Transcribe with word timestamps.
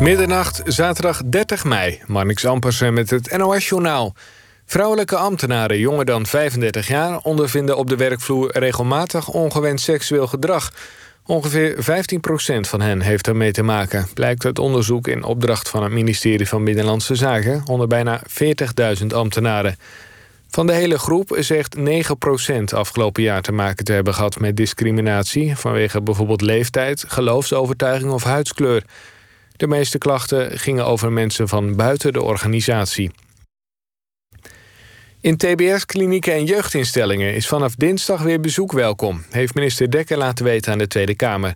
Middernacht, 0.00 0.62
zaterdag 0.64 1.22
30 1.24 1.64
mei. 1.64 2.00
Marnix 2.06 2.46
Ampersen 2.46 2.94
met 2.94 3.10
het 3.10 3.36
NOS-journaal. 3.36 4.14
Vrouwelijke 4.66 5.16
ambtenaren 5.16 5.78
jonger 5.78 6.04
dan 6.04 6.26
35 6.26 6.88
jaar... 6.88 7.18
ondervinden 7.18 7.76
op 7.76 7.88
de 7.88 7.96
werkvloer 7.96 8.58
regelmatig 8.58 9.28
ongewenst 9.28 9.84
seksueel 9.84 10.26
gedrag. 10.26 10.72
Ongeveer 11.26 11.74
15% 11.74 11.80
van 12.60 12.80
hen 12.80 13.00
heeft 13.00 13.26
ermee 13.26 13.52
te 13.52 13.62
maken... 13.62 14.08
blijkt 14.14 14.44
uit 14.44 14.58
onderzoek 14.58 15.08
in 15.08 15.24
opdracht 15.24 15.68
van 15.68 15.82
het 15.82 15.92
ministerie 15.92 16.48
van 16.48 16.64
Binnenlandse 16.64 17.14
Zaken... 17.14 17.62
onder 17.66 17.86
bijna 17.86 18.22
40.000 19.00 19.06
ambtenaren. 19.14 19.76
Van 20.48 20.66
de 20.66 20.72
hele 20.72 20.98
groep 20.98 21.36
zegt 21.38 21.76
9% 21.76 21.82
afgelopen 22.74 23.22
jaar 23.22 23.42
te 23.42 23.52
maken 23.52 23.84
te 23.84 23.92
hebben 23.92 24.14
gehad... 24.14 24.38
met 24.38 24.56
discriminatie 24.56 25.56
vanwege 25.56 26.02
bijvoorbeeld 26.02 26.40
leeftijd, 26.40 27.04
geloofsovertuiging 27.08 28.12
of 28.12 28.24
huidskleur... 28.24 28.84
De 29.60 29.66
meeste 29.66 29.98
klachten 29.98 30.58
gingen 30.58 30.86
over 30.86 31.12
mensen 31.12 31.48
van 31.48 31.76
buiten 31.76 32.12
de 32.12 32.22
organisatie. 32.22 33.10
In 35.20 35.36
TBS-klinieken 35.36 36.32
en 36.32 36.44
jeugdinstellingen 36.44 37.34
is 37.34 37.48
vanaf 37.48 37.74
dinsdag 37.74 38.22
weer 38.22 38.40
bezoek 38.40 38.72
welkom, 38.72 39.24
heeft 39.30 39.54
minister 39.54 39.90
Dekker 39.90 40.16
laten 40.16 40.44
weten 40.44 40.72
aan 40.72 40.78
de 40.78 40.86
Tweede 40.86 41.14
Kamer. 41.14 41.54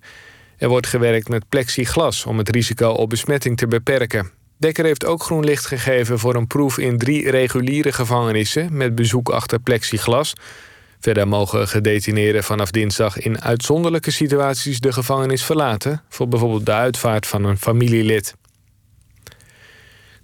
Er 0.57 0.69
wordt 0.69 0.87
gewerkt 0.87 1.29
met 1.29 1.49
plexiglas 1.49 2.27
om 2.27 2.39
het 2.39 2.49
risico 2.49 2.89
op 2.89 3.09
besmetting 3.09 3.57
te 3.57 3.67
beperken. 3.67 4.31
Dekker 4.59 4.85
heeft 4.85 5.05
ook 5.05 5.23
groen 5.23 5.45
licht 5.45 5.67
gegeven 5.67 6.19
voor 6.19 6.35
een 6.35 6.47
proef 6.47 6.79
in 6.79 6.99
drie 6.99 7.31
reguliere 7.31 7.93
gevangenissen 7.93 8.77
met 8.77 8.95
bezoek 8.95 9.29
achter 9.29 9.61
plexiglas. 9.61 10.33
Verder 11.05 11.29
mogen 11.29 11.69
gedetineerden 11.69 12.45
vanaf 12.45 12.71
dinsdag 12.71 13.19
in 13.19 13.43
uitzonderlijke 13.43 14.11
situaties 14.11 14.81
de 14.81 14.93
gevangenis 14.93 15.45
verlaten, 15.45 16.03
voor 16.09 16.29
bijvoorbeeld 16.29 16.67
de 16.67 16.73
uitvaart 16.73 17.27
van 17.27 17.45
een 17.45 17.59
familielid. 17.59 18.35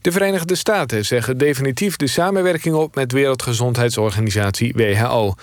De 0.00 0.12
Verenigde 0.12 0.54
Staten 0.54 1.04
zeggen 1.04 1.38
definitief 1.38 1.96
de 1.96 2.06
samenwerking 2.06 2.74
op 2.74 2.94
met 2.94 3.12
Wereldgezondheidsorganisatie 3.12 4.72
WHO. 4.76 5.34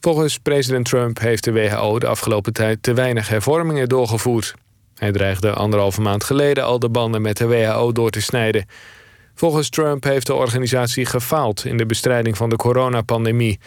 Volgens 0.00 0.38
president 0.38 0.84
Trump 0.84 1.18
heeft 1.18 1.44
de 1.44 1.52
WHO 1.52 1.98
de 1.98 2.06
afgelopen 2.06 2.52
tijd 2.52 2.82
te 2.82 2.94
weinig 2.94 3.28
hervormingen 3.28 3.88
doorgevoerd. 3.88 4.54
Hij 4.94 5.12
dreigde 5.12 5.52
anderhalve 5.52 6.00
maand 6.00 6.24
geleden 6.24 6.64
al 6.64 6.78
de 6.78 6.88
banden 6.88 7.22
met 7.22 7.36
de 7.36 7.46
WHO 7.46 7.92
door 7.92 8.10
te 8.10 8.20
snijden. 8.20 8.66
Volgens 9.34 9.68
Trump 9.68 10.04
heeft 10.04 10.26
de 10.26 10.34
organisatie 10.34 11.06
gefaald 11.06 11.64
in 11.64 11.76
de 11.76 11.86
bestrijding 11.86 12.36
van 12.36 12.48
de 12.48 12.56
coronapandemie. 12.56 13.58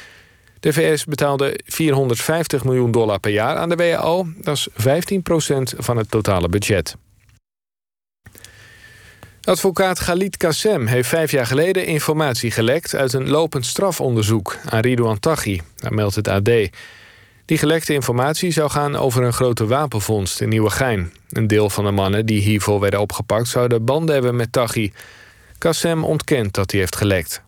De 0.62 0.74
VS 0.74 1.06
betaalde 1.06 1.60
450 1.66 2.64
miljoen 2.64 2.92
dollar 2.92 3.20
per 3.20 3.32
jaar 3.32 3.58
aan 3.58 3.70
de 3.70 3.76
WHO. 3.76 4.28
Dat 4.38 4.56
is 4.56 4.68
15% 4.70 4.74
van 5.78 5.98
het 5.98 6.12
totale 6.12 6.50
budget. 6.50 6.96
Advocaat 9.44 10.00
Galit 10.00 10.38
Kassem 10.38 10.86
heeft 10.86 11.10
vijf 11.10 11.32
jaar 11.32 11.46
geleden 11.46 11.86
informatie 11.86 12.52
gelekt... 12.52 12.96
uit 12.96 13.14
een 13.14 13.30
lopend 13.30 13.66
strafonderzoek 13.66 14.58
aan 14.66 14.80
Ridouan 14.80 15.20
Taghi. 15.20 15.62
Dat 15.76 15.92
meldt 15.92 16.16
het 16.16 16.28
AD. 16.28 16.50
Die 17.46 17.58
gelekte 17.58 17.94
informatie 17.94 18.52
zou 18.52 18.70
gaan 18.70 18.96
over 18.96 19.24
een 19.24 19.34
grote 19.34 19.66
wapenvondst 19.66 20.42
in 20.42 20.50
Nieuwegein. 20.50 21.14
Een 21.30 21.48
deel 21.48 21.70
van 21.70 21.86
de 21.86 21.92
mannen 21.92 22.26
die 22.26 22.42
hiervoor 22.42 22.80
werden 22.80 23.00
opgepakt... 23.00 23.48
zouden 23.48 23.86
banden 23.86 24.14
hebben 24.14 24.36
met 24.36 24.52
Taghi. 24.52 24.92
Kassem 25.58 26.04
ontkent 26.04 26.54
dat 26.54 26.72
hij 26.72 26.80
heeft 26.80 26.96
gelekt. 26.96 27.44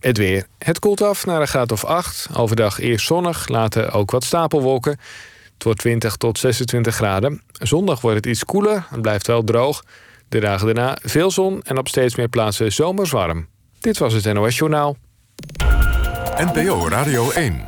Het 0.00 0.16
weer. 0.16 0.46
Het 0.58 0.78
koelt 0.78 1.02
af 1.02 1.26
naar 1.26 1.40
een 1.40 1.48
graad 1.48 1.72
of 1.72 1.84
8. 1.84 2.28
Overdag 2.36 2.80
eerst 2.80 3.06
zonnig, 3.06 3.48
later 3.48 3.92
ook 3.92 4.10
wat 4.10 4.24
stapelwolken. 4.24 4.98
Het 5.54 5.64
wordt 5.64 5.78
20 5.78 6.16
tot 6.16 6.38
26 6.38 6.94
graden. 6.94 7.42
Zondag 7.52 8.00
wordt 8.00 8.16
het 8.16 8.26
iets 8.26 8.44
koeler, 8.44 8.86
het 8.90 9.02
blijft 9.02 9.26
wel 9.26 9.44
droog. 9.44 9.84
De 10.28 10.40
dagen 10.40 10.66
daarna 10.66 10.98
veel 11.02 11.30
zon 11.30 11.62
en 11.62 11.78
op 11.78 11.88
steeds 11.88 12.16
meer 12.16 12.28
plaatsen 12.28 12.72
zomers 12.72 13.10
warm. 13.10 13.46
Dit 13.80 13.98
was 13.98 14.12
het 14.12 14.32
NOS 14.32 14.56
Journaal. 14.56 14.96
NPO 16.36 16.88
Radio 16.88 17.30
1. 17.30 17.64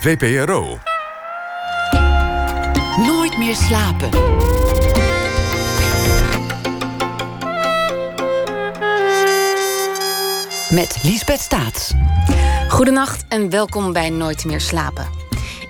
VPRO. 0.00 0.78
Nooit 2.96 3.38
meer 3.38 3.54
slapen. 3.54 4.10
Met 10.70 10.98
Liesbeth 11.02 11.40
Staats. 11.40 11.92
Goedenacht 12.68 13.24
en 13.28 13.50
welkom 13.50 13.92
bij 13.92 14.10
Nooit 14.10 14.44
meer 14.44 14.60
slapen. 14.60 15.06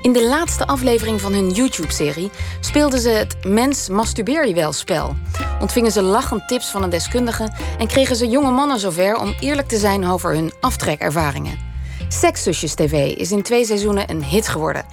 In 0.02 0.12
de 0.12 0.26
laatste 0.26 0.66
aflevering 0.66 1.20
van 1.20 1.32
hun 1.32 1.50
YouTube-serie 1.50 2.30
speelden 2.60 3.00
ze 3.00 3.08
het 3.08 3.44
Mens 3.44 3.88
masturbeer 3.88 4.46
je 4.46 4.54
wel 4.54 4.72
spel. 4.72 5.16
Ontvingen 5.60 5.92
ze 5.92 6.02
lachend 6.02 6.48
tips 6.48 6.70
van 6.70 6.82
een 6.82 6.90
deskundige 6.90 7.52
en 7.78 7.86
kregen 7.86 8.16
ze 8.16 8.28
jonge 8.28 8.50
mannen 8.50 8.78
zover 8.78 9.16
om 9.16 9.34
eerlijk 9.40 9.68
te 9.68 9.78
zijn 9.78 10.06
over 10.06 10.34
hun 10.34 10.52
aftrekervaringen. 10.60 11.67
Sekszusjes 12.08 12.74
TV 12.74 13.16
is 13.16 13.30
in 13.30 13.42
twee 13.42 13.64
seizoenen 13.64 14.10
een 14.10 14.24
hit 14.24 14.48
geworden. 14.48 14.84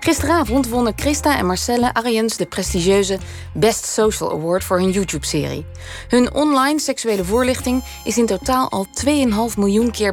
Gisteravond 0.00 0.68
wonnen 0.68 0.92
Christa 0.96 1.38
en 1.38 1.46
Marcelle 1.46 1.94
Ariens 1.94 2.36
de 2.36 2.46
prestigieuze 2.46 3.18
Best 3.54 3.84
Social 3.84 4.32
Award 4.32 4.64
voor 4.64 4.78
hun 4.78 4.90
YouTube-serie. 4.90 5.66
Hun 6.08 6.34
online 6.34 6.80
seksuele 6.80 7.24
voorlichting 7.24 7.84
is 8.04 8.18
in 8.18 8.26
totaal 8.26 8.70
al 8.70 8.86
2,5 9.04 9.10
miljoen 9.56 9.90
keer 9.90 10.12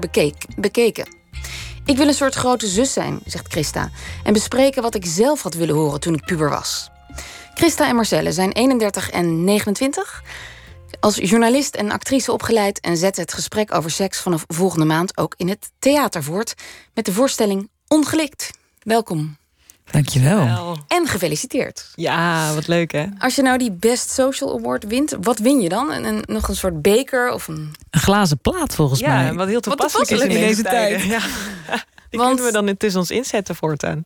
bekeken. 0.55 1.07
Ik 1.85 1.97
wil 1.97 2.07
een 2.07 2.13
soort 2.13 2.35
grote 2.35 2.67
zus 2.67 2.93
zijn, 2.93 3.19
zegt 3.25 3.51
Christa, 3.51 3.89
en 4.23 4.33
bespreken 4.33 4.81
wat 4.81 4.95
ik 4.95 5.05
zelf 5.05 5.41
had 5.41 5.53
willen 5.53 5.75
horen 5.75 5.99
toen 5.99 6.13
ik 6.13 6.25
puber 6.25 6.49
was. 6.49 6.89
Christa 7.53 7.87
en 7.87 7.95
Marcelle 7.95 8.31
zijn 8.31 8.51
31 8.51 9.09
en 9.09 9.43
29. 9.43 10.23
Als 10.99 11.15
journalist 11.15 11.75
en 11.75 11.91
actrice 11.91 12.31
opgeleid 12.31 12.79
en 12.79 12.97
zetten 12.97 13.23
het 13.23 13.33
gesprek 13.33 13.73
over 13.73 13.91
seks 13.91 14.19
vanaf 14.19 14.43
volgende 14.47 14.85
maand 14.85 15.17
ook 15.17 15.33
in 15.37 15.49
het 15.49 15.71
theater 15.79 16.23
voort 16.23 16.53
met 16.93 17.05
de 17.05 17.13
voorstelling 17.13 17.69
Ongelikt. 17.87 18.49
Welkom. 18.79 19.37
Dankjewel. 19.91 20.77
En 20.87 21.07
gefeliciteerd. 21.07 21.91
Ja, 21.95 22.53
wat 22.53 22.67
leuk 22.67 22.91
hè. 22.91 23.05
Als 23.19 23.35
je 23.35 23.41
nou 23.41 23.57
die 23.57 23.71
Best 23.71 24.09
Social 24.09 24.57
Award 24.57 24.83
wint, 24.83 25.15
wat 25.21 25.39
win 25.39 25.61
je 25.61 25.69
dan? 25.69 25.91
En, 25.91 26.23
nog 26.25 26.47
een 26.47 26.55
soort 26.55 26.81
beker 26.81 27.31
of 27.31 27.47
een... 27.47 27.75
Een 27.89 27.99
glazen 27.99 28.39
plaat 28.39 28.75
volgens 28.75 28.99
ja, 28.99 29.15
mij. 29.15 29.25
Ja, 29.25 29.33
wat 29.33 29.47
heel 29.47 29.59
toepasselijk, 29.59 30.09
is 30.09 30.21
in 30.21 30.29
deze 30.29 30.63
tijd. 30.63 31.03
Ja. 31.03 31.19
Die 32.09 32.21
Want, 32.21 32.35
kunnen 32.35 32.51
we 32.53 32.57
dan 32.57 32.67
intussen 32.67 32.99
ons 32.99 33.11
inzetten 33.11 33.55
voortaan. 33.55 34.05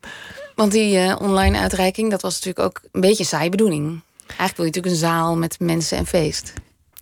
Want 0.55 0.71
die 0.71 0.97
uh, 0.97 1.15
online 1.21 1.57
uitreiking, 1.57 2.11
dat 2.11 2.21
was 2.21 2.33
natuurlijk 2.33 2.65
ook 2.65 2.81
een 2.91 3.01
beetje 3.01 3.19
een 3.19 3.25
saaie 3.25 3.49
bedoeling. 3.49 4.01
Eigenlijk 4.27 4.55
wil 4.57 4.65
je 4.65 4.71
natuurlijk 4.71 4.93
een 4.93 5.09
zaal 5.09 5.35
met 5.35 5.59
mensen 5.59 5.97
en 5.97 6.05
feest. 6.05 6.53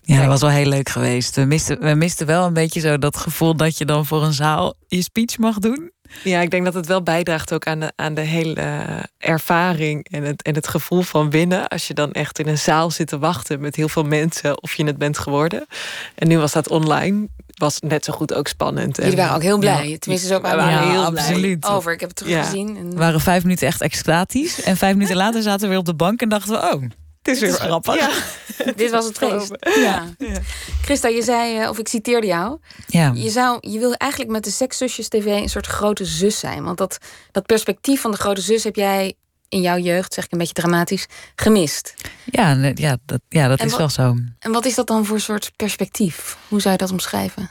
Ja, 0.05 0.19
dat 0.19 0.27
was 0.27 0.41
wel 0.41 0.49
heel 0.49 0.69
leuk 0.69 0.89
geweest. 0.89 1.35
We 1.35 1.45
misten, 1.45 1.79
we 1.79 1.93
misten 1.93 2.25
wel 2.25 2.45
een 2.45 2.53
beetje 2.53 2.79
zo 2.79 2.97
dat 2.97 3.17
gevoel 3.17 3.55
dat 3.55 3.77
je 3.77 3.85
dan 3.85 4.05
voor 4.05 4.23
een 4.23 4.33
zaal 4.33 4.73
je 4.87 5.01
speech 5.01 5.37
mag 5.37 5.59
doen. 5.59 5.91
Ja, 6.23 6.41
ik 6.41 6.51
denk 6.51 6.65
dat 6.65 6.73
het 6.73 6.85
wel 6.85 7.03
bijdraagt 7.03 7.53
ook 7.53 7.67
aan 7.67 7.79
de, 7.79 7.91
aan 7.95 8.13
de 8.13 8.21
hele 8.21 8.61
ervaring 9.17 10.07
en 10.09 10.23
het, 10.23 10.41
en 10.41 10.55
het 10.55 10.67
gevoel 10.67 11.01
van 11.01 11.29
winnen. 11.29 11.67
Als 11.67 11.87
je 11.87 11.93
dan 11.93 12.11
echt 12.11 12.39
in 12.39 12.47
een 12.47 12.57
zaal 12.57 12.91
zit 12.91 13.07
te 13.07 13.19
wachten 13.19 13.59
met 13.59 13.75
heel 13.75 13.89
veel 13.89 14.03
mensen 14.03 14.61
of 14.61 14.73
je 14.73 14.85
het 14.85 14.97
bent 14.97 15.17
geworden. 15.17 15.65
En 16.15 16.27
nu 16.27 16.37
was 16.37 16.51
dat 16.51 16.69
online. 16.69 17.27
Was 17.55 17.79
net 17.79 18.05
zo 18.05 18.13
goed 18.13 18.33
ook 18.33 18.47
spannend. 18.47 18.97
Jullie 18.97 19.15
waren 19.15 19.35
ook 19.35 19.41
heel 19.41 19.57
blij. 19.57 19.97
Tenminste, 19.99 20.27
zo 20.27 20.41
waren 20.41 20.69
ja, 20.69 20.89
heel 20.89 21.03
absoluut. 21.03 21.59
blij 21.59 21.71
over. 21.71 21.91
Ik 21.91 21.99
heb 21.99 22.09
het 22.09 22.17
teruggezien. 22.17 22.75
Ja. 22.75 22.89
We 22.89 22.95
waren 22.95 23.21
vijf 23.21 23.43
minuten 23.43 23.67
echt 23.67 23.81
extatisch. 23.81 24.63
En 24.63 24.77
vijf 24.77 24.93
minuten 24.93 25.15
later 25.15 25.41
zaten 25.41 25.61
we 25.61 25.67
weer 25.67 25.77
op 25.77 25.85
de 25.85 25.95
bank 25.95 26.21
en 26.21 26.29
dachten 26.29 26.51
we... 26.51 26.73
oh, 26.73 26.83
het 27.25 27.35
is 27.35 27.39
weer 27.39 27.51
grappig. 27.51 27.95
Ja. 27.95 28.11
Dit 28.75 28.91
was 28.91 29.05
het 29.05 29.17
feest. 29.17 29.55
Ja. 29.59 30.13
ja. 30.17 30.39
Christa, 30.81 31.07
je 31.07 31.21
zei, 31.21 31.59
eh, 31.59 31.69
of 31.69 31.79
ik 31.79 31.87
citeerde 31.87 32.27
jou. 32.27 32.59
Ja. 32.87 33.11
Je, 33.15 33.29
zou, 33.29 33.57
je 33.61 33.79
wil 33.79 33.93
eigenlijk 33.93 34.31
met 34.31 34.43
de 34.43 34.49
Sekszusjes 34.49 35.07
TV 35.07 35.25
een 35.25 35.49
soort 35.49 35.67
grote 35.67 36.05
zus 36.05 36.39
zijn. 36.39 36.63
Want 36.63 36.77
dat, 36.77 36.97
dat 37.31 37.45
perspectief 37.45 38.01
van 38.01 38.11
de 38.11 38.17
grote 38.17 38.41
zus 38.41 38.63
heb 38.63 38.75
jij 38.75 39.13
in 39.49 39.61
jouw 39.61 39.77
jeugd, 39.77 40.13
zeg 40.13 40.25
ik 40.25 40.31
een 40.31 40.37
beetje 40.37 40.53
dramatisch, 40.53 41.07
gemist. 41.35 41.93
Ja, 42.25 42.71
ja 42.73 42.97
dat, 43.05 43.19
ja, 43.29 43.47
dat 43.47 43.63
is 43.63 43.77
wel 43.77 43.89
zo. 43.89 44.15
En 44.39 44.51
wat 44.51 44.65
is 44.65 44.75
dat 44.75 44.87
dan 44.87 45.05
voor 45.05 45.19
soort 45.19 45.51
perspectief? 45.55 46.37
Hoe 46.47 46.61
zou 46.61 46.73
je 46.73 46.79
dat 46.79 46.91
omschrijven? 46.91 47.49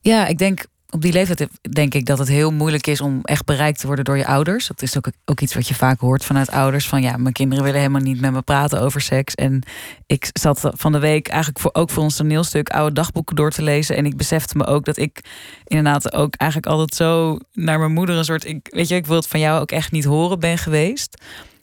Ja, 0.00 0.26
ik 0.26 0.38
denk 0.38 0.64
op 0.92 1.02
die 1.02 1.12
leeftijd 1.12 1.48
denk 1.70 1.94
ik 1.94 2.06
dat 2.06 2.18
het 2.18 2.28
heel 2.28 2.50
moeilijk 2.50 2.86
is 2.86 3.00
om 3.00 3.20
echt 3.22 3.44
bereikt 3.44 3.80
te 3.80 3.86
worden 3.86 4.04
door 4.04 4.16
je 4.16 4.26
ouders. 4.26 4.66
Dat 4.66 4.82
is 4.82 4.96
ook, 4.96 5.10
ook 5.24 5.40
iets 5.40 5.54
wat 5.54 5.68
je 5.68 5.74
vaak 5.74 6.00
hoort 6.00 6.24
vanuit 6.24 6.50
ouders. 6.50 6.88
Van 6.88 7.02
ja, 7.02 7.16
mijn 7.16 7.34
kinderen 7.34 7.64
willen 7.64 7.80
helemaal 7.80 8.00
niet 8.00 8.20
met 8.20 8.32
me 8.32 8.42
praten 8.42 8.80
over 8.80 9.00
seks. 9.00 9.34
En 9.34 9.62
ik 10.06 10.28
zat 10.32 10.70
van 10.74 10.92
de 10.92 10.98
week 10.98 11.28
eigenlijk 11.28 11.60
voor, 11.60 11.70
ook 11.72 11.90
voor 11.90 12.02
ons 12.02 12.16
toneelstuk 12.16 12.68
oude 12.68 12.94
dagboeken 12.94 13.36
door 13.36 13.50
te 13.50 13.62
lezen. 13.62 13.96
En 13.96 14.06
ik 14.06 14.16
besefte 14.16 14.56
me 14.56 14.64
ook 14.64 14.84
dat 14.84 14.96
ik 14.96 15.20
inderdaad 15.64 16.12
ook 16.12 16.34
eigenlijk 16.34 16.72
altijd 16.72 16.94
zo 16.94 17.38
naar 17.52 17.78
mijn 17.78 17.92
moeder 17.92 18.16
een 18.16 18.24
soort. 18.24 18.44
Ik, 18.44 18.68
weet 18.70 18.88
je, 18.88 18.94
ik 18.94 19.06
wil 19.06 19.16
het 19.16 19.28
van 19.28 19.40
jou 19.40 19.60
ook 19.60 19.70
echt 19.70 19.92
niet 19.92 20.04
horen 20.04 20.40
ben 20.40 20.58
geweest. 20.58 21.22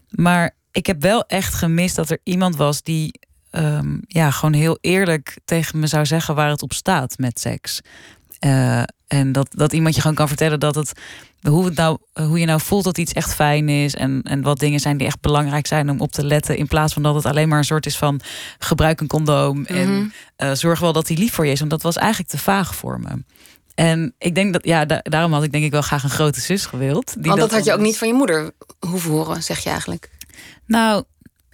Maar 0.10 0.56
ik 0.72 0.86
heb 0.86 1.02
wel 1.02 1.26
echt 1.26 1.54
gemist 1.54 1.96
dat 1.96 2.10
er 2.10 2.20
iemand 2.24 2.56
was 2.56 2.82
die 2.82 3.20
um, 3.52 4.02
ja, 4.08 4.32
gewoon 4.32 4.54
heel 4.54 4.78
eerlijk 4.82 5.38
tegen 5.46 5.80
me 5.80 5.88
zou 5.88 6.06
zeggen 6.06 6.36
waar 6.36 6.50
het 6.50 6.62
op 6.62 6.74
staat 6.74 7.18
met 7.18 7.40
seks. 7.40 7.82
Uh, 8.46 8.84
En 9.10 9.32
dat, 9.32 9.48
dat 9.50 9.74
iemand 9.74 9.96
je 9.96 10.02
gewoon 10.02 10.16
kan 10.16 10.28
vertellen 10.28 10.60
dat 10.60 10.76
het 10.76 10.92
hoe, 11.42 11.66
het 11.66 11.76
nou, 11.76 11.98
hoe 12.14 12.40
je 12.40 12.46
nou 12.46 12.62
voelt 12.62 12.84
dat 12.84 12.98
iets 12.98 13.14
echt 13.14 13.34
fijn 13.34 13.70
is. 13.70 13.96
En, 13.96 14.22
en 14.24 14.42
wat 14.42 14.60
dingen 14.60 14.80
zijn 14.80 14.98
die 14.98 15.08
echt 15.08 15.22
belangrijk 15.22 15.68
zijn 15.68 15.90
om 15.90 16.02
op 16.02 16.12
te 16.12 16.26
letten. 16.26 16.58
In 16.58 16.68
plaats 16.68 16.94
van 16.94 17.04
dat 17.04 17.16
het 17.16 17.26
alleen 17.26 17.48
maar 17.48 17.58
een 17.58 17.64
soort 17.64 17.86
is 17.86 17.98
van 17.98 18.22
gebruik 18.60 19.02
een 19.02 19.08
condoom. 19.08 19.66
En 19.66 19.92
mhm. 19.92 20.08
eh, 20.36 20.52
zorg 20.52 20.80
wel 20.80 20.94
dat 20.94 21.08
hij 21.08 21.18
lief 21.18 21.34
voor 21.34 21.46
je 21.46 21.52
is. 21.52 21.60
Want 21.60 21.72
dat 21.72 21.82
was 21.82 21.96
eigenlijk 21.96 22.30
te 22.30 22.38
vaag 22.38 22.76
voor 22.76 23.00
me. 23.00 23.24
En 23.76 24.14
ik 24.18 24.36
denk 24.36 24.54
dat, 24.54 24.66
ja, 24.66 24.86
daarom 24.86 25.34
had 25.34 25.44
ik 25.44 25.52
denk 25.52 25.64
ik 25.64 25.72
wel 25.72 25.82
graag 25.82 26.04
een 26.04 26.10
grote 26.10 26.42
zus 26.42 26.66
gewild. 26.66 27.14
Die 27.14 27.32
Want 27.32 27.40
dat, 27.40 27.52
had 27.52 27.66
je 27.66 27.74
ook 27.74 27.80
niet 27.80 27.98
van 27.98 28.08
je 28.08 28.14
moeder 28.14 28.52
hoeven 28.80 29.12
horen, 29.12 29.44
zeg 29.44 29.60
je 29.60 29.70
eigenlijk. 29.70 30.10
Nou, 30.66 31.04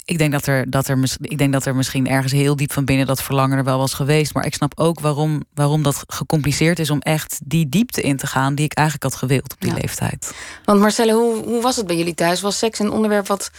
ik 0.05 0.17
denk 0.17 0.31
dat, 0.31 0.45
er, 0.45 0.69
dat 0.69 0.87
er, 0.87 0.99
ik 1.21 1.37
denk 1.37 1.53
dat 1.53 1.65
er 1.65 1.75
misschien 1.75 2.07
ergens 2.07 2.31
heel 2.31 2.55
diep 2.55 2.71
van 2.73 2.85
binnen 2.85 3.05
dat 3.05 3.23
verlangen 3.23 3.57
er 3.57 3.63
wel 3.63 3.77
was 3.77 3.93
geweest. 3.93 4.33
Maar 4.33 4.45
ik 4.45 4.53
snap 4.53 4.79
ook 4.79 4.99
waarom, 4.99 5.43
waarom 5.53 5.83
dat 5.83 6.03
gecompliceerd 6.07 6.79
is 6.79 6.89
om 6.89 6.99
echt 6.99 7.39
die 7.43 7.69
diepte 7.69 8.01
in 8.01 8.17
te 8.17 8.27
gaan 8.27 8.55
die 8.55 8.65
ik 8.65 8.73
eigenlijk 8.73 9.11
had 9.11 9.21
gewild 9.21 9.53
op 9.53 9.61
die 9.61 9.73
leeftijd. 9.73 10.33
Want 10.65 10.79
Marcelle, 10.79 11.13
hoe, 11.13 11.43
hoe 11.43 11.61
was 11.61 11.75
het 11.75 11.87
bij 11.87 11.97
jullie 11.97 12.13
thuis? 12.13 12.41
Was 12.41 12.57
seks 12.57 12.79
een 12.79 12.91
onderwerp 12.91 13.27
wat, 13.27 13.51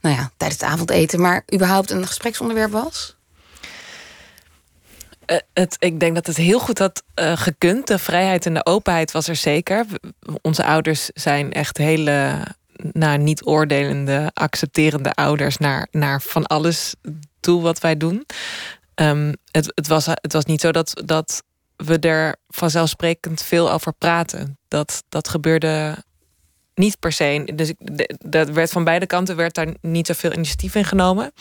nou 0.00 0.16
ja, 0.16 0.30
tijdens 0.36 0.60
het 0.60 0.70
avondeten, 0.70 1.20
maar 1.20 1.44
überhaupt 1.54 1.90
een 1.90 2.06
gespreksonderwerp 2.06 2.72
was? 2.72 3.16
Uh, 5.26 5.36
het, 5.52 5.76
ik 5.78 6.00
denk 6.00 6.14
dat 6.14 6.26
het 6.26 6.36
heel 6.36 6.58
goed 6.58 6.78
had 6.78 7.02
uh, 7.20 7.36
gekund. 7.36 7.86
De 7.86 7.98
vrijheid 7.98 8.46
en 8.46 8.54
de 8.54 8.66
openheid 8.66 9.12
was 9.12 9.28
er 9.28 9.36
zeker. 9.36 9.86
Onze 10.42 10.64
ouders 10.64 11.10
zijn 11.14 11.52
echt 11.52 11.76
hele 11.76 12.46
naar 12.92 13.18
niet 13.18 13.46
oordelende, 13.46 14.30
accepterende 14.34 15.12
ouders 15.12 15.56
naar, 15.56 15.88
naar 15.90 16.22
van 16.22 16.46
alles 16.46 16.94
toe 17.40 17.62
wat 17.62 17.78
wij 17.80 17.96
doen. 17.96 18.26
Um, 18.94 19.34
het, 19.50 19.72
het, 19.74 19.86
was, 19.86 20.06
het 20.06 20.32
was 20.32 20.44
niet 20.44 20.60
zo 20.60 20.72
dat, 20.72 21.02
dat 21.04 21.42
we 21.76 21.98
er 21.98 22.36
vanzelfsprekend 22.48 23.42
veel 23.42 23.70
over 23.70 23.92
praten. 23.92 24.58
Dat, 24.68 25.02
dat 25.08 25.28
gebeurde 25.28 26.04
niet 26.74 26.98
per 26.98 27.12
se. 27.12 27.52
Dus 27.54 27.72
dat 28.18 28.50
werd 28.50 28.70
van 28.70 28.84
beide 28.84 29.06
kanten 29.06 29.36
werd 29.36 29.54
daar 29.54 29.74
niet 29.80 30.06
zoveel 30.06 30.32
initiatief 30.32 30.74
in 30.74 30.84
genomen. 30.84 31.32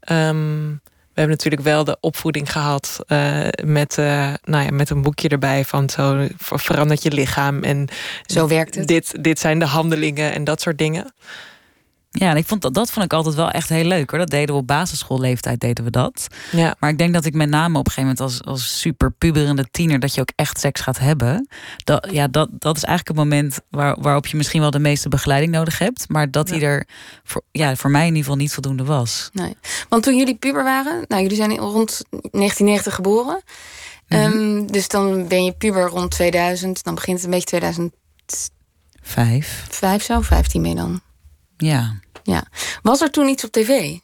We 0.00 0.80
hebben 1.16 1.36
natuurlijk 1.36 1.62
wel 1.62 1.84
de 1.84 1.96
opvoeding 2.00 2.52
gehad 2.52 3.00
uh, 3.08 3.48
met, 3.64 3.96
uh, 3.98 4.34
nou 4.44 4.64
ja, 4.64 4.70
met 4.70 4.90
een 4.90 5.02
boekje 5.02 5.28
erbij 5.28 5.64
van 5.64 5.90
zo 5.90 6.26
verandert 6.38 7.02
je 7.02 7.12
lichaam 7.12 7.62
en 7.62 7.88
zo 8.26 8.48
werkt 8.48 8.74
het. 8.74 8.88
Dit, 8.88 9.24
dit 9.24 9.38
zijn 9.38 9.58
de 9.58 9.64
handelingen 9.64 10.32
en 10.32 10.44
dat 10.44 10.60
soort 10.60 10.78
dingen. 10.78 11.12
Ja, 12.18 12.30
en 12.30 12.36
ik 12.36 12.46
vond 12.46 12.62
dat, 12.62 12.74
dat 12.74 12.90
vond 12.90 13.04
ik 13.04 13.12
altijd 13.12 13.34
wel 13.34 13.50
echt 13.50 13.68
heel 13.68 13.84
leuk 13.84 14.10
hoor. 14.10 14.18
Dat 14.18 14.30
deden 14.30 14.54
we 14.54 14.60
op 14.60 14.66
basisschoolleeftijd, 14.66 15.60
deden 15.60 15.84
we 15.84 15.90
dat. 15.90 16.26
Ja. 16.52 16.76
Maar 16.78 16.90
ik 16.90 16.98
denk 16.98 17.14
dat 17.14 17.24
ik 17.24 17.34
met 17.34 17.48
name 17.48 17.78
op 17.78 17.86
een 17.86 17.92
gegeven 17.92 18.16
moment 18.16 18.20
als, 18.20 18.44
als 18.44 18.80
super 18.80 19.12
puberende 19.12 19.66
tiener, 19.70 20.00
dat 20.00 20.14
je 20.14 20.20
ook 20.20 20.32
echt 20.34 20.60
seks 20.60 20.80
gaat 20.80 20.98
hebben. 20.98 21.48
Dat, 21.84 22.08
ja, 22.10 22.28
dat, 22.28 22.48
dat 22.52 22.76
is 22.76 22.84
eigenlijk 22.84 23.18
het 23.18 23.28
moment 23.28 23.58
waar, 23.70 23.96
waarop 24.00 24.26
je 24.26 24.36
misschien 24.36 24.60
wel 24.60 24.70
de 24.70 24.78
meeste 24.78 25.08
begeleiding 25.08 25.52
nodig 25.52 25.78
hebt. 25.78 26.08
Maar 26.08 26.30
dat 26.30 26.48
die 26.48 26.60
er 26.60 26.86
voor, 27.24 27.42
ja, 27.50 27.76
voor 27.76 27.90
mij 27.90 28.00
in 28.00 28.06
ieder 28.06 28.22
geval 28.22 28.36
niet 28.36 28.52
voldoende 28.52 28.84
was. 28.84 29.30
Nee. 29.32 29.56
Want 29.88 30.02
toen 30.02 30.16
jullie 30.16 30.36
puber 30.36 30.64
waren, 30.64 31.04
nou 31.08 31.22
jullie 31.22 31.36
zijn 31.36 31.56
rond 31.56 32.02
1990 32.10 32.94
geboren. 32.94 33.42
Mhm. 34.08 34.20
Ehm, 34.20 34.66
dus 34.66 34.88
dan 34.88 35.28
ben 35.28 35.44
je 35.44 35.52
puber 35.52 35.88
rond 35.88 36.10
2000. 36.10 36.84
Dan 36.84 36.94
begint 36.94 37.16
het 37.16 37.24
een 37.24 37.30
beetje 37.30 37.46
2005. 37.46 39.66
Vijf 39.70 40.02
zo, 40.02 40.20
15 40.20 40.60
mee 40.60 40.74
dan. 40.74 41.00
Ja. 41.56 42.00
Ja. 42.26 42.44
Was 42.82 43.00
er 43.00 43.10
toen 43.10 43.28
iets 43.28 43.44
op 43.44 43.50
tv? 43.50 43.98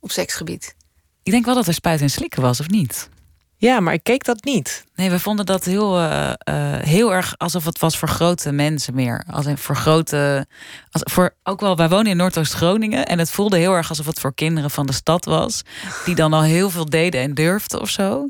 Op 0.00 0.10
seksgebied? 0.10 0.74
Ik 1.22 1.32
denk 1.32 1.44
wel 1.44 1.54
dat 1.54 1.66
er 1.66 1.74
spuiten 1.74 2.06
en 2.06 2.12
slikken 2.12 2.42
was, 2.42 2.60
of 2.60 2.68
niet? 2.68 3.08
Ja, 3.56 3.80
maar 3.80 3.94
ik 3.94 4.02
keek 4.02 4.24
dat 4.24 4.44
niet. 4.44 4.84
Nee, 4.94 5.10
we 5.10 5.18
vonden 5.18 5.46
dat 5.46 5.64
heel, 5.64 6.00
uh, 6.00 6.32
uh, 6.48 6.74
heel 6.78 7.14
erg 7.14 7.34
alsof 7.38 7.64
het 7.64 7.78
was 7.78 7.98
voor 7.98 8.08
grote 8.08 8.52
mensen 8.52 8.94
meer. 8.94 9.24
Als 9.30 9.46
in 9.46 9.58
voor 9.58 9.76
grote. 9.76 10.46
Als 10.90 11.02
voor, 11.12 11.34
ook 11.42 11.60
wel, 11.60 11.76
wij 11.76 11.88
wonen 11.88 12.10
in 12.10 12.16
Noordoost-Groningen. 12.16 13.06
En 13.06 13.18
het 13.18 13.30
voelde 13.30 13.58
heel 13.58 13.72
erg 13.72 13.88
alsof 13.88 14.06
het 14.06 14.20
voor 14.20 14.34
kinderen 14.34 14.70
van 14.70 14.86
de 14.86 14.92
stad 14.92 15.24
was. 15.24 15.62
Die 16.04 16.14
dan 16.14 16.32
al 16.32 16.42
heel 16.42 16.70
veel 16.70 16.84
deden 16.84 17.20
en 17.20 17.34
durfden 17.34 17.80
of 17.80 17.88
zo. 17.88 18.28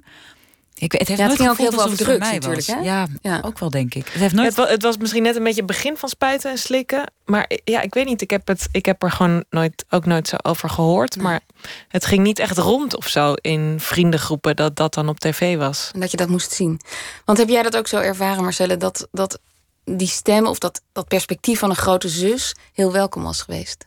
Ik, 0.83 0.93
het 0.93 1.09
heeft 1.09 1.21
ja, 1.21 1.27
het 1.27 1.37
ging 1.37 1.49
ook 1.49 1.59
heel 1.59 1.71
veel 1.71 1.85
over 1.85 1.97
drugs 1.97 2.31
natuurlijk. 2.31 2.67
Hè? 2.67 2.79
Ja, 2.79 3.07
ja, 3.21 3.41
ook 3.43 3.59
wel 3.59 3.71
denk 3.71 3.95
ik. 3.95 4.07
Het, 4.07 4.21
heeft 4.21 4.35
nooit... 4.35 4.47
het, 4.49 4.57
was, 4.57 4.69
het 4.69 4.83
was 4.83 4.97
misschien 4.97 5.23
net 5.23 5.37
een 5.37 5.43
beetje 5.43 5.63
het 5.63 5.71
begin 5.71 5.97
van 5.97 6.09
spuiten 6.09 6.51
en 6.51 6.59
slikken. 6.59 7.13
Maar 7.25 7.51
ja, 7.65 7.81
ik 7.81 7.95
weet 7.95 8.07
niet. 8.07 8.23
Ik 8.23 8.31
heb, 8.31 8.47
het, 8.49 8.69
ik 8.73 8.87
heb 8.87 9.03
er 9.03 9.11
gewoon 9.11 9.45
nooit, 9.51 9.85
ook 9.91 10.07
nooit 10.07 10.29
zo 10.29 10.37
over 10.43 10.71
gehoord. 10.71 11.17
Maar 11.17 11.41
het 11.89 12.05
ging 12.05 12.23
niet 12.23 12.39
echt 12.39 12.59
rond 12.59 12.97
of 12.97 13.09
zo 13.09 13.33
in 13.33 13.75
vriendengroepen 13.79 14.57
dat 14.57 14.77
dat 14.77 14.95
dan 14.95 15.09
op 15.09 15.19
tv 15.19 15.57
was. 15.57 15.91
En 15.95 16.01
dat 16.01 16.11
je 16.11 16.17
dat 16.17 16.29
moest 16.29 16.53
zien. 16.53 16.81
Want 17.25 17.39
heb 17.39 17.49
jij 17.49 17.63
dat 17.63 17.77
ook 17.77 17.87
zo 17.87 17.97
ervaren, 17.97 18.43
Marcelle? 18.43 18.77
Dat, 18.77 19.09
dat 19.13 19.39
die 19.85 20.09
stem 20.09 20.47
of 20.47 20.59
dat, 20.59 20.83
dat 20.93 21.09
perspectief 21.09 21.59
van 21.59 21.71
een 21.71 21.77
grote 21.77 22.09
zus 22.09 22.55
heel 22.73 22.93
welkom 22.93 23.23
was 23.23 23.43
geweest? 23.43 23.87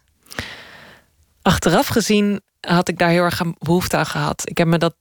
Achteraf 1.41 1.87
gezien 1.87 2.41
had 2.59 2.87
ik 2.87 2.97
daar 2.97 3.09
heel 3.09 3.23
erg 3.23 3.41
behoefte 3.59 3.97
aan 3.97 4.05
gehad. 4.05 4.49
Ik 4.49 4.57
heb 4.57 4.67
me 4.67 4.77
dat 4.77 4.95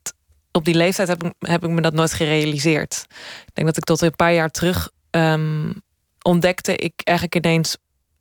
op 0.56 0.64
die 0.64 0.74
leeftijd 0.74 1.08
heb 1.08 1.24
ik, 1.24 1.32
heb 1.38 1.64
ik 1.64 1.70
me 1.70 1.80
dat 1.80 1.92
nooit 1.92 2.12
gerealiseerd. 2.12 3.06
Ik 3.46 3.54
denk 3.54 3.66
dat 3.66 3.76
ik 3.76 3.84
tot 3.84 4.00
een 4.00 4.16
paar 4.16 4.32
jaar 4.32 4.50
terug 4.50 4.90
um, 5.10 5.82
ontdekte 6.22 6.76
ik 6.76 6.92
eigenlijk 7.04 7.36
ineens 7.36 7.76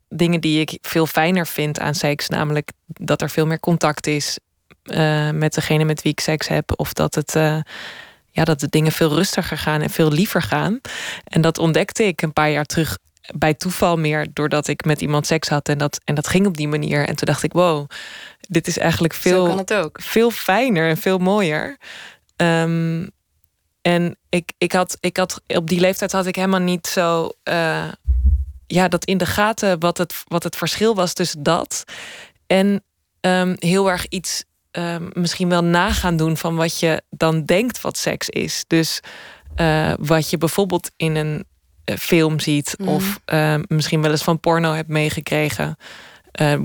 dingen 0.10 0.42
die 0.42 0.60
ik 0.60 0.78
veel 0.82 1.06
fijner 1.06 1.48
vind 1.48 1.80
aan 1.80 1.96
seks. 1.96 2.30
Namelijk 2.30 2.72
dat 2.86 3.22
er 3.22 3.30
veel 3.30 3.46
meer 3.46 3.60
contact 3.60 4.08
is 4.08 4.40
uh, 4.84 5.30
met 5.30 5.54
degene 5.54 5.84
met 5.84 6.02
wie 6.02 6.12
ik 6.12 6.20
seks 6.20 6.48
heb. 6.48 6.80
Of 6.80 6.94
dat 6.94 7.16
het. 7.16 7.36
Uh, 7.36 7.60
ja, 8.36 8.44
dat 8.44 8.60
de 8.60 8.70
dingen 8.70 8.92
veel 8.92 9.14
rustiger 9.14 9.58
gaan 9.58 9.82
en 9.82 9.90
veel 9.90 10.12
liever 10.12 10.42
gaan. 10.42 10.82
En 11.24 11.42
dat 11.42 11.58
ontdekte 11.58 12.04
ik 12.04 12.22
een 12.22 12.34
paar 12.34 12.50
jaar 12.50 12.66
terug 12.66 12.98
bij 13.36 13.54
toeval 13.54 13.98
meer 13.98 14.28
doordat 14.34 14.68
ik 14.68 14.86
met 14.86 15.02
iemand 15.02 15.28
seks 15.28 15.48
had 15.48 15.70
en 15.70 15.78
dat, 15.78 16.02
en 16.04 16.16
dat 16.16 16.28
ging 16.28 16.46
op 16.46 16.58
die 16.58 16.68
manier. 16.68 17.08
En 17.08 17.16
toen 17.16 17.28
dacht 17.28 17.44
ik, 17.44 17.54
wow, 17.54 17.90
dit 18.40 18.68
is 18.68 18.78
eigenlijk 18.78 19.14
veel, 19.14 19.66
veel 19.94 20.32
fijner 20.32 20.90
en 20.90 20.98
veel 20.98 21.18
mooier. 21.18 21.78
Um, 22.44 23.12
en 23.82 24.18
ik, 24.30 24.54
ik, 24.58 24.72
had, 24.72 24.98
ik 25.00 25.18
had 25.18 25.42
op 25.48 25.68
die 25.68 25.80
leeftijd 25.80 26.12
had 26.12 26.26
ik 26.26 26.36
helemaal 26.36 26.60
niet 26.60 26.88
zo 26.88 27.32
uh, 27.44 27.92
ja, 28.68 28.88
dat 28.88 29.06
in 29.06 29.18
de 29.18 29.26
gaten 29.26 29.80
wat 29.80 29.98
het, 29.98 30.24
wat 30.28 30.44
het 30.44 30.56
verschil 30.56 30.96
was 30.96 31.14
tussen 31.14 31.44
dat 31.44 31.84
en 32.48 32.84
um, 33.22 33.56
heel 33.60 33.90
erg 33.90 34.08
iets 34.08 34.44
um, 34.72 35.10
misschien 35.14 35.50
wel 35.50 35.64
nagaan 35.64 36.18
doen 36.18 36.38
van 36.38 36.56
wat 36.56 36.80
je 36.80 37.02
dan 37.10 37.46
denkt 37.46 37.82
wat 37.82 37.98
seks 37.98 38.30
is. 38.30 38.64
Dus 38.68 39.00
uh, 39.56 39.94
wat 40.00 40.30
je 40.30 40.38
bijvoorbeeld 40.38 40.92
in 40.96 41.16
een 41.16 41.46
uh, 41.86 41.98
film 41.98 42.40
ziet, 42.40 42.76
mm. 42.78 42.88
of 42.88 43.20
misschien 43.68 44.02
wel 44.02 44.12
eens 44.12 44.24
van 44.24 44.40
porno 44.40 44.74
hebt 44.74 44.90
meegekregen. 44.90 45.78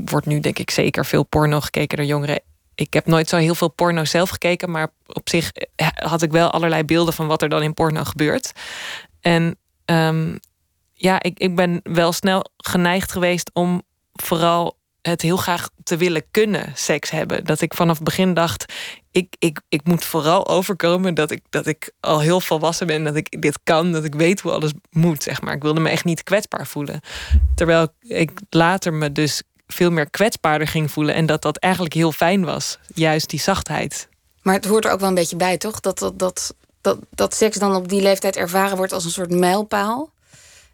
wordt 0.05 0.27
nu 0.27 0.41
denk 0.41 0.59
ik 0.59 0.71
zeker 0.71 1.07
veel 1.07 1.23
porno 1.23 1.61
gekeken 1.61 1.97
door 1.97 2.07
jongeren 2.07 2.41
ik 2.79 2.93
heb 2.93 3.07
nooit 3.07 3.29
zo 3.29 3.37
heel 3.37 3.55
veel 3.55 3.71
porno 3.71 4.05
zelf 4.05 4.31
gekeken, 4.31 4.71
maar 4.71 4.89
op 5.07 5.29
zich 5.29 5.53
eh, 5.53 5.87
had 5.95 6.23
ik 6.23 6.31
wel 6.31 6.51
allerlei 6.51 6.85
beelden 6.85 7.15
van 7.15 7.27
wat 7.27 7.43
er 7.43 7.49
dan 7.49 7.63
in 7.63 7.75
porno 7.75 8.05
gebeurt. 8.05 8.53
En 9.21 9.59
um, 9.85 10.39
ja, 10.93 11.23
ik, 11.23 11.39
ik 11.39 11.57
ben 11.57 11.81
wel 11.83 12.13
snel 12.13 12.45
geneigd 12.57 13.13
geweest 13.13 13.51
om 13.53 13.83
vooral 14.13 14.77
het 15.03 15.23
heel 15.23 15.37
graag 15.37 15.69
te 15.83 15.97
willen 15.97 16.23
kunnen 16.31 16.73
seks 16.75 17.11
hebben. 17.11 17.45
Dat 17.45 17.61
ik 17.61 17.75
vanaf 17.75 17.95
het 17.95 18.05
begin 18.05 18.35
dacht, 18.35 18.73
ik, 19.11 19.37
ik, 19.39 19.61
ik 19.69 19.85
moet 19.85 20.05
vooral 20.05 20.49
overkomen 20.49 21.15
dat 21.15 21.31
ik, 21.31 21.43
dat 21.51 21.67
ik 21.67 21.93
al 22.01 22.21
heel 22.21 22.41
volwassen 22.41 22.87
ben, 22.87 23.05
dat 23.05 23.17
ik 23.17 23.43
dit 23.43 23.59
kan, 23.65 23.93
dat 23.93 24.05
ik 24.05 24.15
weet 24.15 24.41
hoe 24.41 24.53
alles 24.53 24.73
moet, 24.91 25.23
zeg 25.23 25.41
maar. 25.41 25.55
Ik 25.55 25.63
wilde 25.63 25.81
me 25.81 25.89
echt 25.89 26.05
niet 26.05 26.23
kwetsbaar 26.23 26.67
voelen. 26.67 27.01
Terwijl 27.55 27.89
ik 28.01 28.31
later 28.51 28.93
me 28.93 29.13
dus 29.13 29.43
veel 29.69 29.91
meer 29.91 30.11
kwetsbaarder 30.11 30.69
ging 30.69 30.91
voelen. 30.91 31.15
En 31.15 31.27
dat 31.27 31.43
dat 31.43 31.57
eigenlijk 31.57 31.95
heel 31.95 32.13
fijn 32.13 32.45
was. 32.45 32.79
Juist 32.95 33.31
die 33.31 33.41
zachtheid. 33.41 34.09
Maar 34.43 34.55
het 34.55 34.65
hoort 34.65 34.85
er 34.85 34.91
ook 34.91 35.01
wel 35.01 35.09
een 35.09 35.15
beetje 35.15 35.37
bij, 35.37 35.59
toch? 35.59 35.81
Dat, 35.81 35.99
dat, 35.99 36.19
dat, 36.19 36.55
dat, 36.81 36.99
dat 37.11 37.35
seks 37.35 37.57
dan 37.57 37.75
op 37.75 37.89
die 37.89 38.03
leeftijd 38.03 38.37
ervaren 38.37 38.77
wordt 38.77 38.93
als 38.93 39.05
een 39.05 39.11
soort 39.11 39.31
mijlpaal. 39.31 40.11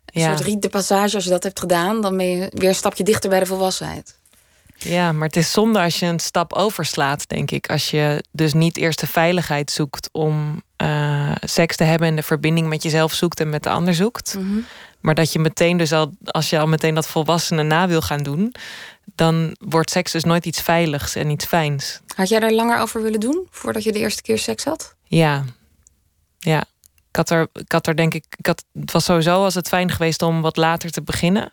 Een 0.05 0.21
ja. 0.21 0.37
soort 0.37 0.47
riet 0.47 0.71
passage. 0.71 1.15
Als 1.15 1.25
je 1.25 1.31
dat 1.31 1.43
hebt 1.43 1.61
gedaan, 1.61 2.01
dan 2.01 2.17
ben 2.17 2.27
je 2.27 2.51
weer 2.51 2.69
een 2.69 2.75
stapje 2.75 3.05
dichter 3.05 3.31
bij 3.31 3.41
de 3.41 3.47
volwassenheid. 3.47 4.15
Ja, 4.77 5.13
maar 5.13 5.27
het 5.27 5.37
is 5.37 5.53
zonde 5.53 5.81
als 5.81 5.99
je 5.99 6.07
een 6.07 6.21
stap 6.21 6.53
overslaat, 6.53 7.29
denk 7.29 7.51
ik. 7.51 7.71
Als 7.71 7.91
je 7.91 8.25
dus 8.31 8.53
niet 8.53 8.77
eerst 8.77 9.01
de 9.01 9.07
veiligheid 9.07 9.71
zoekt 9.71 10.09
om 10.13 10.63
uh, 10.83 11.33
seks 11.41 11.77
te 11.77 11.85
hebben 11.85 12.09
en 12.09 12.17
de 12.17 12.23
verbinding 12.23 12.69
met 12.69 12.83
jezelf 12.83 13.13
zoekt 13.13 13.41
en 13.41 13.49
met 13.49 13.63
de 13.63 13.71
ander 13.71 13.95
zoekt. 13.95 14.35
Mhm. 14.39 14.59
Maar 15.05 15.15
dat 15.15 15.33
je 15.33 15.39
meteen 15.39 15.77
dus 15.77 15.93
al, 15.93 16.13
als 16.25 16.51
je 16.51 16.59
al 16.59 16.67
meteen 16.67 16.95
dat 16.95 17.07
volwassene 17.07 17.63
na 17.63 17.89
wil 17.89 18.01
gaan 18.01 18.23
doen, 18.23 18.55
dan 19.15 19.57
wordt 19.59 19.91
seks 19.91 20.13
dus 20.13 20.25
nooit 20.25 20.47
iets 20.47 20.61
veiligs 20.61 21.15
en 21.15 21.31
iets 21.31 21.45
fijns. 21.45 22.01
Had 22.17 22.29
jij 22.29 22.41
daar 22.41 22.53
langer 22.53 22.79
over 22.79 23.03
willen 23.03 23.21
doen 23.21 23.47
voordat 23.51 23.83
je 23.83 23.93
de 23.93 23.99
eerste 23.99 24.23
keer 24.23 24.39
seks 24.39 24.65
had? 24.65 24.95
Ja, 25.05 25.45
ja. 26.39 26.65
Ik 27.09 27.17
had 27.17 27.31
er, 27.31 27.49
ik 27.53 27.73
had 27.73 27.87
er 27.87 27.97
denk 27.97 28.15
ik, 28.15 28.25
ik 28.37 28.47
had, 28.47 28.65
het 28.73 28.93
was 28.93 29.05
sowieso 29.05 29.41
was 29.41 29.55
het 29.55 29.69
fijn 29.69 29.91
geweest 29.91 30.23
om 30.23 30.41
wat 30.41 30.57
later 30.57 30.91
te 30.91 31.03
beginnen. 31.03 31.53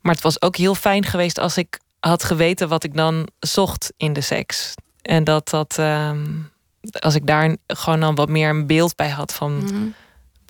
Maar 0.00 0.14
het 0.14 0.22
was 0.22 0.42
ook 0.42 0.56
heel 0.56 0.74
fijn 0.74 1.04
geweest 1.04 1.38
als 1.38 1.56
ik 1.56 1.80
had 2.00 2.24
geweten 2.24 2.68
wat 2.68 2.84
ik 2.84 2.96
dan 2.96 3.28
zocht 3.38 3.92
in 3.96 4.12
de 4.12 4.20
seks. 4.20 4.74
En 5.02 5.24
dat 5.24 5.48
dat, 5.48 5.76
um, 5.78 6.50
als 6.98 7.14
ik 7.14 7.26
daar 7.26 7.56
gewoon 7.66 8.00
dan 8.00 8.14
wat 8.14 8.28
meer 8.28 8.48
een 8.48 8.66
beeld 8.66 8.96
bij 8.96 9.10
had 9.10 9.34
van. 9.34 9.56
Mhm 9.56 9.88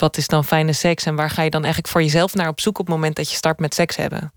wat 0.03 0.17
is 0.17 0.27
dan 0.27 0.45
fijne 0.45 0.73
seks 0.73 1.05
en 1.05 1.15
waar 1.15 1.31
ga 1.31 1.43
je 1.43 1.51
dan 1.51 1.63
eigenlijk 1.63 1.93
voor 1.93 2.03
jezelf 2.03 2.35
naar 2.35 2.49
op 2.49 2.61
zoek 2.61 2.79
op 2.79 2.87
het 2.87 2.95
moment 2.95 3.17
dat 3.17 3.31
je 3.31 3.37
start 3.37 3.59
met 3.59 3.75
seks 3.75 3.97
hebben? 3.97 4.33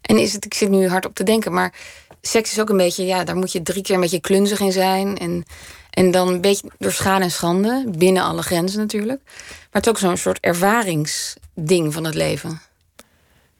En 0.00 0.18
is 0.18 0.32
het, 0.32 0.44
ik 0.44 0.54
zit 0.54 0.68
nu 0.68 0.88
hard 0.88 1.06
op 1.06 1.14
te 1.14 1.22
denken, 1.22 1.52
maar 1.52 1.74
seks 2.22 2.52
is 2.52 2.60
ook 2.60 2.68
een 2.68 2.76
beetje, 2.76 3.04
ja, 3.04 3.24
daar 3.24 3.36
moet 3.36 3.52
je 3.52 3.62
drie 3.62 3.82
keer 3.82 3.94
een 3.94 4.00
beetje 4.00 4.20
klunzig 4.20 4.60
in 4.60 4.72
zijn. 4.72 5.18
En, 5.18 5.44
en 5.90 6.10
dan 6.10 6.28
een 6.28 6.40
beetje 6.40 6.70
door 6.78 6.92
schade 6.92 7.24
en 7.24 7.30
schande, 7.30 7.84
binnen 7.98 8.22
alle 8.22 8.42
grenzen 8.42 8.78
natuurlijk. 8.78 9.20
Maar 9.24 9.66
het 9.70 9.84
is 9.84 9.90
ook 9.90 9.98
zo'n 9.98 10.16
soort 10.16 10.40
ervaringsding 10.40 11.92
van 11.92 12.04
het 12.04 12.14
leven. 12.14 12.60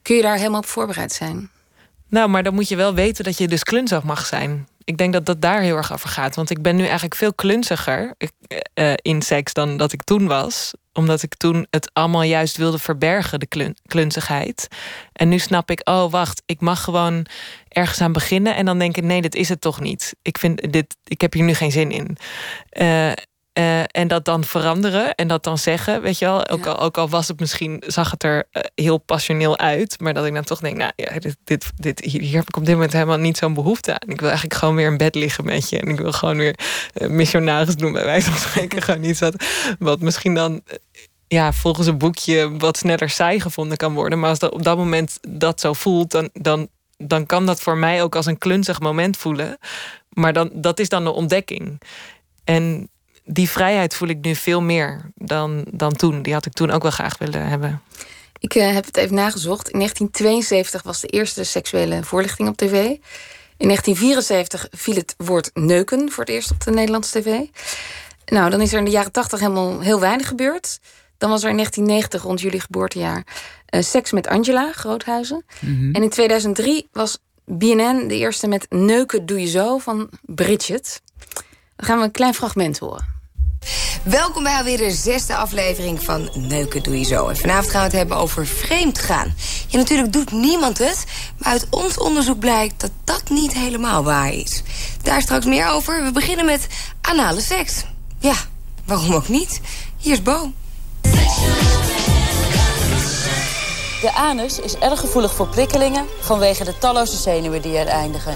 Kun 0.01 0.15
je 0.15 0.21
daar 0.21 0.37
helemaal 0.37 0.59
op 0.59 0.65
voorbereid 0.65 1.11
zijn? 1.11 1.49
Nou, 2.07 2.29
maar 2.29 2.43
dan 2.43 2.53
moet 2.53 2.67
je 2.67 2.75
wel 2.75 2.93
weten 2.93 3.23
dat 3.23 3.37
je 3.37 3.47
dus 3.47 3.63
klunzig 3.63 4.03
mag 4.03 4.25
zijn. 4.25 4.67
Ik 4.89 4.97
denk 4.97 5.13
dat 5.13 5.25
dat 5.25 5.41
daar 5.41 5.61
heel 5.61 5.75
erg 5.75 5.93
over 5.93 6.09
gaat. 6.09 6.35
Want 6.35 6.49
ik 6.49 6.61
ben 6.61 6.75
nu 6.75 6.83
eigenlijk 6.83 7.15
veel 7.15 7.33
klunziger 7.33 8.15
uh, 8.73 8.93
in 8.95 9.21
seks 9.21 9.53
dan 9.53 9.77
dat 9.77 9.93
ik 9.93 10.03
toen 10.03 10.27
was. 10.27 10.71
Omdat 10.93 11.23
ik 11.23 11.35
toen 11.35 11.67
het 11.69 11.89
allemaal 11.93 12.23
juist 12.23 12.57
wilde 12.57 12.79
verbergen, 12.79 13.39
de 13.39 13.47
klun 13.47 13.77
klunzigheid. 13.85 14.67
En 15.13 15.29
nu 15.29 15.39
snap 15.39 15.71
ik, 15.71 15.81
oh 15.83 16.11
wacht, 16.11 16.41
ik 16.45 16.61
mag 16.61 16.83
gewoon 16.83 17.25
ergens 17.67 18.01
aan 18.01 18.11
beginnen. 18.11 18.55
En 18.55 18.65
dan 18.65 18.79
denk 18.79 18.97
ik, 18.97 19.03
nee, 19.03 19.21
dit 19.21 19.35
is 19.35 19.49
het 19.49 19.61
toch 19.61 19.79
niet. 19.79 20.15
Ik, 20.21 20.37
vind 20.37 20.73
dit, 20.73 20.95
ik 21.03 21.21
heb 21.21 21.33
hier 21.33 21.43
nu 21.43 21.53
geen 21.53 21.71
zin 21.71 21.91
in. 21.91 22.17
Uh, 22.71 23.11
uh, 23.59 23.79
en 23.79 24.07
dat 24.07 24.25
dan 24.25 24.43
veranderen 24.43 25.15
en 25.15 25.27
dat 25.27 25.43
dan 25.43 25.57
zeggen, 25.57 26.01
weet 26.01 26.19
je 26.19 26.25
wel. 26.25 26.47
Ook, 26.47 26.65
al, 26.65 26.79
ook 26.79 26.97
al 26.97 27.09
was 27.09 27.27
het 27.27 27.39
misschien, 27.39 27.83
zag 27.87 28.11
het 28.11 28.23
er 28.23 28.47
uh, 28.53 28.63
heel 28.75 28.97
passioneel 28.97 29.57
uit. 29.57 29.99
Maar 29.99 30.13
dat 30.13 30.25
ik 30.25 30.33
dan 30.33 30.43
toch 30.43 30.59
denk, 30.59 30.77
nou 30.77 30.91
ja, 30.95 31.19
dit, 31.19 31.37
dit, 31.43 31.71
dit, 31.75 31.99
hier 31.99 32.35
heb 32.35 32.47
ik 32.47 32.57
op 32.57 32.65
dit 32.65 32.73
moment 32.73 32.93
helemaal 32.93 33.17
niet 33.17 33.37
zo'n 33.37 33.53
behoefte 33.53 33.91
aan. 33.91 34.09
Ik 34.09 34.19
wil 34.19 34.29
eigenlijk 34.29 34.59
gewoon 34.59 34.75
weer 34.75 34.87
in 34.87 34.97
bed 34.97 35.15
liggen 35.15 35.45
met 35.45 35.69
je. 35.69 35.79
En 35.79 35.87
ik 35.87 35.99
wil 35.99 36.11
gewoon 36.11 36.37
weer 36.37 36.59
uh, 36.93 37.09
missionaris 37.09 37.75
doen, 37.75 37.91
bij 37.91 38.05
wijze 38.05 38.31
van 38.31 38.49
spreken. 38.49 38.81
gewoon 38.89 39.03
iets 39.03 39.19
wat, 39.19 39.43
wat 39.79 39.99
misschien 39.99 40.33
dan 40.33 40.61
ja, 41.27 41.53
volgens 41.53 41.87
een 41.87 41.97
boekje 41.97 42.57
wat 42.57 42.77
sneller 42.77 43.09
saai 43.09 43.39
gevonden 43.39 43.77
kan 43.77 43.93
worden. 43.93 44.19
Maar 44.19 44.29
als 44.29 44.39
dat 44.39 44.51
op 44.51 44.63
dat 44.63 44.77
moment 44.77 45.19
dat 45.29 45.59
zo 45.59 45.73
voelt, 45.73 46.11
dan, 46.11 46.29
dan, 46.33 46.67
dan 46.97 47.25
kan 47.25 47.45
dat 47.45 47.61
voor 47.61 47.77
mij 47.77 48.03
ook 48.03 48.15
als 48.15 48.25
een 48.25 48.37
klunzig 48.37 48.79
moment 48.79 49.17
voelen. 49.17 49.57
Maar 50.09 50.33
dan, 50.33 50.49
dat 50.53 50.79
is 50.79 50.89
dan 50.89 51.03
de 51.03 51.11
ontdekking. 51.11 51.81
En 52.43 52.89
die 53.31 53.49
vrijheid 53.49 53.95
voel 53.95 54.07
ik 54.07 54.21
nu 54.21 54.35
veel 54.35 54.61
meer 54.61 55.11
dan, 55.15 55.65
dan 55.71 55.93
toen. 55.93 56.21
Die 56.21 56.33
had 56.33 56.45
ik 56.45 56.53
toen 56.53 56.71
ook 56.71 56.81
wel 56.81 56.91
graag 56.91 57.17
willen 57.17 57.47
hebben. 57.47 57.81
Ik 58.39 58.55
uh, 58.55 58.73
heb 58.73 58.85
het 58.85 58.97
even 58.97 59.15
nagezocht. 59.15 59.69
In 59.69 59.77
1972 59.77 60.83
was 60.83 61.01
de 61.01 61.07
eerste 61.07 61.43
seksuele 61.43 62.03
voorlichting 62.03 62.47
op 62.47 62.57
tv. 62.57 62.73
In 63.57 63.67
1974 63.67 64.67
viel 64.71 64.95
het 64.95 65.15
woord 65.17 65.49
neuken 65.53 66.11
voor 66.11 66.23
het 66.23 66.33
eerst 66.33 66.51
op 66.51 66.63
de 66.63 66.71
Nederlandse 66.71 67.21
tv. 67.21 67.45
Nou, 68.25 68.49
dan 68.49 68.61
is 68.61 68.71
er 68.71 68.79
in 68.79 68.85
de 68.85 68.91
jaren 68.91 69.11
80 69.11 69.39
helemaal 69.39 69.79
heel 69.79 69.99
weinig 69.99 70.27
gebeurd. 70.27 70.79
Dan 71.17 71.29
was 71.29 71.43
er 71.43 71.49
in 71.49 71.55
1990, 71.55 72.21
rond 72.21 72.41
jullie 72.41 72.59
geboortejaar, 72.59 73.23
uh, 73.69 73.81
Seks 73.81 74.11
met 74.11 74.27
Angela, 74.27 74.71
Groothuizen. 74.71 75.45
Mm 75.59 75.75
-hmm. 75.75 75.95
En 75.95 76.03
in 76.03 76.09
2003 76.09 76.87
was 76.91 77.17
BNN 77.45 78.07
de 78.07 78.17
eerste 78.17 78.47
met 78.47 78.65
Neuken 78.69 79.25
doe 79.25 79.41
je 79.41 79.47
zo 79.47 79.77
van 79.77 80.09
Bridget. 80.21 81.01
Dan 81.75 81.85
gaan 81.87 81.97
we 81.97 82.03
een 82.03 82.11
klein 82.11 82.33
fragment 82.33 82.79
horen. 82.79 83.18
Welkom 84.03 84.43
bij 84.43 84.57
alweer 84.57 84.77
de 84.77 84.91
zesde 84.91 85.35
aflevering 85.35 86.03
van 86.03 86.29
Neuken 86.33 86.83
Doe 86.83 86.99
Je 86.99 87.05
Zo. 87.05 87.27
En 87.27 87.37
vanavond 87.37 87.69
gaan 87.69 87.79
we 87.79 87.87
het 87.87 87.95
hebben 87.95 88.17
over 88.17 88.47
vreemd 88.47 88.99
gaan. 88.99 89.35
Ja, 89.67 89.77
natuurlijk 89.77 90.13
doet 90.13 90.31
niemand 90.31 90.77
het, 90.77 91.05
maar 91.37 91.51
uit 91.51 91.67
ons 91.69 91.97
onderzoek 91.97 92.39
blijkt 92.39 92.81
dat 92.81 92.91
dat 93.03 93.29
niet 93.29 93.53
helemaal 93.53 94.03
waar 94.03 94.33
is. 94.33 94.63
Daar 95.01 95.21
straks 95.21 95.45
meer 95.45 95.67
over. 95.67 96.03
We 96.03 96.11
beginnen 96.11 96.45
met 96.45 96.67
anale 97.01 97.41
seks. 97.41 97.83
Ja, 98.19 98.35
waarom 98.85 99.13
ook 99.13 99.27
niet? 99.27 99.61
Hier 99.97 100.13
is 100.13 100.21
Bo. 100.21 100.51
De 104.01 104.11
anus 104.13 104.59
is 104.59 104.75
erg 104.75 104.99
gevoelig 104.99 105.33
voor 105.33 105.47
prikkelingen 105.47 106.05
vanwege 106.19 106.63
de 106.63 106.77
talloze 106.77 107.17
zenuwen 107.17 107.61
die 107.61 107.77
er 107.77 107.87
eindigen. 107.87 108.35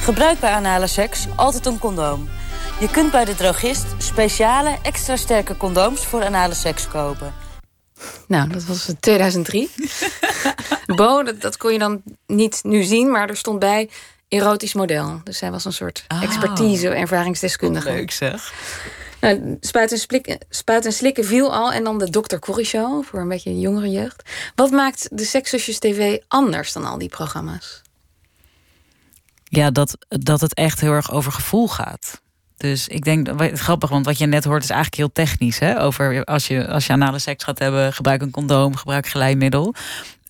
Gebruik 0.00 0.40
bij 0.40 0.52
anale 0.52 0.86
seks 0.86 1.26
altijd 1.36 1.66
een 1.66 1.78
condoom. 1.78 2.28
Je 2.80 2.88
kunt 2.90 3.10
bij 3.10 3.24
de 3.24 3.34
drogist 3.34 3.86
speciale 3.98 4.78
extra 4.82 5.16
sterke 5.16 5.56
condooms 5.56 6.06
voor 6.06 6.24
anale 6.24 6.54
seks 6.54 6.88
kopen. 6.88 7.34
Nou, 8.26 8.48
dat 8.48 8.64
was 8.64 8.92
2003. 9.00 9.70
Bo, 10.96 11.22
dat, 11.22 11.40
dat, 11.40 11.56
kon 11.56 11.72
je 11.72 11.78
dan 11.78 12.02
niet 12.26 12.60
nu 12.62 12.82
zien, 12.82 13.10
maar 13.10 13.28
er 13.28 13.36
stond 13.36 13.58
bij 13.58 13.90
erotisch 14.28 14.74
model. 14.74 15.20
Dus 15.24 15.40
hij 15.40 15.50
was 15.50 15.64
een 15.64 15.72
soort 15.72 16.04
oh. 16.08 16.22
expertise, 16.22 16.88
ervaringsdeskundige. 16.88 17.90
Leuk 17.90 18.10
zeg. 18.10 18.52
Nou, 19.20 19.56
spuit, 19.60 19.92
en 19.92 19.98
slikken, 19.98 20.38
spuit 20.48 20.84
en 20.84 20.92
slikken 20.92 21.24
viel 21.24 21.54
al. 21.54 21.72
En 21.72 21.84
dan 21.84 21.98
de 21.98 22.10
Dr. 22.10 22.36
Corrie 22.36 22.66
Show 22.66 23.04
voor 23.04 23.20
een 23.20 23.28
beetje 23.28 23.60
jongere 23.60 23.90
jeugd. 23.90 24.22
Wat 24.54 24.70
maakt 24.70 25.08
de 25.12 25.24
Sekszusjes 25.24 25.78
TV 25.78 26.18
anders 26.28 26.72
dan 26.72 26.84
al 26.84 26.98
die 26.98 27.08
programma's? 27.08 27.82
Ja, 29.44 29.70
dat, 29.70 29.98
dat 30.08 30.40
het 30.40 30.54
echt 30.54 30.80
heel 30.80 30.92
erg 30.92 31.12
over 31.12 31.32
gevoel 31.32 31.68
gaat. 31.68 32.20
Dus 32.58 32.88
ik 32.88 33.04
denk, 33.04 33.26
het 33.40 33.58
grappig, 33.58 33.90
want 33.90 34.06
wat 34.06 34.18
je 34.18 34.26
net 34.26 34.44
hoort 34.44 34.62
is 34.62 34.70
eigenlijk 34.70 35.00
heel 35.00 35.12
technisch. 35.12 35.58
Hè? 35.58 35.82
Over 35.82 36.24
als 36.24 36.46
je, 36.46 36.68
als 36.68 36.86
je 36.86 36.92
anale 36.92 37.18
seks 37.18 37.44
gaat 37.44 37.58
hebben, 37.58 37.92
gebruik 37.92 38.22
een 38.22 38.30
condoom, 38.30 38.76
gebruik 38.76 39.08
glijmiddel. 39.08 39.74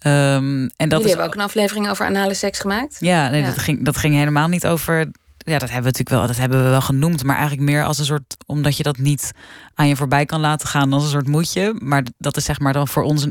Um, 0.02 0.70
en 0.76 0.88
dat 0.88 0.90
Jullie 0.90 1.04
is, 1.04 1.08
hebben 1.08 1.26
ook 1.26 1.34
een 1.34 1.40
aflevering 1.40 1.88
over 1.88 2.06
anale 2.06 2.34
seks 2.34 2.58
gemaakt. 2.58 2.96
Ja, 3.00 3.28
nee, 3.28 3.44
Dat, 3.44 3.58
ging, 3.58 3.84
dat 3.84 3.96
ging 3.96 4.14
helemaal 4.14 4.48
niet 4.48 4.66
over. 4.66 4.98
Ja, 5.38 5.58
dat 5.58 5.70
hebben 5.70 5.92
we 5.92 5.98
natuurlijk 5.98 6.08
wel, 6.08 6.26
dat 6.26 6.36
hebben 6.36 6.64
we 6.64 6.70
wel 6.70 6.80
genoemd. 6.80 7.24
Maar 7.24 7.36
eigenlijk 7.36 7.70
meer 7.70 7.84
als 7.84 7.98
een 7.98 8.04
soort, 8.04 8.36
omdat 8.46 8.76
je 8.76 8.82
dat 8.82 8.98
niet 8.98 9.32
aan 9.74 9.88
je 9.88 9.96
voorbij 9.96 10.24
kan 10.24 10.40
laten 10.40 10.68
gaan 10.68 10.92
als 10.92 11.02
een 11.02 11.10
soort 11.10 11.26
moedje. 11.26 11.74
Maar 11.78 12.02
dat 12.18 12.36
is 12.36 12.44
zeg 12.44 12.58
maar 12.58 12.72
dan 12.72 12.88
voor 12.88 13.02
ons 13.02 13.26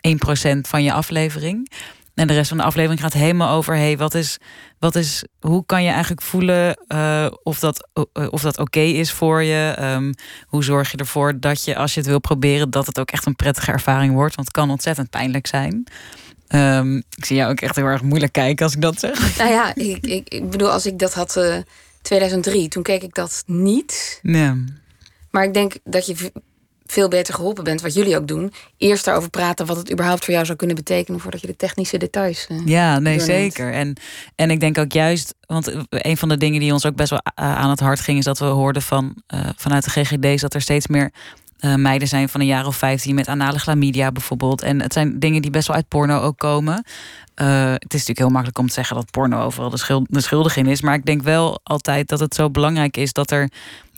een 0.00 0.18
1% 0.56 0.60
van 0.60 0.82
je 0.82 0.92
aflevering. 0.92 1.70
En 2.22 2.28
de 2.28 2.34
rest 2.34 2.48
van 2.48 2.56
de 2.58 2.64
aflevering 2.64 3.00
gaat 3.00 3.12
helemaal 3.12 3.56
over: 3.56 3.74
hey, 3.74 3.96
wat 3.96 4.14
is, 4.14 4.38
wat 4.78 4.94
is, 4.94 5.24
hoe 5.40 5.66
kan 5.66 5.82
je 5.82 5.90
eigenlijk 5.90 6.22
voelen 6.22 6.76
uh, 6.88 7.26
of 7.42 7.58
dat, 7.58 7.88
uh, 7.94 8.26
of 8.32 8.42
dat 8.42 8.58
oké 8.58 8.62
okay 8.62 8.90
is 8.90 9.12
voor 9.12 9.42
je? 9.42 9.76
Um, 9.80 10.14
hoe 10.46 10.64
zorg 10.64 10.90
je 10.90 10.96
ervoor 10.96 11.40
dat 11.40 11.64
je, 11.64 11.76
als 11.76 11.94
je 11.94 12.00
het 12.00 12.08
wil 12.08 12.20
proberen, 12.20 12.70
dat 12.70 12.86
het 12.86 12.98
ook 12.98 13.10
echt 13.10 13.26
een 13.26 13.36
prettige 13.36 13.72
ervaring 13.72 14.14
wordt? 14.14 14.34
Want 14.34 14.48
het 14.48 14.56
kan 14.56 14.70
ontzettend 14.70 15.10
pijnlijk 15.10 15.46
zijn. 15.46 15.86
Um, 16.48 16.96
ik 16.96 17.24
zie 17.24 17.36
jou 17.36 17.50
ook 17.50 17.60
echt 17.60 17.76
heel 17.76 17.84
erg 17.84 18.02
moeilijk 18.02 18.32
kijken 18.32 18.64
als 18.64 18.74
ik 18.74 18.80
dat 18.80 18.98
zeg. 18.98 19.36
Nou 19.38 19.50
ja, 19.50 19.74
ik, 19.74 20.06
ik, 20.06 20.28
ik 20.28 20.50
bedoel, 20.50 20.70
als 20.70 20.86
ik 20.86 20.98
dat 20.98 21.14
had 21.14 21.36
uh, 21.36 21.56
2003, 22.02 22.68
toen 22.68 22.82
keek 22.82 23.02
ik 23.02 23.14
dat 23.14 23.42
niet. 23.46 24.18
Nee. 24.22 24.64
Maar 25.30 25.44
ik 25.44 25.54
denk 25.54 25.74
dat 25.84 26.06
je 26.06 26.32
veel 26.92 27.08
beter 27.08 27.34
geholpen 27.34 27.64
bent, 27.64 27.80
wat 27.80 27.94
jullie 27.94 28.16
ook 28.16 28.28
doen. 28.28 28.52
Eerst 28.76 29.04
daarover 29.04 29.30
praten 29.30 29.66
wat 29.66 29.76
het 29.76 29.92
überhaupt 29.92 30.24
voor 30.24 30.34
jou 30.34 30.46
zou 30.46 30.58
kunnen 30.58 30.76
betekenen 30.76 31.20
voordat 31.20 31.40
je 31.40 31.46
de 31.46 31.56
technische 31.56 31.98
details. 31.98 32.46
Uh, 32.48 32.60
ja, 32.64 32.98
nee, 32.98 33.20
zeker. 33.20 33.72
En, 33.72 33.96
en 34.34 34.50
ik 34.50 34.60
denk 34.60 34.78
ook 34.78 34.92
juist, 34.92 35.34
want 35.46 35.72
een 35.88 36.16
van 36.16 36.28
de 36.28 36.36
dingen 36.36 36.60
die 36.60 36.72
ons 36.72 36.86
ook 36.86 36.96
best 36.96 37.10
wel 37.10 37.20
aan 37.34 37.70
het 37.70 37.80
hart 37.80 38.00
ging, 38.00 38.18
is 38.18 38.24
dat 38.24 38.38
we 38.38 38.44
hoorden 38.44 38.82
van 38.82 39.22
uh, 39.34 39.40
vanuit 39.56 39.84
de 39.84 39.90
GGD's 39.90 40.40
dat 40.40 40.54
er 40.54 40.60
steeds 40.60 40.86
meer 40.86 41.12
uh, 41.64 41.74
meiden 41.74 42.08
zijn 42.08 42.28
van 42.28 42.40
een 42.40 42.46
jaar 42.46 42.66
of 42.66 42.76
15 42.76 43.14
met 43.14 43.28
anale 43.28 43.58
chlamydia 43.58 44.12
bijvoorbeeld. 44.12 44.62
En 44.62 44.82
het 44.82 44.92
zijn 44.92 45.18
dingen 45.18 45.42
die 45.42 45.50
best 45.50 45.66
wel 45.66 45.76
uit 45.76 45.88
porno 45.88 46.20
ook 46.20 46.38
komen. 46.38 46.84
Uh, 47.42 47.72
het 47.72 47.94
is 47.94 48.06
natuurlijk 48.06 48.18
heel 48.18 48.28
makkelijk 48.28 48.58
om 48.58 48.66
te 48.66 48.72
zeggen 48.72 48.96
dat 48.96 49.10
porno 49.10 49.42
overal 49.42 49.70
de, 49.70 49.76
schuld, 49.76 50.06
de 50.10 50.20
schuldig 50.20 50.56
in 50.56 50.66
is. 50.66 50.80
Maar 50.80 50.94
ik 50.94 51.04
denk 51.04 51.22
wel 51.22 51.60
altijd 51.62 52.08
dat 52.08 52.20
het 52.20 52.34
zo 52.34 52.50
belangrijk 52.50 52.96
is 52.96 53.12
dat 53.12 53.30
er 53.30 53.50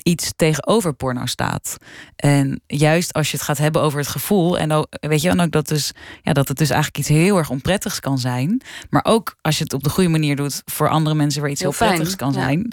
iets 0.04 0.32
tegenover 0.36 0.92
porno 0.92 1.26
staat. 1.26 1.76
En 2.16 2.60
juist 2.66 3.12
als 3.12 3.30
je 3.30 3.36
het 3.36 3.46
gaat 3.46 3.58
hebben 3.58 3.82
over 3.82 3.98
het 3.98 4.08
gevoel. 4.08 4.58
En 4.58 4.72
ook, 4.72 4.86
weet 5.00 5.22
je, 5.22 5.28
dan 5.28 5.40
ook 5.40 5.50
dat, 5.50 5.68
dus, 5.68 5.92
ja, 6.22 6.32
dat 6.32 6.48
het 6.48 6.56
dus 6.56 6.70
eigenlijk 6.70 6.98
iets 6.98 7.08
heel 7.08 7.36
erg 7.36 7.50
onprettigs 7.50 8.00
kan 8.00 8.18
zijn. 8.18 8.62
Maar 8.90 9.04
ook 9.04 9.36
als 9.40 9.58
je 9.58 9.64
het 9.64 9.72
op 9.72 9.82
de 9.82 9.90
goede 9.90 10.10
manier 10.10 10.36
doet 10.36 10.62
voor 10.64 10.88
andere 10.88 11.14
mensen 11.14 11.40
waar 11.40 11.50
iets 11.50 11.60
heel, 11.60 11.74
heel 11.78 11.88
prettigs 11.88 12.16
kan 12.16 12.32
zijn. 12.32 12.72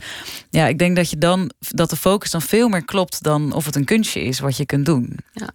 Ja, 0.49 0.67
ik 0.67 0.77
denk 0.77 0.95
dat 0.95 1.09
je 1.09 1.17
dan 1.17 1.51
dat 1.57 1.89
de 1.89 1.95
focus 1.95 2.31
dan 2.31 2.41
veel 2.41 2.69
meer 2.69 2.85
klopt 2.85 3.23
dan 3.23 3.53
of 3.53 3.65
het 3.65 3.75
een 3.75 3.85
kunstje 3.85 4.21
is 4.21 4.39
wat 4.39 4.57
je 4.57 4.65
kunt 4.65 4.85
doen. 4.85 5.17
Ja. 5.31 5.49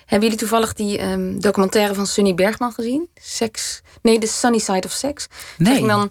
Hebben 0.00 0.28
jullie 0.28 0.44
toevallig 0.44 0.72
die 0.72 1.02
um, 1.02 1.40
documentaire 1.40 1.94
van 1.94 2.06
Sunny 2.06 2.34
Bergman 2.34 2.72
gezien? 2.72 3.08
Seks. 3.14 3.80
Nee, 4.02 4.18
The 4.18 4.26
Sunny 4.26 4.58
Side 4.58 4.86
of 4.86 4.92
Sex. 4.92 5.26
Nee. 5.58 5.86
dan 5.86 6.10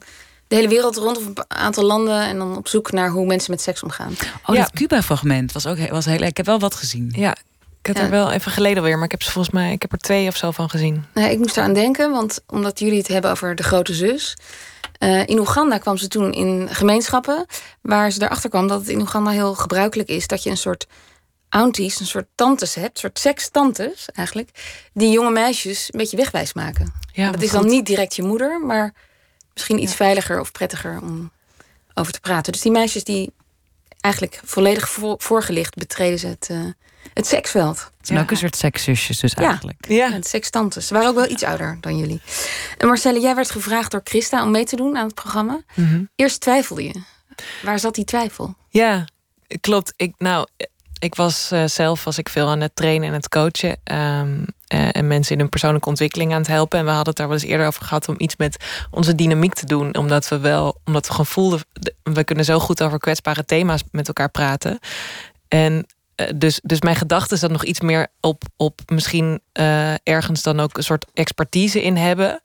de 0.50 0.56
hele 0.56 0.68
wereld 0.68 0.96
rond 0.96 1.18
of 1.18 1.26
een 1.26 1.38
aantal 1.48 1.84
landen 1.84 2.22
en 2.22 2.38
dan 2.38 2.58
op 2.58 2.68
zoek 2.68 2.92
naar 2.92 3.10
hoe 3.10 3.26
mensen 3.26 3.52
met 3.52 3.62
seks 3.62 3.84
omgaan. 3.84 4.16
Oh, 4.46 4.56
ja. 4.56 4.62
dat 4.62 4.72
Cuba-fragment 4.72 5.52
was 5.52 5.68
ook 5.68 5.90
was 5.90 6.06
heel. 6.06 6.22
Ik 6.22 6.38
heb 6.38 6.46
wel 6.46 6.60
wat 6.60 6.76
gezien. 6.76 7.14
Ja, 7.16 7.36
ik 7.82 7.86
heb 7.86 7.98
er 7.98 8.10
wel 8.10 8.32
even 8.32 8.52
geleden 8.52 8.84
weer, 8.84 8.96
maar 8.96 9.06
ik 9.06 9.12
heb 9.12 9.24
ze 9.24 9.32
volgens 9.32 9.54
mij, 9.54 9.72
ik 9.72 9.82
heb 9.82 9.92
er 9.92 9.98
twee 9.98 10.28
of 10.28 10.36
zo 10.36 10.52
van 10.52 10.70
gezien. 10.70 11.06
Nee, 11.14 11.32
ik 11.32 11.38
moest 11.38 11.58
eraan 11.58 11.74
denken, 11.74 12.12
want 12.12 12.40
omdat 12.48 12.80
jullie 12.80 12.98
het 12.98 13.08
hebben 13.08 13.32
over 13.32 13.56
de 13.56 13.64
grote 13.64 13.94
zus. 13.94 14.38
Uh, 15.00 15.28
in 15.28 15.40
Oeganda 15.40 15.78
kwam 15.78 15.98
ze 15.98 16.08
toen 16.08 16.34
in 16.34 16.68
gemeenschappen 16.72 17.46
waar 17.82 18.12
ze 18.12 18.22
erachter 18.22 18.50
kwam 18.50 18.68
dat 18.68 18.80
het 18.80 18.90
in 18.90 19.02
Oeganda 19.02 19.32
heel 19.32 19.56
gebruikelijk 19.56 20.10
is 20.10 20.28
dat 20.28 20.44
je 20.44 20.50
een 20.50 20.58
soort 20.58 20.88
aunties, 21.50 22.00
een 22.00 22.06
soort 22.06 22.28
tantes 22.36 22.76
hebt, 22.76 22.90
een 22.90 23.00
soort 23.00 23.20
sekstantes 23.20 24.10
eigenlijk, 24.14 24.50
die 24.94 25.12
jonge 25.12 25.32
meisjes 25.32 25.88
een 25.92 26.00
beetje 26.00 26.18
wegwijs 26.18 26.54
maken. 26.54 26.94
Ja, 27.14 27.32
dat 27.32 27.42
is 27.42 27.52
dan 27.52 27.68
niet 27.68 27.86
direct 27.86 28.16
je 28.16 28.24
moeder, 28.24 28.60
maar 28.66 28.94
misschien 29.60 29.82
iets 29.84 29.96
veiliger 29.96 30.40
of 30.40 30.52
prettiger 30.52 31.02
om 31.02 31.32
over 31.94 32.14
te 32.14 32.20
praten. 32.20 32.52
Dus 32.52 32.62
die 32.62 32.72
meisjes 32.72 33.04
die 33.04 33.34
eigenlijk 34.02 34.42
volledig 34.46 34.90
voorgelicht 35.18 35.76
betreden 35.76 36.20
ze 36.20 36.28
het, 36.28 36.48
uh, 36.52 36.66
het 37.14 37.28
seksveld. 37.28 37.78
Het 37.98 38.08
zijn 38.08 38.20
ook 38.20 38.32
een 38.32 38.38
soort 38.38 38.56
sekszusjes 38.56 39.20
dus 39.20 39.34
eigenlijk. 39.34 39.86
Ja, 39.88 40.12
het 40.12 40.28
sekstantes. 40.28 40.88
Ze 40.88 40.94
waren 40.94 41.10
ook 41.10 41.16
wel 41.16 41.30
iets 41.30 41.44
ouder 41.44 41.78
dan 41.82 41.98
jullie. 41.98 42.22
En 42.78 42.88
Marcelle, 42.88 43.20
jij 43.20 43.36
werd 43.36 43.52
gevraagd 43.52 43.92
door 43.92 44.02
Christa 44.04 44.44
om 44.44 44.52
mee 44.52 44.66
te 44.66 44.76
doen 44.76 44.98
aan 44.98 45.06
het 45.06 45.16
programma. 45.16 45.62
Mhm. 45.74 46.04
Eerst 46.16 46.42
twijfelde 46.42 46.84
je. 46.84 47.02
Waar 47.64 47.80
zat 47.80 47.96
die 47.96 48.06
twijfel? 48.06 48.56
Ja, 48.70 49.06
klopt. 49.62 49.94
Ik, 49.96 50.14
nou, 50.18 50.48
ik 51.00 51.16
was 51.16 51.52
uh, 51.52 51.66
zelf 51.66 52.04
was 52.04 52.18
ik 52.18 52.30
veel 52.30 52.48
aan 52.48 52.62
het 52.62 52.76
trainen 52.76 53.08
en 53.08 53.14
het 53.14 53.30
coachen. 53.30 53.78
Um, 53.84 54.46
en 54.70 55.08
mensen 55.08 55.34
in 55.34 55.40
hun 55.40 55.50
persoonlijke 55.50 55.90
ontwikkeling 55.90 56.32
aan 56.32 56.38
het 56.38 56.48
helpen. 56.48 56.80
En 56.80 56.86
we 56.86 56.92
hadden 56.92 57.08
het 57.08 57.18
daar 57.18 57.28
wel 57.28 57.38
eens 57.38 57.46
eerder 57.46 57.68
over 57.68 57.84
gehad 57.84 58.10
om 58.10 58.16
iets 58.18 58.36
met 58.38 58.66
onze 58.92 59.16
dynamiek 59.16 59.54
te 59.54 59.66
doen. 59.66 59.96
Omdat 59.96 60.28
we 60.28 60.40
wel, 60.40 60.80
omdat 60.86 61.06
we 61.06 61.12
gewoon 61.12 61.26
voelden, 61.26 61.60
we 62.04 62.24
kunnen 62.24 62.46
zo 62.46 62.60
goed 62.60 62.84
over 62.84 63.00
kwetsbare 63.00 63.46
thema's 63.46 63.84
met 63.92 64.08
elkaar 64.08 64.30
praten. 64.30 64.80
En 65.48 65.86
eh, 66.20 66.28
dus, 66.36 66.60
dus 66.64 66.82
mijn 66.82 66.96
gedachte 66.96 67.34
is 67.34 67.40
dat 67.40 67.52
nog 67.52 67.64
iets 67.64 67.80
meer 67.80 68.08
op, 68.20 68.44
op 68.58 68.82
misschien 68.86 69.42
uh, 69.60 69.94
ergens 70.04 70.44
dan 70.44 70.60
ook 70.60 70.78
een 70.78 70.84
soort 70.84 71.06
expertise 71.14 71.84
in 71.84 71.96
hebben. 71.96 72.42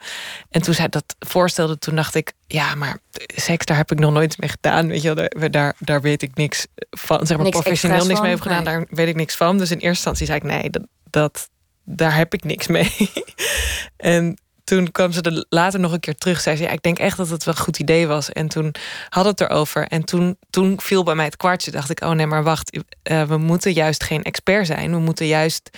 En 0.50 0.62
toen 0.62 0.74
zij 0.74 0.88
dat 0.88 1.16
voorstelde, 1.18 1.78
toen 1.78 1.94
dacht 1.94 2.14
ik, 2.14 2.32
ja, 2.46 2.74
maar 2.74 2.98
seks, 3.34 3.64
daar 3.64 3.76
heb 3.76 3.92
ik 3.92 3.98
nog 3.98 4.12
nooit 4.12 4.38
mee 4.38 4.48
gedaan. 4.48 4.88
Weet 4.88 5.02
je, 5.02 5.14
daar, 5.14 5.50
daar, 5.50 5.74
daar 5.78 6.00
weet 6.00 6.22
ik 6.22 6.34
niks 6.34 6.66
van. 6.90 7.26
Zeg 7.26 7.36
maar 7.36 7.48
professioneel 7.48 8.06
niks 8.06 8.20
mee 8.20 8.30
heb 8.30 8.40
gedaan, 8.40 8.64
daar 8.64 8.86
weet 8.90 9.08
ik 9.08 9.16
niks 9.16 9.36
van. 9.36 9.58
Dus 9.58 9.70
in 9.70 9.78
eerste 9.78 9.88
instantie 9.88 10.26
zei 10.26 10.38
ik, 10.38 10.44
nee, 10.44 10.70
dat, 10.70 10.82
dat 11.10 11.48
daar 11.84 12.16
heb 12.16 12.34
ik 12.34 12.44
niks 12.44 12.66
mee. 12.66 12.92
en 13.96 14.38
toen 14.64 14.90
kwam 14.90 15.12
ze 15.12 15.20
er 15.22 15.46
later 15.48 15.80
nog 15.80 15.92
een 15.92 16.00
keer 16.00 16.14
terug. 16.14 16.40
Zei 16.40 16.56
ze, 16.56 16.62
ja, 16.62 16.70
ik 16.70 16.82
denk 16.82 16.98
echt 16.98 17.16
dat 17.16 17.28
het 17.28 17.44
wel 17.44 17.54
een 17.54 17.60
goed 17.60 17.78
idee 17.78 18.06
was. 18.06 18.32
En 18.32 18.48
toen 18.48 18.74
had 19.08 19.24
het 19.24 19.40
erover. 19.40 19.86
En 19.86 20.04
toen, 20.04 20.36
toen 20.50 20.80
viel 20.80 21.02
bij 21.02 21.14
mij 21.14 21.24
het 21.24 21.36
kwartje. 21.36 21.70
Dacht 21.70 21.90
ik, 21.90 22.02
oh 22.02 22.10
nee, 22.10 22.26
maar 22.26 22.42
wacht. 22.42 22.78
Uh, 23.10 23.22
we 23.22 23.36
moeten 23.36 23.72
juist 23.72 24.04
geen 24.04 24.22
expert 24.22 24.66
zijn. 24.66 24.90
We 24.90 24.98
moeten 24.98 25.26
juist, 25.26 25.70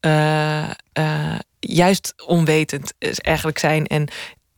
uh, 0.00 0.70
uh, 0.98 1.38
juist 1.60 2.14
onwetend 2.26 2.92
eigenlijk 3.16 3.58
zijn. 3.58 3.86
En 3.86 4.08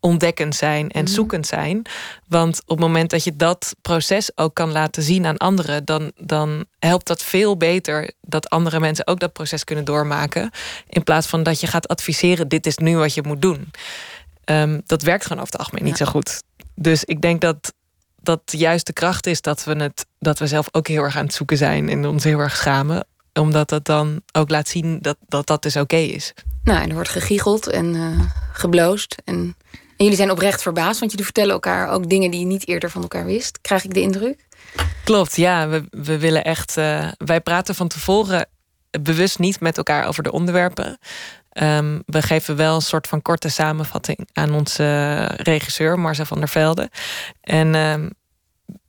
ontdekkend 0.01 0.55
zijn 0.55 0.91
en 0.91 1.05
mhm. 1.05 1.13
zoekend 1.13 1.47
zijn. 1.47 1.83
Want 2.29 2.61
op 2.63 2.69
het 2.69 2.87
moment 2.87 3.11
dat 3.11 3.25
je 3.25 3.37
dat 3.37 3.75
proces 3.83 4.31
ook 4.35 4.55
kan 4.55 4.73
laten 4.73 5.03
zien 5.03 5.27
aan 5.27 5.37
anderen, 5.37 5.85
dan, 5.85 6.13
dan 6.17 6.65
helpt 6.79 7.07
dat 7.07 7.23
veel 7.23 7.57
beter 7.57 8.13
dat 8.21 8.51
andere 8.51 8.81
mensen 8.81 9.07
ook 9.07 9.21
dat 9.21 9.33
proces 9.33 9.65
kunnen 9.65 9.85
doormaken. 9.85 10.51
In 10.89 11.03
plaats 11.03 11.27
van 11.27 11.43
dat 11.43 11.61
je 11.61 11.67
gaat 11.67 11.89
adviseren: 11.89 12.49
dit 12.49 12.67
is 12.67 12.77
nu 12.77 12.97
wat 12.97 13.15
je 13.15 13.23
moet 13.23 13.43
doen. 13.43 13.71
Um, 14.45 14.81
dat 14.87 15.03
werkt 15.03 15.23
gewoon 15.23 15.43
over 15.43 15.53
het 15.53 15.61
algemeen 15.61 15.85
niet 15.85 15.97
zo 15.97 16.05
goed. 16.05 16.43
Dus 16.75 17.05
ik 17.05 17.21
denk 17.21 17.41
dat 17.41 17.73
dat 18.23 18.41
juist 18.45 18.87
de 18.87 18.93
kracht 18.93 19.27
is 19.27 19.41
dat 19.41 19.65
we, 19.65 19.83
het, 19.83 20.07
dat 20.19 20.39
we 20.39 20.47
zelf 20.47 20.69
ook 20.73 20.89
heel 20.89 21.03
erg 21.03 21.17
aan 21.17 21.25
het 21.25 21.35
zoeken 21.35 21.57
zijn 21.57 21.89
en 21.89 22.07
ons 22.07 22.25
heel 22.25 22.39
erg 22.39 22.57
schamen. 22.57 23.07
Omdat 23.33 23.69
dat 23.69 23.85
dan 23.85 24.23
ook 24.33 24.51
laat 24.51 24.69
zien 24.69 24.99
dat 25.01 25.17
dat, 25.29 25.47
dat 25.47 25.63
dus 25.63 25.77
oké 25.77 25.97
is. 25.97 26.35
Nou, 26.65 26.83
en 26.83 26.89
er 26.89 26.95
wordt 26.95 27.09
gegiegeld 27.09 27.67
en 27.67 27.95
uh, 27.95 28.21
gebloost. 28.53 29.17
En 29.25 29.57
en 30.01 30.07
jullie 30.07 30.21
zijn 30.21 30.31
oprecht 30.31 30.63
verbaasd, 30.63 30.99
want 30.99 31.11
jullie 31.11 31.27
vertellen 31.27 31.53
elkaar 31.53 31.89
ook 31.89 32.09
dingen 32.09 32.31
die 32.31 32.41
je 32.41 32.47
niet 32.47 32.69
eerder 32.69 32.91
van 32.91 33.03
elkaar 33.03 33.25
wist. 33.25 33.61
Krijg 33.61 33.85
ik 33.85 33.95
de 33.95 34.01
indruk? 34.01 34.47
Klopt, 35.05 35.37
ja. 35.37 35.69
We, 35.69 35.85
we 35.91 36.19
willen 36.19 36.45
echt. 36.45 36.77
Uh, 36.77 37.09
wij 37.17 37.41
praten 37.41 37.75
van 37.75 37.89
tevoren 37.89 38.49
bewust 39.01 39.39
niet 39.39 39.61
met 39.61 39.77
elkaar 39.77 40.07
over 40.07 40.23
de 40.23 40.33
onderwerpen. 40.33 40.99
Um, 41.53 42.03
we 42.07 42.23
geven 42.23 42.57
wel 42.57 42.75
een 42.75 42.83
soort 42.83 43.07
van 43.07 43.23
korte 43.23 43.49
samenvatting 43.49 44.29
aan 44.33 44.55
onze 44.55 45.25
regisseur, 45.37 45.99
Marcel 45.99 46.25
van 46.25 46.39
der 46.39 46.49
Velde. 46.49 46.91
En 47.41 47.75
um, 47.75 48.11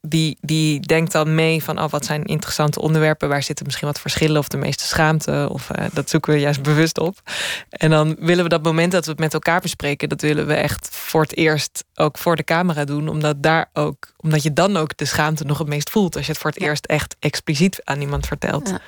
die, 0.01 0.37
die 0.41 0.79
denkt 0.79 1.11
dan 1.11 1.35
mee 1.35 1.63
van 1.63 1.81
oh, 1.81 1.89
wat 1.89 2.05
zijn 2.05 2.23
interessante 2.23 2.81
onderwerpen, 2.81 3.29
waar 3.29 3.43
zitten 3.43 3.65
misschien 3.65 3.87
wat 3.87 3.99
verschillen 3.99 4.37
of 4.37 4.47
de 4.47 4.57
meeste 4.57 4.83
schaamte. 4.83 5.47
Of 5.51 5.69
uh, 5.79 5.85
dat 5.93 6.09
zoeken 6.09 6.33
we 6.33 6.39
juist 6.39 6.61
bewust 6.61 6.99
op. 6.99 7.21
En 7.69 7.89
dan 7.89 8.15
willen 8.19 8.43
we 8.43 8.49
dat 8.49 8.63
moment 8.63 8.91
dat 8.91 9.05
we 9.05 9.11
het 9.11 9.19
met 9.19 9.33
elkaar 9.33 9.61
bespreken, 9.61 10.09
dat 10.09 10.21
willen 10.21 10.47
we 10.47 10.53
echt 10.53 10.89
voor 10.91 11.21
het 11.21 11.35
eerst 11.35 11.83
ook 11.95 12.17
voor 12.17 12.35
de 12.35 12.43
camera 12.43 12.85
doen. 12.85 13.07
Omdat, 13.07 13.43
daar 13.43 13.69
ook, 13.73 14.13
omdat 14.17 14.43
je 14.43 14.53
dan 14.53 14.77
ook 14.77 14.97
de 14.97 15.05
schaamte 15.05 15.43
nog 15.43 15.57
het 15.57 15.67
meest 15.67 15.89
voelt. 15.89 16.15
Als 16.15 16.25
je 16.25 16.31
het 16.31 16.41
voor 16.41 16.51
het 16.51 16.59
eerst 16.59 16.85
echt 16.85 17.15
expliciet 17.19 17.81
aan 17.83 18.01
iemand 18.01 18.27
vertelt. 18.27 18.69
Ja. 18.69 18.79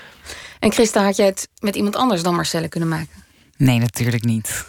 En 0.59 0.71
Christa, 0.71 1.03
had 1.03 1.15
jij 1.15 1.25
het 1.25 1.49
met 1.59 1.75
iemand 1.75 1.95
anders 1.95 2.23
dan 2.23 2.35
Marcelle 2.35 2.67
kunnen 2.67 2.89
maken? 2.89 3.23
Nee, 3.57 3.79
natuurlijk 3.79 4.23
niet. 4.23 4.65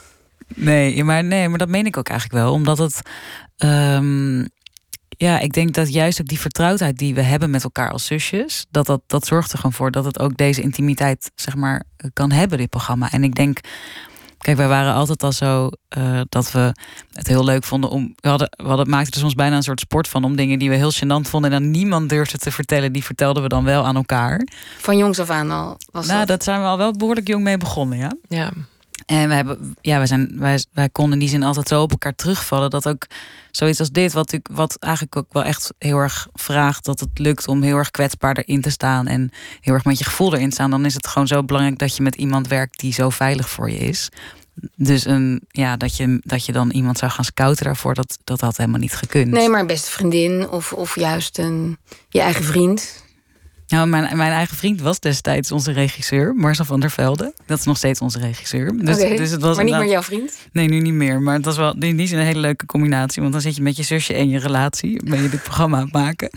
Nee, 0.55 1.05
maar, 1.05 1.25
nee, 1.25 1.49
maar 1.49 1.59
dat 1.59 1.69
meen 1.69 1.87
ik 1.87 1.97
ook 1.97 2.09
eigenlijk 2.09 2.45
wel. 2.45 2.53
Omdat 2.53 2.79
het. 2.79 3.01
Um, 3.59 4.49
ja, 5.17 5.39
ik 5.39 5.53
denk 5.53 5.75
dat 5.75 5.93
juist 5.93 6.21
ook 6.21 6.27
die 6.27 6.41
vertrouwdheid 6.41 6.99
die 6.99 7.15
we 7.15 7.23
hebben 7.23 7.51
met 7.51 7.65
elkaar 7.65 7.91
als 7.91 8.07
zusjes, 8.07 8.67
dat, 8.71 8.87
dat, 8.87 9.01
dat 9.07 9.27
zorgt 9.27 9.53
er 9.53 9.57
gewoon 9.57 9.73
voor 9.73 9.91
dat 9.91 10.05
het 10.05 10.19
ook 10.19 10.37
deze 10.37 10.63
intimiteit, 10.63 11.31
zeg 11.35 11.55
maar, 11.55 11.83
kan 12.13 12.31
hebben, 12.31 12.59
dit 12.59 12.71
programma. 12.71 13.13
En 13.13 13.25
ik 13.25 13.35
denk, 13.35 13.59
kijk, 14.39 14.57
wij 14.57 14.69
waren 14.69 14.95
altijd 14.95 15.23
al 15.23 15.33
zo 15.33 15.71
uh, 15.99 16.21
dat 16.29 16.53
we 16.53 16.75
het 17.13 17.27
heel 17.27 17.45
leuk 17.45 17.65
vonden 17.65 17.91
om. 17.91 18.15
We 18.17 18.29
hadden, 18.29 18.49
we 18.57 18.69
hadden, 18.69 18.89
maakten 18.89 19.13
er 19.13 19.19
soms 19.19 19.35
bijna 19.35 19.57
een 19.57 19.63
soort 19.63 19.81
sport 19.81 20.09
van 20.09 20.25
om 20.25 20.37
dingen 20.37 20.59
die 20.59 20.71
we 20.71 20.77
heel 20.77 20.93
gênant 20.93 21.29
vonden 21.29 21.53
en 21.53 21.63
dan 21.63 21.71
niemand 21.71 22.09
durfde 22.09 22.39
te 22.39 22.51
vertellen, 22.51 22.93
die 22.93 23.05
vertelden 23.05 23.43
we 23.43 23.49
dan 23.49 23.65
wel 23.65 23.85
aan 23.87 23.97
elkaar. 23.97 24.47
Van 24.79 24.97
jongs 24.97 25.19
af 25.19 25.31
aan 25.31 25.51
al 25.51 25.79
was 25.91 26.07
Nou, 26.07 26.19
dat, 26.19 26.29
dat 26.29 26.45
zijn 26.45 26.61
we 26.61 26.67
al 26.67 26.79
wel 26.79 26.93
behoorlijk 26.93 27.29
jong 27.29 27.43
mee 27.43 27.57
begonnen, 27.57 27.99
ja. 27.99 28.13
Ja. 28.29 28.53
En 29.07 29.29
we 29.29 29.35
hebben, 29.35 29.77
ja, 29.81 29.97
wij, 29.97 30.07
zijn, 30.07 30.39
wij, 30.39 30.65
wij 30.73 30.89
konden 30.89 31.13
in 31.13 31.19
die 31.19 31.29
zin 31.29 31.43
altijd 31.43 31.69
zo 31.69 31.83
op 31.83 31.91
elkaar 31.91 32.15
terugvallen. 32.15 32.71
Dat 32.71 32.89
ook 32.89 33.07
zoiets 33.51 33.81
als 33.81 33.91
dit, 33.91 34.13
wat, 34.13 34.33
ik, 34.33 34.49
wat 34.53 34.77
eigenlijk 34.81 35.17
ook 35.17 35.33
wel 35.33 35.45
echt 35.45 35.73
heel 35.79 35.99
erg 35.99 36.29
vraagt 36.35 36.85
dat 36.85 37.01
het 37.01 37.19
lukt 37.19 37.49
om 37.49 37.63
heel 37.63 37.77
erg 37.77 37.91
kwetsbaar 37.91 38.37
erin 38.37 38.61
te 38.61 38.71
staan. 38.71 39.07
En 39.07 39.33
heel 39.61 39.75
erg 39.75 39.85
met 39.85 39.99
je 39.99 40.05
gevoel 40.05 40.35
erin 40.35 40.49
te 40.49 40.55
staan. 40.55 40.71
Dan 40.71 40.85
is 40.85 40.95
het 40.95 41.07
gewoon 41.07 41.29
zo 41.29 41.43
belangrijk 41.43 41.79
dat 41.79 41.97
je 41.97 42.03
met 42.03 42.15
iemand 42.15 42.49
werkt 42.49 42.81
die 42.81 42.93
zo 42.93 43.11
veilig 43.11 43.49
voor 43.51 43.71
je 43.71 43.79
is. 43.79 44.09
Dus 44.77 45.07
een, 45.07 45.41
ja, 45.49 45.77
dat, 45.77 45.97
je, 45.97 46.21
dat 46.25 46.47
je 46.47 46.53
dan 46.53 46.71
iemand 46.71 46.99
zou 46.99 47.11
gaan 47.11 47.25
scouten 47.25 47.65
daarvoor, 47.65 47.95
dat, 47.95 48.19
dat 48.25 48.41
had 48.41 48.57
helemaal 48.57 48.81
niet 48.81 48.95
gekund. 48.95 49.31
Nee, 49.31 49.49
maar 49.49 49.61
een 49.61 49.67
beste 49.67 49.91
vriendin 49.91 50.49
of, 50.49 50.73
of 50.73 50.95
juist 50.95 51.39
een, 51.39 51.79
je 52.09 52.21
eigen 52.21 52.45
vriend. 52.45 53.04
Nou, 53.75 53.89
mijn, 53.89 54.17
mijn 54.17 54.33
eigen 54.33 54.57
vriend 54.57 54.81
was 54.81 55.01
destijds 55.01 55.53
onze 55.53 55.73
regisseur, 55.73 56.35
Marcel 56.35 56.65
van 56.65 56.81
der 56.81 56.91
Velde. 56.91 57.35
Dat 57.47 57.59
is 57.59 57.65
nog 57.65 57.77
steeds 57.77 58.01
onze 58.01 58.19
regisseur. 58.19 58.85
Dus, 58.85 58.97
dus 58.97 59.31
het 59.31 59.41
was 59.41 59.57
maar 59.57 59.65
niet 59.65 59.77
meer 59.77 59.89
jouw 59.89 60.03
vriend? 60.03 60.39
Nee, 60.53 60.69
nu 60.69 60.81
niet 60.81 60.93
meer. 60.93 61.21
Maar 61.21 61.35
het 61.35 61.45
was 61.45 61.57
wel 61.57 61.75
zin 61.79 62.19
een 62.19 62.19
hele 62.19 62.41
leuke 62.41 62.67
combinatie. 62.67 63.21
Want 63.21 63.33
dan 63.33 63.43
zit 63.43 63.57
je 63.57 63.63
met 63.63 63.77
je 63.77 63.83
zusje 63.83 64.15
en 64.15 64.29
je 64.29 64.39
relatie. 64.39 65.05
Ben 65.05 65.23
je 65.23 65.29
dit 65.29 65.43
programma 65.43 65.77
aan 65.77 65.83
het 65.83 65.93
maken. 65.93 66.31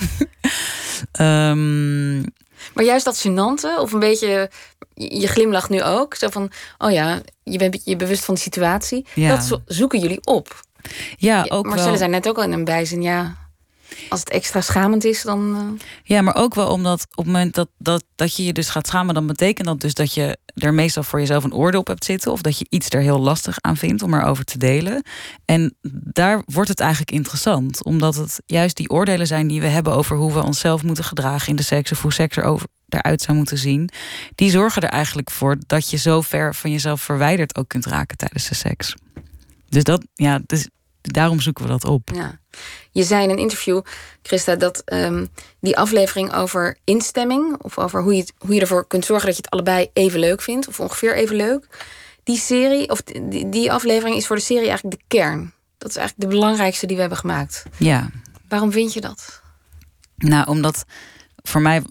um, 1.19 2.17
maar 2.73 2.84
juist 2.84 3.06
dat 3.06 3.28
gênante, 3.28 3.80
of 3.80 3.91
een 3.91 4.00
beetje, 4.00 4.52
je 4.93 5.28
glimlacht 5.28 5.69
nu 5.69 5.84
ook. 5.84 6.15
Zo 6.15 6.30
van, 6.30 6.52
oh 6.78 6.91
ja, 6.91 7.21
je 7.43 7.58
bent 7.58 7.82
je 7.84 7.95
bewust 7.95 8.26
van 8.26 8.34
de 8.34 8.39
situatie. 8.39 9.06
Ja. 9.13 9.36
Dat 9.36 9.60
zoeken 9.65 10.00
jullie 10.00 10.19
op. 10.23 10.62
Ja, 11.17 11.45
ook 11.50 11.65
Marcelle 11.65 11.89
wel. 11.89 11.97
zei 11.97 12.10
net 12.10 12.28
ook 12.28 12.38
al 12.38 12.43
in 12.43 12.52
een 12.52 12.65
bijzin, 12.65 13.02
ja, 13.02 13.38
als 14.10 14.19
het 14.19 14.30
extra 14.30 14.62
schamend 14.62 15.04
is, 15.04 15.21
dan. 15.21 15.56
Uh... 15.56 15.88
Ja, 16.04 16.21
maar 16.21 16.36
ook 16.36 16.56
wel 16.56 16.71
omdat 16.71 17.02
op 17.02 17.17
het 17.17 17.26
moment 17.26 17.56
dat, 17.56 17.69
dat, 17.78 18.04
dat 18.15 18.36
je 18.36 18.43
je 18.43 18.54
dus 18.54 18.69
gaat 18.69 18.88
schamen, 18.88 19.13
dan 19.13 19.28
betekent 19.28 19.67
dat 19.67 19.82
dus 19.82 19.93
dat 19.93 20.13
je 20.13 20.38
er 20.54 20.73
meestal 20.73 21.04
voor 21.04 21.19
jezelf 21.19 21.43
een 21.43 21.54
oordeel 21.54 21.80
op 21.80 21.88
hebt 21.88 22.06
zitten. 22.06 22.32
Of 22.32 22.41
dat 22.41 22.60
je 22.60 22.65
iets 22.69 22.89
er 22.89 23.02
heel 23.02 23.19
lastig 23.19 23.58
aan 23.62 23.78
vindt 23.78 24.02
om 24.04 24.13
erover 24.13 24.43
te 24.43 24.58
delen. 24.58 25.04
En 25.45 25.76
daar 25.91 26.41
wordt 26.45 26.69
het 26.69 26.80
eigenlijk 26.80 27.12
interessant. 27.12 27.84
Omdat 27.84 28.15
het 28.15 28.41
juist 28.45 28.78
die 28.78 28.89
oordelen 28.89 29.28
zijn 29.28 29.47
die 29.47 29.62
we 29.62 29.67
hebben 29.67 29.93
over 29.93 30.17
hoe 30.17 30.34
we 30.34 30.43
onszelf 30.43 30.84
moeten 30.84 31.04
gedragen 31.04 31.50
in 31.50 31.56
de 31.56 31.63
seks. 31.63 31.91
Of 31.91 32.02
hoe 32.02 32.13
seks 32.13 32.36
erover, 32.36 32.67
eruit 32.89 33.21
zou 33.21 33.38
moeten 33.38 33.58
zien. 33.58 33.89
Die 34.36 34.50
zorgen 34.50 34.82
er 34.82 34.89
eigenlijk 34.89 35.32
voor 35.32 35.58
dat 35.67 35.89
je 35.89 35.97
zo 35.97 36.21
ver 36.21 36.56
van 36.56 36.71
jezelf 36.71 37.02
verwijderd 37.02 37.58
ook 37.58 37.67
kunt 37.67 37.86
raken 37.86 38.17
tijdens 38.17 38.47
de 38.47 38.56
seks. 38.56 38.95
Dus 39.69 39.84
dat, 39.84 40.06
ja, 40.13 40.39
dus 40.45 40.67
daarom 41.13 41.41
zoeken 41.41 41.63
we 41.63 41.70
dat 41.70 41.86
op. 41.86 42.10
Ja. 42.13 42.39
Je 42.91 43.04
zei 43.04 43.24
in 43.24 43.30
een 43.30 43.38
interview, 43.38 43.82
Christa, 44.22 44.56
dat 44.56 44.82
ehm, 44.86 45.26
die 45.60 45.78
aflevering 45.78 46.34
over 46.34 46.78
instemming, 46.84 47.58
of 47.62 47.78
over 47.78 48.02
hoe 48.02 48.15
je, 48.15 48.26
hoe 48.38 48.56
je 48.56 48.62
ervoor 48.62 48.88
kunt 48.88 49.06
zorgen 49.06 49.26
dat 49.26 49.36
je 49.36 49.41
het 49.41 49.52
allebei 49.52 49.89
even 49.93 50.20
leuk 50.20 50.41
vindt, 50.41 50.67
of 50.67 50.80
ongeveer 50.80 51.15
even 51.15 51.36
leuk, 51.36 51.86
die 52.24 52.38
serie, 52.38 52.89
of 52.89 53.02
die, 53.02 53.50
die 53.50 53.72
aflevering 53.72 54.17
is 54.17 54.28
voor 54.28 54.36
de 54.36 54.41
serie 54.41 54.67
eigenlijk 54.67 55.00
de 55.00 55.06
kern. 55.08 55.54
Dat 55.78 55.89
is 55.89 55.96
eigenlijk 55.96 56.30
de 56.30 56.36
belangrijkste 56.36 56.86
die 56.86 56.96
we 56.96 57.02
hebben 57.02 57.20
gemaakt. 57.20 57.63
Ja. 57.78 58.10
Waarom 58.50 58.72
vind 58.72 58.93
je 58.93 59.02
dat? 59.02 59.41
Nou, 60.17 60.48
omdat 60.48 60.86
voor 61.36 61.62
mij, 61.62 61.84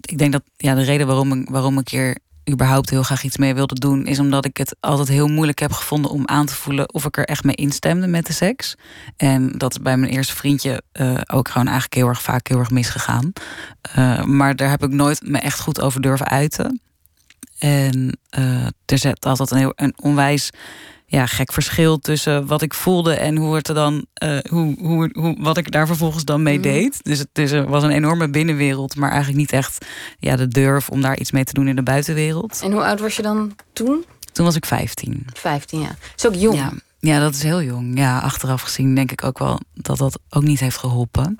ik 0.00 0.18
denk 0.18 0.32
dat 0.32 0.42
ja, 0.56 0.74
de 0.74 0.82
reden 0.82 1.06
waarom 1.06 1.44
waarom 1.44 1.78
ik 1.78 1.88
hier 1.88 2.18
überhaupt 2.52 2.90
heel 2.90 3.02
graag 3.02 3.22
iets 3.22 3.36
mee 3.36 3.54
wilde 3.54 3.74
doen, 3.74 4.06
is 4.06 4.18
omdat 4.18 4.44
ik 4.44 4.56
het 4.56 4.76
altijd 4.80 5.08
heel 5.08 5.28
moeilijk 5.28 5.58
heb 5.58 5.72
gevonden 5.72 6.10
om 6.10 6.26
aan 6.26 6.46
te 6.46 6.54
voelen 6.54 6.94
of 6.94 7.04
ik 7.04 7.16
er 7.16 7.24
echt 7.24 7.44
mee 7.44 7.54
instemde 7.54 8.06
met 8.06 8.26
de 8.26 8.32
seks. 8.32 8.74
En 9.16 9.52
dat 9.58 9.70
is 9.70 9.78
bij 9.82 9.96
mijn 9.96 10.12
eerste 10.12 10.36
vriendje 10.36 10.82
uh, 10.92 11.20
ook 11.26 11.48
gewoon 11.48 11.66
eigenlijk 11.66 11.94
heel 11.94 12.08
erg 12.08 12.22
vaak 12.22 12.48
heel 12.48 12.58
erg 12.58 12.70
misgegaan. 12.70 13.32
Uh, 13.98 14.24
maar 14.24 14.56
daar 14.56 14.70
heb 14.70 14.82
ik 14.82 14.90
nooit 14.90 15.20
me 15.22 15.38
echt 15.38 15.60
goed 15.60 15.80
over 15.80 16.00
durven 16.00 16.28
uiten. 16.28 16.80
En 17.58 18.18
uh, 18.38 18.66
er 18.86 18.98
zit 18.98 19.26
altijd 19.26 19.50
een, 19.50 19.58
heel, 19.58 19.72
een 19.76 19.94
onwijs 19.96 20.50
ja, 21.10 21.26
gek 21.26 21.52
verschil 21.52 21.98
tussen 21.98 22.46
wat 22.46 22.62
ik 22.62 22.74
voelde 22.74 23.14
en 23.14 23.36
hoe 23.36 23.54
het 23.54 23.68
er 23.68 23.74
dan, 23.74 24.06
uh, 24.24 24.38
hoe, 24.48 24.76
hoe, 24.78 25.10
hoe, 25.12 25.36
wat 25.38 25.56
ik 25.56 25.70
daar 25.72 25.86
vervolgens 25.86 26.24
dan 26.24 26.42
mee 26.42 26.58
mhm. 26.58 26.62
deed. 26.62 26.98
Dus 27.02 27.18
het 27.18 27.28
is, 27.38 27.50
was 27.50 27.82
een 27.82 27.90
enorme 27.90 28.30
binnenwereld, 28.30 28.96
maar 28.96 29.08
eigenlijk 29.08 29.38
niet 29.38 29.52
echt 29.52 29.86
ja, 30.18 30.36
de 30.36 30.48
durf 30.48 30.88
om 30.88 31.00
daar 31.00 31.18
iets 31.18 31.30
mee 31.30 31.44
te 31.44 31.52
doen 31.52 31.68
in 31.68 31.76
de 31.76 31.82
buitenwereld. 31.82 32.60
En 32.62 32.72
hoe 32.72 32.84
oud 32.84 33.00
was 33.00 33.16
je 33.16 33.22
dan 33.22 33.56
toen? 33.72 34.04
Toen 34.32 34.44
was 34.44 34.56
ik 34.56 34.66
15. 34.66 35.26
15, 35.32 35.80
ja. 35.80 35.96
Is 36.16 36.26
ook 36.26 36.34
jong. 36.34 36.56
Ja, 36.56 36.72
ja, 37.00 37.20
dat 37.20 37.34
is 37.34 37.42
heel 37.42 37.62
jong. 37.62 37.98
Ja, 37.98 38.18
achteraf 38.18 38.62
gezien 38.62 38.94
denk 38.94 39.12
ik 39.12 39.24
ook 39.24 39.38
wel 39.38 39.60
dat 39.74 39.98
dat 39.98 40.18
ook 40.28 40.42
niet 40.42 40.60
heeft 40.60 40.76
geholpen. 40.76 41.36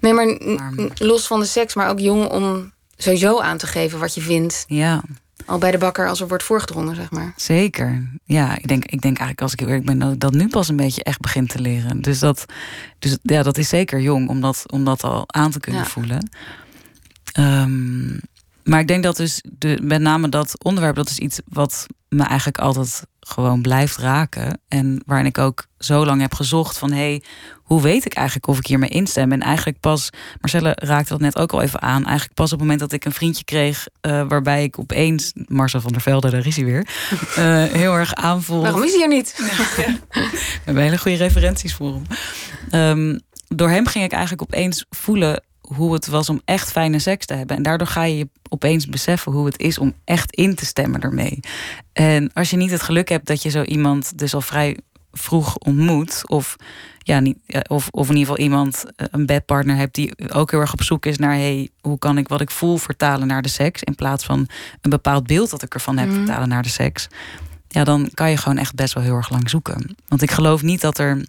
Nee, 0.00 0.12
maar, 0.12 0.26
maar 0.56 0.72
los 0.94 1.26
van 1.26 1.40
de 1.40 1.46
seks, 1.46 1.74
maar 1.74 1.88
ook 1.88 1.98
jong 1.98 2.28
om 2.28 2.72
sowieso 2.96 3.40
aan 3.40 3.58
te 3.58 3.66
geven 3.66 3.98
wat 3.98 4.14
je 4.14 4.20
vindt. 4.20 4.64
Ja. 4.68 5.02
Al 5.46 5.58
bij 5.58 5.70
de 5.70 5.78
bakker 5.78 6.08
als 6.08 6.20
er 6.20 6.28
wordt 6.28 6.42
voorgedrongen, 6.42 6.94
zeg 6.96 7.10
maar. 7.10 7.32
Zeker. 7.36 8.10
Ja, 8.24 8.56
ik 8.56 8.68
denk, 8.68 8.84
ik 8.84 9.00
denk 9.00 9.18
eigenlijk 9.18 9.40
als 9.40 9.52
ik 9.52 9.60
eerlijk 9.60 9.84
ben 9.84 9.98
dat 9.98 10.20
dat 10.20 10.32
nu 10.32 10.48
pas 10.48 10.68
een 10.68 10.76
beetje 10.76 11.02
echt 11.04 11.20
begint 11.20 11.48
te 11.48 11.60
leren. 11.60 12.02
Dus 12.02 12.18
dat, 12.18 12.44
dus, 12.98 13.18
ja, 13.22 13.42
dat 13.42 13.58
is 13.58 13.68
zeker 13.68 14.00
jong 14.00 14.28
om 14.28 14.40
dat, 14.40 14.64
om 14.72 14.84
dat 14.84 15.04
al 15.04 15.24
aan 15.26 15.50
te 15.50 15.60
kunnen 15.60 15.86
voelen. 15.86 16.28
Um, 17.38 18.20
maar 18.64 18.80
ik 18.80 18.88
denk 18.88 19.02
dat 19.02 19.16
dus 19.16 19.44
de, 19.58 19.78
met 19.82 20.00
name 20.00 20.28
dat 20.28 20.64
onderwerp, 20.64 20.96
dat 20.96 21.10
is 21.10 21.18
iets 21.18 21.40
wat 21.48 21.86
me 22.08 22.22
eigenlijk 22.22 22.58
altijd 22.58 23.06
gewoon 23.26 23.62
blijft 23.62 23.96
raken. 23.96 24.60
En 24.68 25.02
waarin 25.06 25.26
ik 25.26 25.38
ook 25.38 25.66
zo 25.78 26.04
lang 26.04 26.20
heb 26.20 26.34
gezocht 26.34 26.78
van 26.78 26.90
hé, 26.90 26.96
hey, 26.96 27.22
hoe 27.62 27.82
weet 27.82 28.04
ik 28.04 28.14
eigenlijk 28.14 28.46
of 28.46 28.58
ik 28.58 28.66
hiermee 28.66 28.88
instem? 28.88 29.32
En 29.32 29.40
eigenlijk 29.40 29.80
pas, 29.80 30.10
Marcelle 30.40 30.72
raakte 30.74 31.12
dat 31.12 31.20
net 31.20 31.38
ook 31.38 31.52
al 31.52 31.62
even 31.62 31.82
aan. 31.82 32.04
Eigenlijk 32.04 32.34
pas 32.34 32.52
op 32.52 32.58
het 32.58 32.60
moment 32.60 32.80
dat 32.80 32.92
ik 32.92 33.04
een 33.04 33.12
vriendje 33.12 33.44
kreeg, 33.44 33.86
uh, 34.06 34.22
waarbij 34.28 34.62
ik 34.62 34.78
opeens, 34.78 35.32
Marcel 35.34 35.80
van 35.80 35.92
der 35.92 36.00
Velde, 36.00 36.30
daar 36.30 36.46
is 36.46 36.56
hij 36.56 36.64
weer, 36.64 36.86
uh, 37.38 37.64
heel 37.82 37.94
erg 37.94 38.14
aanvoel. 38.14 38.62
Waarom 38.62 38.82
is 38.82 38.92
hij 38.92 39.02
er 39.02 39.08
niet? 39.08 39.34
We 40.10 40.60
hebben 40.64 40.82
hele 40.82 40.98
goede 40.98 41.16
referenties 41.16 41.74
voor 41.74 42.00
hem. 42.70 42.98
Um, 42.98 43.20
door 43.48 43.68
hem 43.68 43.86
ging 43.86 44.04
ik 44.04 44.12
eigenlijk 44.12 44.42
opeens 44.42 44.84
voelen 44.90 45.42
hoe 45.74 45.92
het 45.92 46.06
was 46.06 46.28
om 46.28 46.40
echt 46.44 46.70
fijne 46.70 46.98
seks 46.98 47.26
te 47.26 47.34
hebben. 47.34 47.56
En 47.56 47.62
daardoor 47.62 47.86
ga 47.86 48.04
je 48.04 48.28
opeens 48.48 48.86
beseffen 48.86 49.32
hoe 49.32 49.46
het 49.46 49.58
is 49.58 49.78
om 49.78 49.94
echt 50.04 50.34
in 50.34 50.54
te 50.54 50.66
stemmen 50.66 51.00
ermee. 51.00 51.40
En 51.92 52.32
als 52.32 52.50
je 52.50 52.56
niet 52.56 52.70
het 52.70 52.82
geluk 52.82 53.08
hebt 53.08 53.26
dat 53.26 53.42
je 53.42 53.50
zo 53.50 53.62
iemand 53.62 54.18
dus 54.18 54.34
al 54.34 54.40
vrij 54.40 54.78
vroeg 55.12 55.56
ontmoet, 55.56 56.22
of, 56.28 56.56
ja, 56.98 57.20
niet, 57.20 57.38
of, 57.68 57.88
of 57.90 58.08
in 58.08 58.16
ieder 58.16 58.28
geval 58.28 58.44
iemand, 58.44 58.84
eh, 58.96 59.06
een 59.10 59.26
bedpartner 59.26 59.76
hebt 59.76 59.94
die 59.94 60.30
ook 60.32 60.50
heel 60.50 60.60
erg 60.60 60.72
op 60.72 60.82
zoek 60.82 61.06
is 61.06 61.18
naar 61.18 61.34
hey, 61.34 61.68
hoe 61.80 61.98
kan 61.98 62.18
ik 62.18 62.28
wat 62.28 62.40
ik 62.40 62.50
voel 62.50 62.76
vertalen 62.76 63.26
naar 63.26 63.42
de 63.42 63.48
seks, 63.48 63.82
in 63.82 63.94
plaats 63.94 64.24
van 64.24 64.48
een 64.80 64.90
bepaald 64.90 65.26
beeld 65.26 65.50
dat 65.50 65.62
ik 65.62 65.74
ervan 65.74 65.98
heb 65.98 66.08
mhm. 66.08 66.16
vertalen 66.16 66.48
naar 66.48 66.62
de 66.62 66.68
seks. 66.68 67.08
Ja, 67.68 67.84
dan 67.84 68.10
kan 68.14 68.30
je 68.30 68.36
gewoon 68.36 68.58
echt 68.58 68.74
best 68.74 68.94
wel 68.94 69.02
heel 69.02 69.16
erg 69.16 69.30
lang 69.30 69.50
zoeken. 69.50 69.96
Want 70.08 70.22
ik 70.22 70.30
geloof 70.30 70.62
niet 70.62 70.80
dat 70.80 70.98
er 70.98 71.24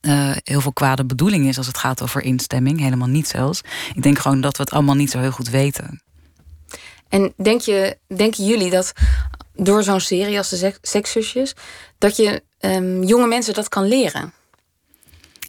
uh, 0.00 0.36
heel 0.42 0.60
veel 0.60 0.72
kwade 0.72 1.04
bedoeling 1.04 1.48
is 1.48 1.58
als 1.58 1.66
het 1.66 1.78
gaat 1.78 2.02
over 2.02 2.22
instemming. 2.22 2.80
Helemaal 2.80 3.08
niet 3.08 3.28
zelfs. 3.28 3.60
Ik 3.94 4.02
denk 4.02 4.18
gewoon 4.18 4.40
dat 4.40 4.56
we 4.56 4.62
het 4.62 4.72
allemaal 4.72 4.94
niet 4.94 5.10
zo 5.10 5.18
heel 5.18 5.30
goed 5.30 5.48
weten. 5.48 6.02
En 7.08 7.32
denk 7.36 7.60
je, 7.60 7.98
denken 8.16 8.44
jullie 8.44 8.70
dat 8.70 8.92
door 9.54 9.82
zo'n 9.82 10.00
serie 10.00 10.38
als 10.38 10.48
de 10.48 10.74
Sekszusjes... 10.82 11.54
dat 11.98 12.16
je 12.16 12.42
um, 12.60 13.02
jonge 13.04 13.26
mensen 13.26 13.54
dat 13.54 13.68
kan 13.68 13.88
leren? 13.88 14.32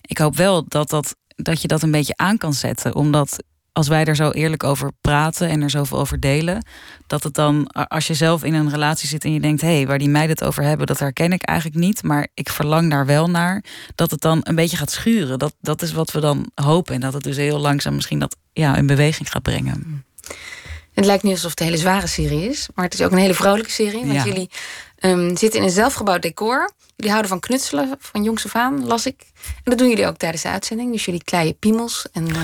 Ik 0.01 0.17
hoop 0.17 0.35
wel 0.35 0.65
dat, 0.67 0.89
dat, 0.89 1.15
dat 1.35 1.61
je 1.61 1.67
dat 1.67 1.81
een 1.81 1.91
beetje 1.91 2.15
aan 2.15 2.37
kan 2.37 2.53
zetten. 2.53 2.95
Omdat 2.95 3.43
als 3.73 3.88
wij 3.88 4.05
er 4.05 4.15
zo 4.15 4.29
eerlijk 4.29 4.63
over 4.63 4.91
praten 5.01 5.49
en 5.49 5.62
er 5.62 5.69
zoveel 5.69 5.99
over 5.99 6.19
delen, 6.19 6.65
dat 7.07 7.23
het 7.23 7.33
dan, 7.33 7.67
als 7.67 8.07
je 8.07 8.13
zelf 8.13 8.43
in 8.43 8.53
een 8.53 8.69
relatie 8.69 9.07
zit 9.07 9.23
en 9.23 9.33
je 9.33 9.39
denkt, 9.39 9.62
hé, 9.62 9.75
hey, 9.75 9.88
waar 9.88 9.97
die 9.97 10.09
meiden 10.09 10.36
het 10.36 10.43
over 10.43 10.63
hebben, 10.63 10.88
dat 10.88 10.99
herken 10.99 11.31
ik 11.31 11.43
eigenlijk 11.43 11.79
niet, 11.79 12.03
maar 12.03 12.27
ik 12.33 12.49
verlang 12.49 12.89
daar 12.89 13.05
wel 13.05 13.29
naar, 13.29 13.63
dat 13.95 14.12
het 14.12 14.21
dan 14.21 14.39
een 14.43 14.55
beetje 14.55 14.77
gaat 14.77 14.91
schuren. 14.91 15.39
Dat, 15.39 15.55
dat 15.62 15.81
is 15.81 15.91
wat 15.91 16.12
we 16.12 16.19
dan 16.19 16.51
hopen 16.55 16.93
en 16.93 17.01
dat 17.01 17.13
het 17.13 17.23
dus 17.23 17.38
heel 17.38 17.59
langzaam 17.59 17.95
misschien 17.95 18.19
dat 18.19 18.36
ja, 18.53 18.75
in 18.75 18.88
beweging 18.88 19.31
gaat 19.31 19.41
brengen. 19.41 20.05
Het 20.93 21.05
lijkt 21.05 21.23
niet 21.23 21.33
alsof 21.33 21.49
het 21.49 21.59
een 21.59 21.65
hele 21.65 21.77
zware 21.77 22.07
serie 22.07 22.49
is, 22.49 22.67
maar 22.75 22.86
het 22.86 22.93
is 22.93 23.01
ook 23.01 23.12
een 23.12 23.17
hele 23.17 23.33
vrolijke 23.33 23.71
serie. 23.71 24.05
Want 24.05 24.23
jullie 24.23 24.49
um, 24.99 25.38
zitten 25.38 25.59
in 25.59 25.65
een 25.65 25.71
zelfgebouwd 25.71 26.21
decor. 26.21 26.71
Jullie 26.95 27.12
houden 27.12 27.31
van 27.31 27.39
knutselen 27.39 27.95
van 27.99 28.23
jongs 28.23 28.45
af 28.45 28.55
aan, 28.55 28.86
las 28.86 29.05
ik. 29.05 29.21
En 29.45 29.62
dat 29.63 29.77
doen 29.77 29.89
jullie 29.89 30.07
ook 30.07 30.17
tijdens 30.17 30.41
de 30.41 30.49
uitzending. 30.49 30.91
Dus 30.91 31.05
jullie 31.05 31.23
kleien 31.23 31.57
piemels 31.57 32.07
en... 32.12 32.29
Uh, 32.29 32.38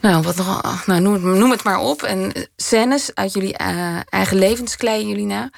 nou, 0.00 0.22
wat 0.22 0.36
nog, 0.36 0.86
nou 0.86 1.00
noem, 1.18 1.50
het, 1.50 1.64
maar 1.64 1.78
op. 1.78 2.02
En 2.02 2.32
scènes 2.56 3.14
uit 3.14 3.32
jullie 3.32 3.56
uh, 3.60 4.00
eigen 4.08 4.38
levens 4.38 4.76
kleien 4.76 5.08
jullie 5.08 5.26
na. 5.26 5.50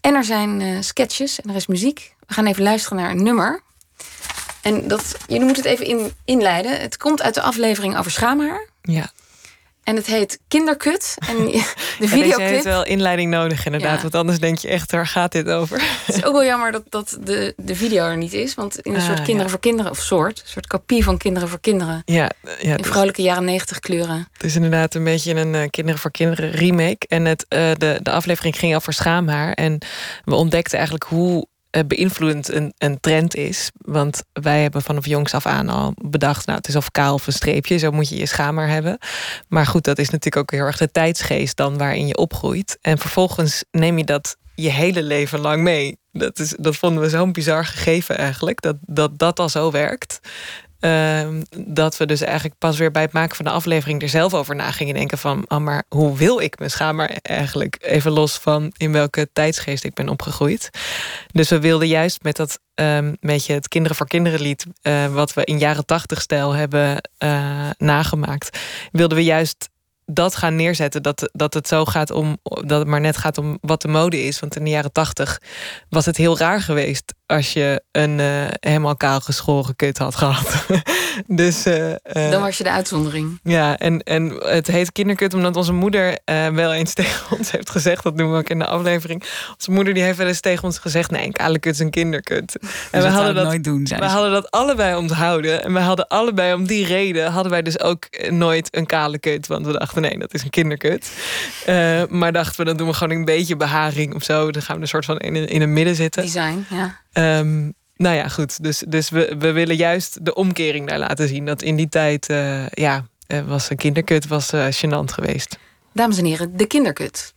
En 0.00 0.14
er 0.14 0.24
zijn 0.24 0.60
uh, 0.60 0.80
sketches 0.80 1.40
en 1.40 1.50
er 1.50 1.56
is 1.56 1.66
muziek. 1.66 2.14
We 2.26 2.34
gaan 2.34 2.46
even 2.46 2.62
luisteren 2.62 2.98
naar 2.98 3.10
een 3.10 3.22
nummer. 3.22 3.62
En 4.62 4.88
dat, 4.88 5.16
jullie 5.26 5.44
moeten 5.44 5.62
het 5.62 5.72
even 5.72 5.86
in, 5.86 6.12
inleiden. 6.24 6.80
Het 6.80 6.96
komt 6.96 7.22
uit 7.22 7.34
de 7.34 7.42
aflevering 7.42 7.98
over 7.98 8.10
schaamhaar. 8.10 8.68
Ja. 8.82 9.10
En 9.88 9.96
het 9.96 10.06
heet 10.06 10.38
Kinderkut. 10.48 11.16
En 11.28 11.46
de 11.98 12.08
video 12.08 12.38
heeft 12.38 12.64
wel 12.64 12.84
inleiding 12.84 13.30
nodig, 13.30 13.64
inderdaad. 13.64 14.02
Want 14.02 14.14
anders 14.14 14.38
denk 14.38 14.58
je 14.58 14.68
echt, 14.68 14.92
waar 14.92 15.06
gaat 15.06 15.32
dit 15.32 15.48
over? 15.48 15.80
Het 16.06 16.16
is 16.16 16.24
ook 16.24 16.32
wel 16.32 16.44
jammer 16.44 16.72
dat, 16.72 16.82
dat 16.88 17.18
de, 17.20 17.54
de 17.56 17.74
video 17.74 18.04
er 18.04 18.16
niet 18.16 18.32
is. 18.32 18.54
Want 18.54 18.78
in 18.78 18.94
een 18.94 19.00
soort 19.00 19.18
ah, 19.18 19.24
kinderen 19.24 19.50
voor 19.50 19.60
kinderen, 19.60 19.90
of 19.90 19.98
soort, 19.98 20.38
een 20.38 20.48
soort 20.48 20.66
kopie 20.66 21.04
van 21.04 21.18
kinderen 21.18 21.48
voor 21.48 21.60
kinderen. 21.60 22.02
Ja, 22.04 22.30
ja 22.60 22.76
in 22.76 22.84
vrolijke 22.84 23.22
jaren 23.22 23.44
negentig 23.44 23.78
kleuren. 23.78 24.28
Het 24.32 24.44
is 24.44 24.54
inderdaad 24.54 24.94
een 24.94 25.04
beetje 25.04 25.34
een 25.34 25.54
uh, 25.54 25.62
kinderen 25.70 26.00
voor 26.00 26.10
kinderen 26.10 26.50
remake. 26.50 27.06
En 27.08 27.24
het, 27.24 27.46
uh, 27.48 27.70
de, 27.78 27.98
de 28.02 28.10
aflevering 28.10 28.56
ging 28.58 28.74
over 28.74 28.92
schaamhaar. 28.92 29.52
En 29.52 29.78
we 30.24 30.34
ontdekten 30.34 30.74
eigenlijk 30.74 31.08
hoe 31.08 31.36
eh, 31.40 31.46
beïnvloedend 31.86 32.52
een, 32.52 32.74
een 32.78 33.00
trend 33.00 33.34
is. 33.34 33.70
Want 33.74 34.22
wij 34.32 34.62
hebben 34.62 34.82
vanaf 34.82 35.06
jongs 35.06 35.34
af 35.34 35.46
aan 35.46 35.68
al 35.68 35.92
bedacht... 36.02 36.46
nou, 36.46 36.58
het 36.58 36.68
is 36.68 36.76
of 36.76 36.90
kaal 36.90 37.14
of 37.14 37.26
een 37.26 37.32
streepje, 37.32 37.78
zo 37.78 37.90
moet 37.90 38.08
je 38.08 38.16
je 38.16 38.26
schaamhaar 38.26 38.68
hebben. 38.68 38.98
Maar 39.48 39.66
goed, 39.66 39.84
dat 39.84 39.98
is 39.98 40.10
natuurlijk 40.10 40.36
ook 40.36 40.50
heel 40.58 40.66
erg 40.66 40.76
de 40.76 40.90
tijdsgeest... 40.90 41.56
dan 41.56 41.78
waarin 41.78 42.06
je 42.06 42.16
opgroeit. 42.16 42.78
En 42.80 42.98
vervolgens 42.98 43.64
neem 43.70 43.98
je 43.98 44.04
dat 44.04 44.36
je 44.54 44.70
hele 44.70 45.02
leven 45.02 45.38
lang 45.40 45.62
mee. 45.62 45.98
Dat, 46.12 46.38
is, 46.38 46.54
dat 46.58 46.76
vonden 46.76 47.02
we 47.02 47.08
zo'n 47.08 47.32
bizar 47.32 47.64
gegeven 47.64 48.18
eigenlijk, 48.18 48.60
dat, 48.60 48.76
dat 48.80 49.18
dat 49.18 49.38
al 49.38 49.48
zo 49.48 49.70
werkt. 49.70 50.20
Ehm, 50.80 51.42
dat 51.56 51.96
we 51.96 52.06
dus 52.06 52.20
eigenlijk 52.20 52.58
pas 52.58 52.78
weer 52.78 52.90
bij 52.90 53.02
het 53.02 53.12
maken 53.12 53.36
van 53.36 53.44
de 53.44 53.50
aflevering 53.50 54.02
er 54.02 54.08
zelf 54.08 54.34
over 54.34 54.54
na 54.54 54.70
gingen 54.70 54.94
denken 54.94 55.18
van, 55.18 55.44
oh, 55.48 55.58
maar 55.58 55.84
hoe 55.88 56.16
wil 56.16 56.40
ik 56.40 56.58
mijn 56.58 56.70
schaamhaar 56.70 57.18
eigenlijk 57.22 57.76
even 57.80 58.12
los 58.12 58.36
van 58.36 58.72
in 58.76 58.92
welke 58.92 59.28
tijdsgeest 59.32 59.84
ik 59.84 59.94
ben 59.94 60.08
opgegroeid. 60.08 60.70
Dus 61.32 61.48
we 61.48 61.60
wilden 61.60 61.88
juist 61.88 62.22
met 62.22 62.36
dat 62.36 62.58
um, 62.74 63.16
beetje 63.20 63.54
het 63.54 63.68
Kinderen 63.68 63.96
voor 63.96 64.06
Kinderen 64.06 64.40
lied, 64.40 64.66
uh, 64.82 65.14
wat 65.14 65.34
we 65.34 65.44
in 65.44 65.58
jaren 65.58 65.86
tachtig 65.86 66.20
stijl 66.20 66.52
hebben 66.52 67.10
uh, 67.18 67.70
nagemaakt, 67.78 68.58
wilden 68.92 69.16
we 69.16 69.24
juist 69.24 69.68
dat 70.10 70.36
gaan 70.36 70.56
neerzetten. 70.56 71.02
Dat, 71.02 71.30
dat 71.32 71.54
het 71.54 71.68
zo 71.68 71.84
gaat 71.84 72.10
om. 72.10 72.38
Dat 72.42 72.78
het 72.78 72.88
maar 72.88 73.00
net 73.00 73.16
gaat 73.16 73.38
om 73.38 73.58
wat 73.60 73.82
de 73.82 73.88
mode 73.88 74.22
is. 74.22 74.40
Want 74.40 74.56
in 74.56 74.64
de 74.64 74.70
jaren 74.70 74.92
tachtig 74.92 75.40
was 75.88 76.06
het 76.06 76.16
heel 76.16 76.38
raar 76.38 76.60
geweest. 76.60 77.14
Als 77.28 77.52
je 77.52 77.82
een 77.92 78.18
uh, 78.18 78.44
helemaal 78.60 78.96
kaal 78.96 79.20
geschoren 79.20 79.76
kut 79.76 79.98
had 79.98 80.16
gehad. 80.16 80.66
dus. 81.26 81.66
Uh, 81.66 81.94
Dan 82.12 82.40
was 82.40 82.58
je 82.58 82.64
de 82.64 82.70
uitzondering. 82.70 83.40
Ja, 83.42 83.78
en, 83.78 84.02
en 84.02 84.28
het 84.28 84.66
heet 84.66 84.92
kinderkut 84.92 85.34
omdat 85.34 85.56
onze 85.56 85.72
moeder 85.72 86.18
wel 86.52 86.72
eens 86.72 86.94
tegen 87.00 87.36
ons 87.38 87.50
heeft 87.50 87.70
gezegd. 87.70 88.02
Dat 88.02 88.18
doen 88.18 88.30
we 88.32 88.38
ook 88.38 88.48
in 88.48 88.58
de 88.58 88.66
aflevering. 88.66 89.22
Onze 89.52 89.70
moeder 89.70 89.94
die 89.94 90.02
heeft 90.02 90.18
wel 90.18 90.26
eens 90.26 90.40
tegen 90.40 90.64
ons 90.64 90.78
gezegd: 90.78 91.10
nee, 91.10 91.24
een 91.24 91.32
kale 91.32 91.58
kut 91.58 91.72
is 91.72 91.78
een 91.78 91.90
kinderkut. 91.90 92.56
en 92.60 92.68
dus 92.90 93.02
we 93.02 93.08
hadden 93.08 93.34
dat 93.34 93.44
nooit 93.44 93.64
doen. 93.64 93.84
We 93.84 94.04
hadden 94.04 94.30
dat 94.30 94.50
allebei 94.50 94.96
onthouden. 94.96 95.64
En 95.64 95.72
we 95.72 95.80
hadden 95.80 96.08
allebei 96.08 96.54
om 96.54 96.66
die 96.66 96.86
reden 96.86 97.32
hadden 97.32 97.52
wij 97.52 97.62
dus 97.62 97.80
ook 97.80 98.30
nooit 98.30 98.76
een 98.76 98.86
kale 98.86 99.18
kut. 99.18 99.46
Want 99.46 99.66
we 99.66 99.72
dachten 99.72 100.02
nee, 100.02 100.18
dat 100.18 100.34
is 100.34 100.42
een 100.42 100.50
kinderkut. 100.50 101.10
Maar 102.08 102.32
dachten 102.32 102.56
we, 102.56 102.64
dan 102.64 102.76
doen 102.76 102.88
we 102.88 102.94
gewoon 102.94 103.16
een 103.16 103.24
beetje 103.24 103.56
beharing 103.56 104.14
of 104.14 104.22
zo. 104.22 104.50
Dan 104.50 104.62
gaan 104.62 104.76
we 104.76 104.82
een 104.82 104.88
soort 104.88 105.04
van 105.04 105.18
in, 105.18 105.48
in 105.48 105.60
het 105.60 105.70
midden 105.70 105.94
zitten. 105.94 106.22
Design, 106.22 106.66
ja. 106.70 107.06
Um, 107.12 107.74
nou 107.96 108.16
ja, 108.16 108.28
goed. 108.28 108.62
Dus, 108.62 108.84
dus 108.88 109.10
we, 109.10 109.36
we 109.38 109.52
willen 109.52 109.76
juist 109.76 110.24
de 110.24 110.34
omkering 110.34 110.88
daar 110.88 110.98
laten 110.98 111.28
zien. 111.28 111.44
Dat 111.44 111.62
in 111.62 111.76
die 111.76 111.88
tijd, 111.88 112.30
uh, 112.30 112.68
ja, 112.68 113.06
was 113.46 113.70
een 113.70 113.76
kinderkut 113.76 114.26
was 114.26 114.52
uh, 114.52 114.66
gênant 114.66 115.12
geweest. 115.12 115.58
Dames 115.92 116.18
en 116.18 116.24
heren, 116.24 116.56
de 116.56 116.66
kinderkut. 116.66 117.34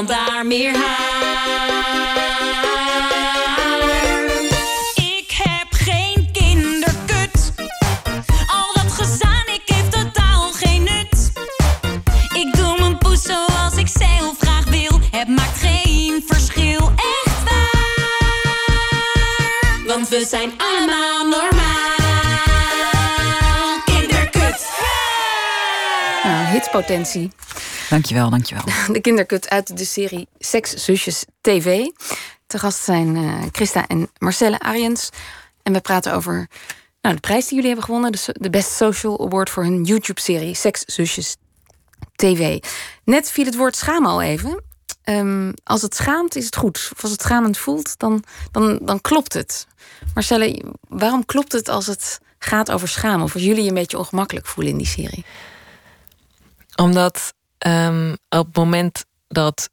Niemand 0.00 0.28
daar 0.28 0.46
meer 0.46 0.76
haar. 0.76 1.18
Ik 4.94 5.30
heb 5.30 5.66
geen 5.70 6.28
kinderkut. 6.32 7.52
Al 8.46 8.72
dat 8.74 8.92
gezaan, 8.92 9.46
ik 9.46 9.62
heeft 9.64 9.92
totaal 9.92 10.52
geen 10.52 10.82
nut. 10.82 11.32
Ik 12.34 12.54
doe 12.56 12.78
mijn 12.78 12.98
poes 12.98 13.22
zoals 13.22 13.76
ik 13.76 13.88
zelf 13.88 14.36
graag 14.38 14.64
wil. 14.64 15.00
Het 15.10 15.28
maakt 15.28 15.58
geen 15.58 16.24
verschil, 16.26 16.92
echt 16.96 17.42
waar. 17.44 17.78
Want 19.86 20.08
we 20.08 20.26
zijn 20.28 20.52
allemaal 20.56 21.24
normaal. 21.24 21.88
Kinderkut. 23.84 24.68
Nou, 26.22 26.44
hitspotentie. 26.46 27.30
Dankjewel, 27.90 28.30
dankjewel. 28.30 28.64
De 28.94 29.00
kinderkut 29.00 29.48
uit 29.48 29.76
de 29.78 29.84
serie 29.84 30.28
Sekszusjes 30.38 31.24
TV. 31.40 31.86
Te 32.46 32.58
gast 32.58 32.84
zijn 32.84 33.16
eh, 33.16 33.42
Christa 33.52 33.86
en 33.86 34.10
Marcelle 34.18 34.58
Ariens. 34.58 35.10
En 35.62 35.72
we 35.72 35.80
praten 35.80 36.12
over 36.14 36.48
nou, 37.00 37.14
de 37.14 37.20
prijs 37.20 37.42
die 37.42 37.54
jullie 37.54 37.66
hebben 37.66 37.84
gewonnen. 37.84 38.12
De, 38.12 38.18
so- 38.18 38.32
de 38.34 38.50
Best 38.50 38.70
Social 38.70 39.26
Award 39.26 39.50
voor 39.50 39.62
hun 39.62 39.84
YouTube-serie 39.84 40.54
Sekszusjes 40.54 41.36
TV. 42.14 42.58
Net 43.04 43.30
viel 43.30 43.44
het 43.44 43.56
woord 43.56 43.76
schamen 43.76 44.10
al 44.10 44.22
even. 44.22 44.62
Ehm, 45.02 45.52
als 45.64 45.82
het 45.82 45.94
schaamt, 45.94 46.36
is 46.36 46.44
het 46.44 46.56
goed. 46.56 46.90
Of 46.92 47.02
als 47.02 47.12
het 47.12 47.22
schamend 47.22 47.58
voelt, 47.58 47.98
dan, 47.98 48.24
dan, 48.50 48.78
dan 48.82 49.00
klopt 49.00 49.32
het. 49.32 49.66
Marcelle, 50.14 50.62
waarom 50.88 51.24
klopt 51.24 51.52
het 51.52 51.68
als 51.68 51.86
het 51.86 52.20
gaat 52.38 52.70
over 52.70 52.88
schamen? 52.88 53.24
Of 53.24 53.34
als 53.34 53.42
jullie 53.42 53.62
je 53.62 53.68
een 53.68 53.74
beetje 53.74 53.98
ongemakkelijk 53.98 54.46
voelen 54.46 54.72
in 54.72 54.78
die 54.78 54.86
serie? 54.86 55.24
Omdat 56.76 57.32
ehm, 57.60 58.12
op 58.28 58.46
het 58.46 58.56
moment 58.56 59.04
dat 59.28 59.70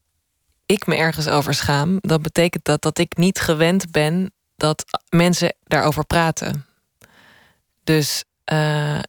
ik 0.65 0.87
me 0.87 0.95
ergens 0.95 1.27
over 1.27 1.53
schaam, 1.53 1.97
dat 1.99 2.21
betekent 2.21 2.65
dat 2.65 2.81
dat 2.81 2.97
ik 2.97 3.17
niet 3.17 3.39
gewend 3.39 3.91
ben 3.91 4.31
dat 4.55 4.85
mensen 5.09 5.55
daarover 5.63 6.05
praten. 6.05 6.65
Dus 7.83 8.23
eh, 8.43 8.99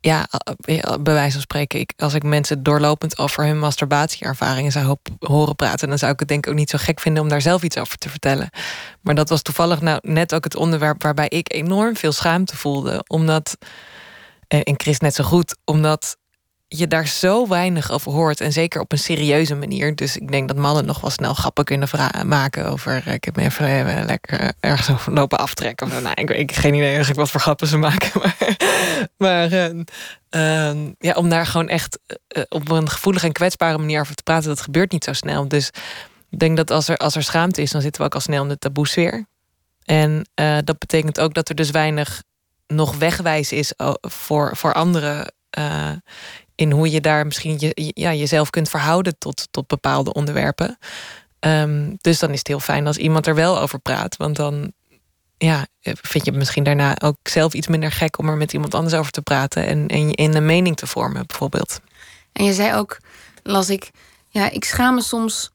ja, 0.00 0.28
bij 1.00 1.14
wijze 1.14 1.32
van 1.32 1.40
spreken, 1.40 1.80
ik, 1.80 1.92
als 1.96 2.14
ik 2.14 2.22
mensen 2.22 2.62
doorlopend 2.62 3.18
over 3.18 3.44
hun 3.44 3.58
masturbatieervaringen 3.58 4.72
zou 4.72 4.96
horen 5.18 5.56
praten, 5.56 5.88
dan 5.88 5.98
zou 5.98 6.12
ik 6.12 6.18
het 6.18 6.28
denk 6.28 6.46
ik 6.46 6.52
ook 6.52 6.58
niet 6.58 6.70
zo 6.70 6.78
gek 6.80 7.00
vinden 7.00 7.22
om 7.22 7.28
daar 7.28 7.40
zelf 7.40 7.62
iets 7.62 7.78
over 7.78 7.98
te 7.98 8.08
vertellen. 8.08 8.50
Maar 9.00 9.14
dat 9.14 9.28
was 9.28 9.42
toevallig 9.42 9.80
nou 9.80 9.98
net 10.02 10.34
ook 10.34 10.44
het 10.44 10.56
onderwerp 10.56 11.02
waarbij 11.02 11.28
ik 11.28 11.52
enorm 11.52 11.96
veel 11.96 12.12
schaamte 12.12 12.56
voelde. 12.56 13.04
Omdat, 13.06 13.56
eh, 14.48 14.60
en 14.62 14.74
Chris 14.76 14.98
net 14.98 15.14
zo 15.14 15.24
goed, 15.24 15.56
omdat 15.64 16.16
je 16.68 16.86
daar 16.86 17.06
zo 17.06 17.48
weinig 17.48 17.90
over 17.90 18.12
hoort. 18.12 18.40
En 18.40 18.52
zeker 18.52 18.80
op 18.80 18.92
een 18.92 18.98
serieuze 18.98 19.54
manier. 19.54 19.94
Dus 19.94 20.16
ik 20.16 20.30
denk 20.32 20.48
dat 20.48 20.56
mannen 20.56 20.84
nog 20.84 21.00
wel 21.00 21.10
snel 21.10 21.34
grappen 21.34 21.64
kunnen 21.64 21.88
maken 22.26 22.66
over. 22.66 23.02
eh, 23.06 23.14
Ik 23.14 23.24
heb 23.24 23.36
me 23.36 23.42
even 23.42 23.88
eh, 23.96 24.04
lekker 24.04 24.40
eh, 24.40 24.48
ergens 24.60 24.90
over 24.90 25.12
lopen 25.12 25.38
aftrekken. 25.38 25.86
Of, 25.86 26.00
nou, 26.02 26.14
ik, 26.14 26.30
ik 26.30 26.52
geen 26.52 26.74
idee 26.74 26.88
eigenlijk 26.88 27.18
wat 27.18 27.30
voor 27.30 27.40
grappen 27.40 27.66
ze 27.66 27.76
maken. 27.76 28.10
Maar, 28.20 28.46
maar 29.16 29.52
eh, 29.52 29.70
ehm, 30.68 30.90
ja, 30.98 31.12
om 31.14 31.28
daar 31.28 31.46
gewoon 31.46 31.68
echt 31.68 31.98
op 32.48 32.70
een 32.70 32.90
gevoelige 32.90 33.26
en 33.26 33.32
kwetsbare 33.32 33.78
manier 33.78 34.00
over 34.00 34.14
te 34.14 34.22
praten, 34.22 34.48
dat 34.48 34.60
gebeurt 34.60 34.92
niet 34.92 35.04
zo 35.04 35.12
snel. 35.12 35.48
Dus 35.48 35.70
ik 36.30 36.38
denk 36.38 36.56
dat 36.56 36.70
als 36.70 36.88
er, 36.88 36.96
als 36.96 37.16
er 37.16 37.22
schaamte 37.22 37.62
is, 37.62 37.70
dan 37.70 37.80
zitten 37.80 38.00
we 38.00 38.06
ook 38.06 38.14
al 38.14 38.20
snel 38.20 38.42
in 38.42 38.48
de 38.48 38.58
taboesfeer. 38.58 39.26
En 39.84 40.28
dat 40.64 40.78
betekent 40.78 41.20
ook 41.20 41.34
dat 41.34 41.48
er 41.48 41.54
dus 41.54 41.70
weinig 41.70 42.22
nog 42.66 42.96
wegwijs 42.96 43.52
is 43.52 43.72
voor, 44.00 44.56
voor 44.56 44.72
anderen. 44.74 45.32
In 46.56 46.70
hoe 46.70 46.90
je 46.90 47.00
daar 47.00 47.26
misschien 47.26 47.56
je, 47.58 47.92
ja, 47.94 48.12
jezelf 48.12 48.50
kunt 48.50 48.68
verhouden 48.68 49.18
tot, 49.18 49.48
tot 49.50 49.66
bepaalde 49.66 50.12
onderwerpen. 50.12 50.78
Ehm, 51.38 51.94
dus 52.00 52.18
dan 52.18 52.30
is 52.30 52.38
het 52.38 52.46
heel 52.46 52.60
fijn 52.60 52.86
als 52.86 52.96
iemand 52.96 53.26
er 53.26 53.34
wel 53.34 53.60
over 53.60 53.78
praat. 53.78 54.16
Want 54.16 54.36
dan 54.36 54.72
ja, 55.38 55.66
vind 55.80 56.24
je 56.24 56.30
het 56.30 56.38
misschien 56.38 56.64
daarna 56.64 57.00
ook 57.00 57.16
zelf 57.22 57.52
iets 57.52 57.66
minder 57.66 57.92
gek 57.92 58.18
om 58.18 58.28
er 58.28 58.36
met 58.36 58.52
iemand 58.52 58.74
anders 58.74 58.94
over 58.94 59.12
te 59.12 59.22
praten. 59.22 59.66
En, 59.66 59.88
en, 59.88 60.10
en 60.10 60.34
een 60.34 60.46
mening 60.46 60.76
te 60.76 60.86
vormen, 60.86 61.26
bijvoorbeeld. 61.26 61.80
En 62.32 62.44
je 62.44 62.52
zei 62.52 62.74
ook, 62.74 62.98
las 63.42 63.70
ik, 63.70 63.90
ja, 64.28 64.50
ik 64.50 64.64
schaam 64.64 64.94
me 64.94 65.02
soms 65.02 65.50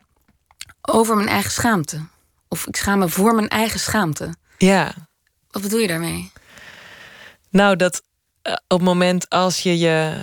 over 0.82 1.16
mijn 1.16 1.28
eigen 1.28 1.52
schaamte. 1.52 2.06
Of 2.48 2.68
ik 2.68 2.76
schaam 2.76 3.00
me 3.00 3.10
voor 3.10 3.36
mijn 3.36 3.48
eigen 3.48 3.80
schaamte. 3.80 4.34
Ja, 4.58 4.94
Wat 5.52 5.62
bedoel 5.62 5.80
je 5.80 5.88
daarmee? 5.88 6.32
Nou, 7.50 7.76
dat 7.76 8.02
eh, 8.42 8.54
op 8.54 8.78
het 8.78 8.82
moment 8.82 9.30
als 9.30 9.60
je 9.60 9.78
je 9.78 10.18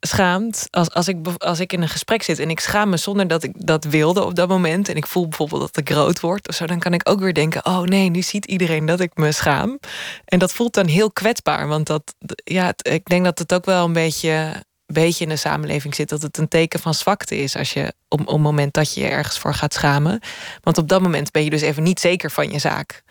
schaamt, 0.00 0.66
als, 0.70 0.90
als, 0.90 1.08
ik, 1.08 1.28
als 1.38 1.60
ik 1.60 1.72
in 1.72 1.82
een 1.82 1.88
gesprek 1.88 2.22
zit 2.22 2.38
en 2.38 2.50
ik 2.50 2.60
schaam 2.60 2.88
me 2.88 2.96
zonder 2.96 3.28
dat 3.28 3.42
ik 3.42 3.52
dat 3.54 3.84
wilde 3.84 4.24
op 4.24 4.34
dat 4.34 4.48
moment, 4.48 4.88
en 4.88 4.96
ik 4.96 5.06
voel 5.06 5.28
bijvoorbeeld 5.28 5.60
dat 5.60 5.76
ik 5.76 5.90
rood 5.90 6.20
word 6.20 6.48
of 6.48 6.54
zo, 6.54 6.66
dan 6.66 6.78
kan 6.78 6.94
ik 6.94 7.08
ook 7.08 7.20
weer 7.20 7.34
denken: 7.34 7.66
oh 7.66 7.80
nee, 7.80 8.10
nu 8.10 8.22
ziet 8.22 8.44
iedereen 8.44 8.86
dat 8.86 9.00
ik 9.00 9.10
me 9.14 9.32
schaam. 9.32 9.78
En 10.24 10.38
dat 10.38 10.52
voelt 10.52 10.74
dan 10.74 10.86
heel 10.86 11.12
kwetsbaar, 11.12 11.68
want 11.68 11.86
dat, 11.86 12.14
ja, 12.34 12.74
ik 12.82 13.04
denk 13.04 13.24
dat 13.24 13.38
het 13.38 13.54
ook 13.54 13.64
wel 13.64 13.84
een 13.84 13.92
beetje, 13.92 14.64
beetje 14.86 15.24
in 15.24 15.30
de 15.30 15.36
samenleving 15.36 15.94
zit, 15.94 16.08
dat 16.08 16.22
het 16.22 16.38
een 16.38 16.48
teken 16.48 16.80
van 16.80 16.94
zwakte 16.94 17.36
is 17.36 17.56
als 17.56 17.72
je 17.72 17.94
op, 18.08 18.20
op 18.20 18.26
het 18.26 18.38
moment 18.38 18.74
dat 18.74 18.94
je 18.94 19.00
je 19.00 19.08
ergens 19.08 19.38
voor 19.38 19.54
gaat 19.54 19.74
schamen. 19.74 20.20
Want 20.62 20.78
op 20.78 20.88
dat 20.88 21.02
moment 21.02 21.30
ben 21.30 21.44
je 21.44 21.50
dus 21.50 21.62
even 21.62 21.82
niet 21.82 22.00
zeker 22.00 22.30
van 22.30 22.50
je 22.50 22.58
zaak. 22.58 23.02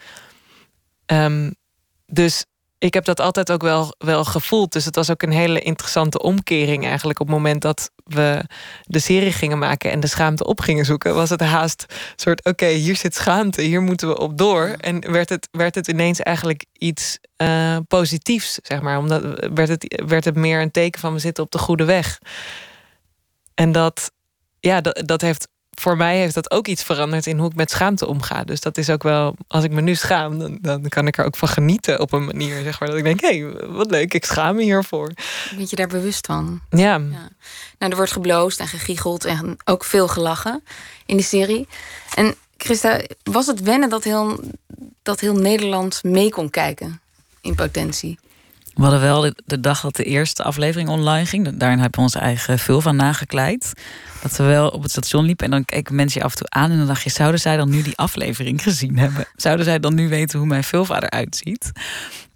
Ehm, 1.06 1.52
dus 2.06 2.46
ik 2.86 2.94
heb 2.94 3.06
dat 3.06 3.20
altijd 3.20 3.52
ook 3.52 3.62
wel, 3.62 3.96
wel 3.98 4.26
gevoeld. 4.26 4.72
Dus 4.72 4.86
het 4.86 4.96
was 4.96 5.12
ook 5.12 5.22
een 5.22 5.32
hele 5.32 5.60
interessante 5.60 6.22
omkering 6.22 6.86
eigenlijk. 6.86 7.20
Op 7.20 7.28
het 7.28 7.36
moment 7.36 7.62
dat 7.62 7.92
we 8.04 8.44
de 8.84 9.00
serie 9.00 9.32
gingen 9.32 9.58
maken 9.58 9.92
en 9.92 10.00
de 10.00 10.08
schaamte 10.08 10.46
op 10.46 10.60
gingen 10.60 10.86
zoeken, 10.86 11.16
was 11.16 11.30
het 11.30 11.42
haast 11.42 11.86
een 11.90 11.96
soort: 12.16 12.46
oké, 12.46 12.68
hier 12.68 12.96
zit 12.96 13.16
schaamte, 13.16 13.62
hier 13.62 13.82
moeten 13.82 14.08
we 14.08 14.18
op 14.18 14.38
door. 14.38 14.76
En 14.78 15.12
werd 15.12 15.30
het, 15.30 15.48
werd 15.52 15.76
het 15.76 15.88
ineens 15.88 16.20
eigenlijk 16.20 16.66
iets 16.74 17.20
eh, 17.36 17.78
positiefs, 17.88 18.60
zeg 18.62 18.82
maar. 18.82 18.98
Omdat 18.98 19.22
werd 19.54 19.68
het, 19.68 20.04
werd 20.06 20.26
het 20.26 20.36
meer 20.36 20.62
een 20.62 20.72
teken 20.72 21.00
van 21.00 21.14
we 21.14 21.20
zitten 21.20 21.44
op 21.44 21.52
de 21.52 21.58
goede 21.58 21.86
weg. 21.86 22.20
En 23.54 23.72
dat, 23.72 24.12
ja, 24.60 24.82
dat, 24.82 25.04
dat 25.06 25.22
heeft. 25.22 25.48
Voor 25.76 25.98
mij 25.98 26.18
heeft 26.18 26.34
dat 26.34 26.52
ook 26.52 26.68
iets 26.68 26.84
veranderd 26.84 27.26
in 27.26 27.38
hoe 27.38 27.50
ik 27.50 27.56
met 27.56 27.72
schaamte 27.72 28.08
omga. 28.08 28.44
Dus 28.44 28.60
dat 28.60 28.78
is 28.78 28.90
ook 28.90 29.04
wel, 29.04 29.36
als 29.48 29.64
ik 29.64 29.72
me 29.72 29.82
nu 29.82 29.96
schaam, 29.96 30.40
dan, 30.40 30.58
dan 30.62 30.90
kan 30.90 31.08
ik 31.08 31.18
er 31.18 31.26
ook 31.26 31.36
van 31.36 31.48
genieten 31.48 32.00
op 32.00 32.14
een 32.14 32.26
manier. 32.26 32.64
Zeg 32.64 32.80
maar, 32.80 32.90
dat 32.90 32.98
ik 32.98 33.04
denk, 33.04 33.22
hé, 33.22 33.40
hey, 33.40 33.68
wat 33.68 33.92
leuk, 33.92 34.14
ik 34.14 34.26
schaam 34.26 34.56
me 34.56 34.64
hiervoor. 34.64 35.12
Ben 35.56 35.66
je 35.70 35.76
daar 35.76 35.88
bewust 35.88 36.26
van? 36.26 36.62
Ja, 36.70 36.98
Nou, 36.98 37.92
er 37.92 37.96
wordt 37.96 38.12
gebloosd 38.12 38.60
en 38.60 38.68
gegiegeld 38.68 39.26
en 39.26 39.58
ook 39.66 39.84
veel 39.84 40.08
gelachen 40.08 40.64
in 41.06 41.18
de 41.18 41.24
serie. 41.24 41.68
En 42.14 42.36
Christa, 42.58 43.02
was 43.24 43.48
het 43.48 43.62
wennen 43.62 43.90
dat 43.90 44.04
heel, 44.04 44.40
dat 45.04 45.20
heel 45.20 45.36
Nederland 45.36 46.04
mee 46.04 46.30
kon 46.30 46.50
kijken 46.50 47.02
in 47.42 47.56
potentie? 47.56 48.20
We 48.76 48.82
hadden 48.82 49.02
wel 49.02 49.34
de, 49.46 49.60
dag 49.60 49.82
dat 49.82 49.96
de 49.96 50.04
eerste 50.04 50.44
aflevering 50.44 50.90
online 50.90 51.26
ging. 51.26 51.58
Daarin 51.58 51.80
hebben 51.80 52.00
we 52.00 52.06
onze 52.06 52.20
eigen 52.20 52.60
vul 52.60 52.82
van 52.82 52.96
nagekleid. 52.96 53.74
Dat 54.22 54.36
we 54.36 54.44
wel 54.44 54.70
op 54.70 54.82
het 54.82 54.92
station 54.92 55.26
liepen 55.26 55.46
en 55.46 55.52
dan 55.52 55.66
keken 55.66 55.96
mensen 55.96 56.20
je 56.20 56.26
af 56.26 56.32
en 56.32 56.38
toe 56.38 56.50
aan. 56.50 56.72
En 56.72 56.78
dan 56.78 56.88
dacht 56.88 57.04
je, 57.04 57.10
zouden 57.10 57.40
zij 57.40 57.58
dan 57.58 57.70
nu 57.70 57.82
die 57.82 57.98
aflevering 57.98 58.64
gezien 58.64 58.98
hebben? 58.98 59.26
Zouden 59.36 59.66
zij 59.66 59.80
dan 59.80 59.96
nu 59.96 60.10
weten 60.10 60.40
hoe 60.40 60.48
mijn 60.48 60.64
vulva 60.64 61.02
eruit 61.02 61.36
ziet? 61.36 61.72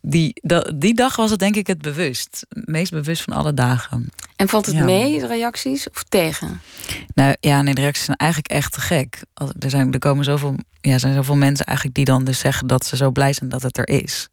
Die, 0.01 0.41
die 0.75 0.93
dag 0.93 1.15
was 1.15 1.29
het 1.29 1.39
denk 1.39 1.55
ik 1.55 1.67
het 1.67 1.81
bewust. 1.81 2.45
Het 2.49 2.67
meest 2.67 2.91
bewust 2.91 3.21
van 3.21 3.33
alle 3.33 3.53
dagen. 3.53 4.09
En 4.35 4.47
valt 4.47 4.65
het 4.65 4.75
Ja. 4.75 4.83
mee, 4.83 5.19
de 5.19 5.27
reacties, 5.27 5.89
of 5.89 6.03
tegen? 6.03 6.61
Nou 7.13 7.35
ja, 7.39 7.61
nee, 7.61 7.73
de 7.73 7.81
reacties 7.81 8.05
zijn 8.05 8.17
eigenlijk 8.17 8.51
echt 8.51 8.73
te 8.73 8.81
gek. 8.81 9.23
Er, 9.59 9.69
zijn, 9.69 9.93
er 9.93 9.99
komen 9.99 10.23
zoveel, 10.25 10.55
ja, 10.81 10.97
zijn 10.97 11.13
zoveel 11.13 11.35
mensen 11.35 11.65
eigenlijk 11.65 11.97
die 11.97 12.05
dan 12.05 12.23
dus 12.23 12.39
zeggen 12.39 12.67
dat 12.67 12.85
ze 12.85 12.95
zo 12.95 13.11
blij 13.11 13.33
zijn 13.33 13.49
dat 13.49 13.61
het 13.61 13.77
er 13.77 13.87
is. 13.89 14.27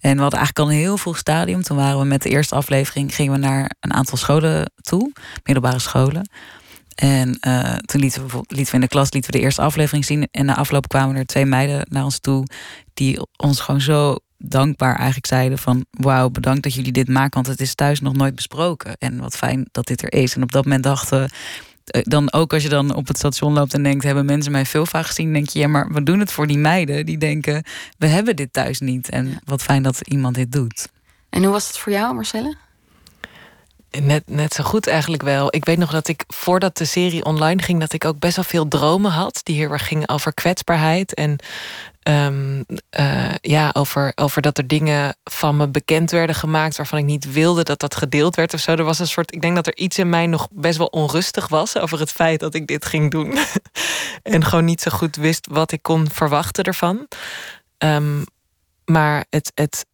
En 0.00 0.16
we 0.16 0.22
hadden 0.22 0.38
eigenlijk 0.38 0.58
al 0.58 0.70
een 0.74 0.80
heel 0.82 0.96
vroeg 0.96 1.18
stadium. 1.18 1.62
Toen 1.62 1.76
waren 1.76 1.98
we 1.98 2.04
met 2.04 2.22
de 2.22 2.28
eerste 2.28 2.54
aflevering, 2.54 3.14
gingen 3.14 3.32
we 3.32 3.38
naar 3.38 3.70
een 3.80 3.92
aantal 3.92 4.18
scholen 4.18 4.72
toe, 4.80 5.12
middelbare 5.44 5.78
scholen. 5.78 6.30
En 6.94 7.38
eh, 7.40 7.74
toen 7.76 8.00
lieten 8.00 8.26
we, 8.26 8.44
lieten 8.46 8.66
we 8.66 8.74
in 8.74 8.80
de 8.80 8.88
klas 8.88 9.12
lieten 9.12 9.30
we 9.32 9.38
de 9.38 9.44
eerste 9.44 9.62
aflevering 9.62 10.04
zien. 10.04 10.28
En 10.30 10.44
na 10.44 10.56
afloop 10.56 10.88
kwamen 10.88 11.16
er 11.16 11.26
twee 11.26 11.44
meiden 11.46 11.86
naar 11.88 12.04
ons 12.04 12.18
toe. 12.18 12.46
Die 12.94 13.18
ons 13.36 13.60
gewoon 13.60 13.80
zo 13.80 14.16
dankbaar 14.42 14.96
eigenlijk 14.96 15.26
zeiden 15.26 15.58
van... 15.58 15.86
wauw, 15.90 16.28
bedankt 16.30 16.62
dat 16.62 16.74
jullie 16.74 16.92
dit 16.92 17.08
maken, 17.08 17.34
want 17.34 17.46
het 17.46 17.60
is 17.60 17.74
thuis 17.74 18.00
nog 18.00 18.14
nooit 18.14 18.34
besproken. 18.34 18.96
En 18.98 19.20
wat 19.20 19.36
fijn 19.36 19.68
dat 19.72 19.86
dit 19.86 20.02
er 20.02 20.12
is. 20.12 20.34
En 20.36 20.42
op 20.42 20.52
dat 20.52 20.64
moment 20.64 20.82
dachten 20.82 21.20
we... 21.20 21.28
eh, 21.84 22.02
Dan 22.04 22.32
ook 22.32 22.52
als 22.52 22.62
je 22.62 22.68
dan 22.68 22.94
op 22.94 23.08
het 23.08 23.16
station 23.16 23.52
loopt 23.52 23.74
en 23.74 23.82
denkt... 23.82 24.04
hebben 24.04 24.24
mensen 24.24 24.52
mij 24.52 24.66
veel 24.66 24.86
vaak 24.86 25.06
gezien? 25.06 25.32
denk 25.32 25.48
je, 25.48 25.58
ja, 25.58 25.68
maar 25.68 25.92
we 25.92 26.02
doen 26.02 26.18
het 26.20 26.32
voor 26.32 26.46
die 26.46 26.58
meiden. 26.58 27.06
Die 27.06 27.18
denken, 27.18 27.64
we 27.98 28.06
hebben 28.06 28.36
dit 28.36 28.52
thuis 28.52 28.80
niet. 28.80 29.08
En 29.08 29.40
wat 29.44 29.62
fijn 29.62 29.82
dat 29.82 30.00
iemand 30.00 30.34
dit 30.34 30.52
doet. 30.52 30.88
En 31.30 31.42
hoe 31.42 31.52
was 31.52 31.66
het 31.66 31.78
voor 31.78 31.92
jou, 31.92 32.14
Marcelle? 32.14 32.56
net, 33.98 34.22
net 34.26 34.52
zo 34.52 34.64
goed 34.64 34.86
eigenlijk 34.86 35.22
wel. 35.22 35.54
Ik 35.54 35.64
weet 35.64 35.78
nog 35.78 35.90
dat 35.90 36.08
ik 36.08 36.24
voordat 36.26 36.76
de 36.76 36.84
serie 36.84 37.24
online 37.24 37.62
ging, 37.62 37.80
dat 37.80 37.92
ik 37.92 38.04
ook 38.04 38.18
best 38.18 38.36
wel 38.36 38.44
veel 38.44 38.68
dromen 38.68 39.10
had. 39.10 39.40
Die 39.42 39.56
heel 39.56 39.70
erg 39.70 39.86
gingen 39.86 40.08
over 40.08 40.34
kwetsbaarheid. 40.34 41.14
En 41.14 41.36
Ehm, 42.00 42.62
eh, 42.90 43.34
ja, 43.40 43.70
over, 43.72 44.12
over 44.14 44.42
dat 44.42 44.58
er 44.58 44.66
dingen 44.66 45.16
van 45.24 45.56
me 45.56 45.68
bekend 45.68 46.10
werden 46.10 46.36
gemaakt 46.36 46.76
waarvan 46.76 46.98
ik 46.98 47.04
niet 47.04 47.32
wilde 47.32 47.62
dat 47.62 47.80
dat 47.80 47.94
gedeeld 47.94 48.36
werd 48.36 48.54
of 48.54 48.60
zo. 48.60 48.74
Er 48.74 48.84
was 48.84 48.98
een 48.98 49.06
soort, 49.06 49.34
ik 49.34 49.40
denk 49.40 49.54
dat 49.54 49.66
er 49.66 49.76
iets 49.76 49.98
in 49.98 50.08
mij 50.08 50.26
nog 50.26 50.48
best 50.50 50.78
wel 50.78 50.86
onrustig 50.86 51.48
was 51.48 51.76
over 51.76 51.98
het 51.98 52.10
feit 52.10 52.40
dat 52.40 52.54
ik 52.54 52.66
dit 52.66 52.84
ging 52.84 53.10
doen. 53.10 53.38
en 54.22 54.44
gewoon 54.44 54.64
niet 54.64 54.80
zo 54.80 54.90
goed 54.90 55.16
wist 55.16 55.46
wat 55.50 55.72
ik 55.72 55.82
kon 55.82 56.10
verwachten 56.10 56.64
ervan. 56.64 57.08
Ehm, 57.78 58.22
maar 58.84 59.24
het, 59.30 59.52
het, 59.54 59.86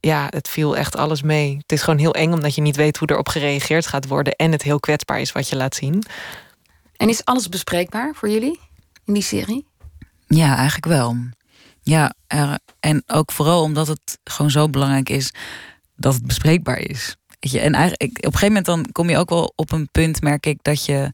ja, 0.00 0.26
het 0.30 0.48
viel 0.48 0.76
echt 0.76 0.96
alles 0.96 1.22
mee. 1.22 1.56
Het 1.56 1.72
is 1.72 1.82
gewoon 1.82 1.98
heel 1.98 2.14
eng 2.14 2.32
omdat 2.32 2.54
je 2.54 2.60
niet 2.60 2.76
weet 2.76 2.96
hoe 2.96 3.10
erop 3.10 3.28
gereageerd 3.28 3.86
gaat 3.86 4.06
worden 4.06 4.32
en 4.36 4.52
het 4.52 4.62
heel 4.62 4.80
kwetsbaar 4.80 5.20
is 5.20 5.32
wat 5.32 5.48
je 5.48 5.56
laat 5.56 5.74
zien. 5.74 6.04
En 6.96 7.08
is 7.08 7.24
alles 7.24 7.48
bespreekbaar 7.48 8.14
voor 8.14 8.28
jullie 8.28 8.60
in 9.04 9.14
die 9.14 9.22
serie? 9.22 9.66
Ja, 10.28 10.56
eigenlijk 10.56 10.86
wel. 10.86 11.16
Ja, 11.80 12.14
en 12.80 13.02
ook 13.06 13.32
vooral 13.32 13.62
omdat 13.62 13.86
het 13.86 14.18
gewoon 14.24 14.50
zo 14.50 14.68
belangrijk 14.68 15.08
is 15.08 15.32
dat 15.96 16.14
het 16.14 16.26
bespreekbaar 16.26 16.78
is. 16.78 17.16
Weet 17.40 17.52
je, 17.52 17.60
en 17.60 17.74
eigenlijk, 17.74 18.16
op 18.16 18.24
een 18.24 18.38
gegeven 18.38 18.46
moment 18.46 18.66
dan 18.66 18.92
kom 18.92 19.10
je 19.10 19.18
ook 19.18 19.28
wel 19.28 19.52
op 19.56 19.72
een 19.72 19.88
punt, 19.92 20.20
merk 20.22 20.46
ik, 20.46 20.58
dat 20.62 20.84
je 20.84 21.12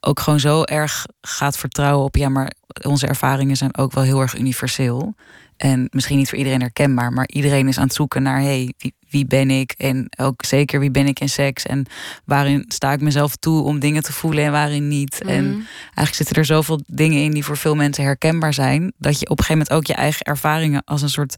ook 0.00 0.20
gewoon 0.20 0.40
zo 0.40 0.62
erg 0.62 1.06
gaat 1.20 1.58
vertrouwen 1.58 2.04
op, 2.04 2.16
ja, 2.16 2.28
maar 2.28 2.52
onze 2.82 3.06
ervaringen 3.06 3.56
zijn 3.56 3.76
ook 3.76 3.92
wel 3.92 4.04
heel 4.04 4.20
erg 4.20 4.38
universeel. 4.38 5.14
En 5.58 5.88
misschien 5.90 6.16
niet 6.18 6.28
voor 6.28 6.38
iedereen 6.38 6.60
herkenbaar, 6.60 7.12
maar 7.12 7.28
iedereen 7.28 7.68
is 7.68 7.78
aan 7.78 7.84
het 7.84 7.94
zoeken 7.94 8.22
naar, 8.22 8.40
hey, 8.40 8.72
wie, 8.78 8.94
wie 9.10 9.26
ben 9.26 9.50
ik? 9.50 9.74
En 9.76 10.06
ook 10.18 10.44
zeker 10.44 10.80
wie 10.80 10.90
ben 10.90 11.06
ik 11.06 11.20
in 11.20 11.28
seks? 11.28 11.66
En 11.66 11.86
waarin 12.24 12.64
sta 12.68 12.92
ik 12.92 13.00
mezelf 13.00 13.36
toe 13.36 13.62
om 13.62 13.78
dingen 13.78 14.02
te 14.02 14.12
voelen 14.12 14.44
en 14.44 14.52
waarin 14.52 14.88
niet? 14.88 15.22
En 15.22 15.44
Mhm. 15.48 15.60
eigenlijk 15.84 16.14
zitten 16.14 16.36
er 16.36 16.44
zoveel 16.44 16.80
dingen 16.86 17.22
in 17.22 17.30
die 17.30 17.44
voor 17.44 17.56
veel 17.56 17.74
mensen 17.74 18.04
herkenbaar 18.04 18.54
zijn, 18.54 18.92
dat 18.98 19.20
je 19.20 19.28
op 19.28 19.38
een 19.38 19.44
gegeven 19.44 19.66
moment 19.68 19.70
ook 19.70 19.86
je 19.96 20.02
eigen 20.02 20.22
ervaringen 20.22 20.82
als 20.84 21.02
een 21.02 21.08
soort 21.10 21.36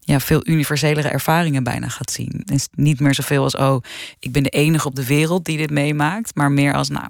ja, 0.00 0.20
veel 0.20 0.40
universelere 0.48 1.08
ervaringen 1.08 1.62
bijna 1.64 1.88
gaat 1.88 2.10
zien. 2.10 2.34
Het 2.38 2.50
is 2.50 2.68
niet 2.72 3.00
meer 3.00 3.14
zoveel 3.14 3.42
als, 3.42 3.56
oh, 3.56 3.82
ik 4.18 4.32
ben 4.32 4.42
de 4.42 4.48
enige 4.50 4.86
op 4.88 4.94
de 4.94 5.06
wereld 5.06 5.44
die 5.44 5.56
dit 5.56 5.70
meemaakt, 5.70 6.34
maar 6.34 6.52
meer 6.52 6.74
als, 6.74 6.88
nou, 6.88 7.06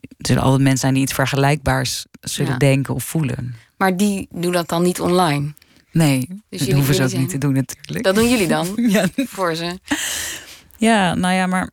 er 0.00 0.26
zullen 0.26 0.42
altijd 0.42 0.60
mensen 0.62 0.78
zijn 0.80 0.94
die 0.94 1.02
iets 1.02 1.12
vergelijkbaars 1.12 2.06
zullen 2.20 2.52
Ja. 2.52 2.58
denken 2.58 2.94
of 2.94 3.04
voelen. 3.04 3.54
Maar 3.76 3.96
die 3.96 4.28
doen 4.30 4.52
dat 4.52 4.68
dan 4.68 4.82
niet 4.82 5.00
online. 5.00 5.52
Nee, 5.96 6.28
Dus 6.48 6.60
dat 6.60 6.72
hoeven 6.72 6.94
ze 6.94 7.02
ook 7.02 7.12
niet 7.12 7.28
te 7.28 7.38
doen 7.38 7.52
natuurlijk. 7.52 8.04
Dat 8.04 8.14
doen 8.14 8.28
jullie 8.28 8.48
dan 8.48 8.72
Ja. 8.96 9.06
voor 9.14 9.54
ze. 9.54 9.78
Ja, 10.76 11.14
nou 11.14 11.34
ja, 11.34 11.46
maar 11.46 11.70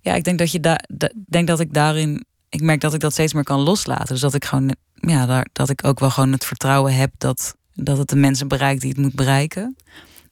ja, 0.00 0.14
ik 0.14 0.24
denk 0.24 0.38
dat 0.38 0.52
je 0.52 0.60
daar, 0.60 0.84
da- 0.88 1.12
denk 1.26 1.46
dat 1.46 1.60
ik 1.60 1.72
daarin, 1.74 2.24
ik 2.48 2.60
merk 2.60 2.80
dat 2.80 2.94
ik 2.94 3.00
dat 3.00 3.12
steeds 3.12 3.32
meer 3.32 3.44
kan 3.44 3.60
loslaten. 3.60 4.06
Dus 4.06 4.20
dat 4.20 4.34
ik 4.34 4.44
gewoon, 4.44 4.74
ja, 4.94 5.26
daar, 5.26 5.46
dat 5.52 5.70
ik 5.70 5.84
ook 5.84 6.00
wel 6.00 6.10
gewoon 6.10 6.32
het 6.32 6.44
vertrouwen 6.44 6.94
heb 6.94 7.12
dat, 7.18 7.56
dat 7.74 7.98
het 7.98 8.08
de 8.08 8.16
mensen 8.16 8.48
bereikt 8.48 8.80
die 8.80 8.90
het 8.90 8.98
moet 8.98 9.14
bereiken. 9.14 9.76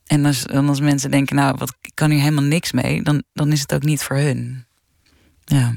En 0.06 0.24
als, 0.24 0.46
en 0.46 0.68
als 0.68 0.80
mensen 0.80 1.10
denken, 1.10 1.36
nou, 1.36 1.54
wat, 1.58 1.74
ik 1.80 1.90
kan 1.94 2.10
hier 2.10 2.20
helemaal 2.20 2.44
niks 2.44 2.72
mee, 2.72 3.02
dan, 3.02 3.22
dan 3.32 3.52
is 3.52 3.60
het 3.60 3.74
ook 3.74 3.82
niet 3.82 4.02
voor 4.02 4.16
hun. 4.16 4.64
Ja, 5.44 5.74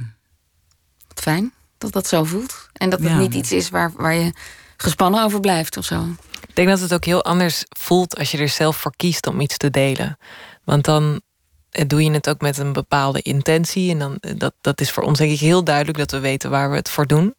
Wat 1.07 1.19
fijn 1.21 1.51
dat 1.77 1.91
dat 1.91 2.07
zo 2.07 2.23
voelt. 2.23 2.69
En 2.73 2.89
dat 2.89 2.99
het 2.99 3.09
Ja. 3.09 3.17
niet 3.17 3.33
iets 3.33 3.51
is 3.51 3.69
waar, 3.69 3.91
waar 3.95 4.13
je 4.13 4.33
gespannen 4.81 5.23
over 5.23 5.39
blijft 5.39 5.77
of 5.77 5.85
zo. 5.85 6.05
Ik 6.47 6.55
denk 6.55 6.67
dat 6.69 6.79
het 6.79 6.93
ook 6.93 7.05
heel 7.05 7.23
anders 7.23 7.65
voelt 7.77 8.17
als 8.17 8.31
je 8.31 8.37
er 8.37 8.49
zelf 8.49 8.77
voor 8.77 8.93
kiest 8.97 9.27
om 9.27 9.39
iets 9.41 9.57
te 9.57 9.69
delen. 9.69 10.17
Want 10.63 10.85
dan 10.85 11.21
eh, 11.69 11.87
doe 11.87 12.03
je 12.03 12.11
het 12.11 12.29
ook 12.29 12.41
met 12.41 12.57
een 12.57 12.73
bepaalde 12.73 13.21
intentie. 13.21 13.91
En 13.91 13.99
dan, 13.99 14.17
eh, 14.19 14.31
dat, 14.37 14.53
dat 14.61 14.81
is 14.81 14.91
voor 14.91 15.03
ons 15.03 15.17
denk 15.17 15.31
ik 15.31 15.39
heel 15.39 15.63
duidelijk 15.63 15.97
dat 15.97 16.11
we 16.11 16.19
weten 16.19 16.49
waar 16.49 16.69
we 16.69 16.75
het 16.75 16.89
voor 16.89 17.07
doen. 17.07 17.35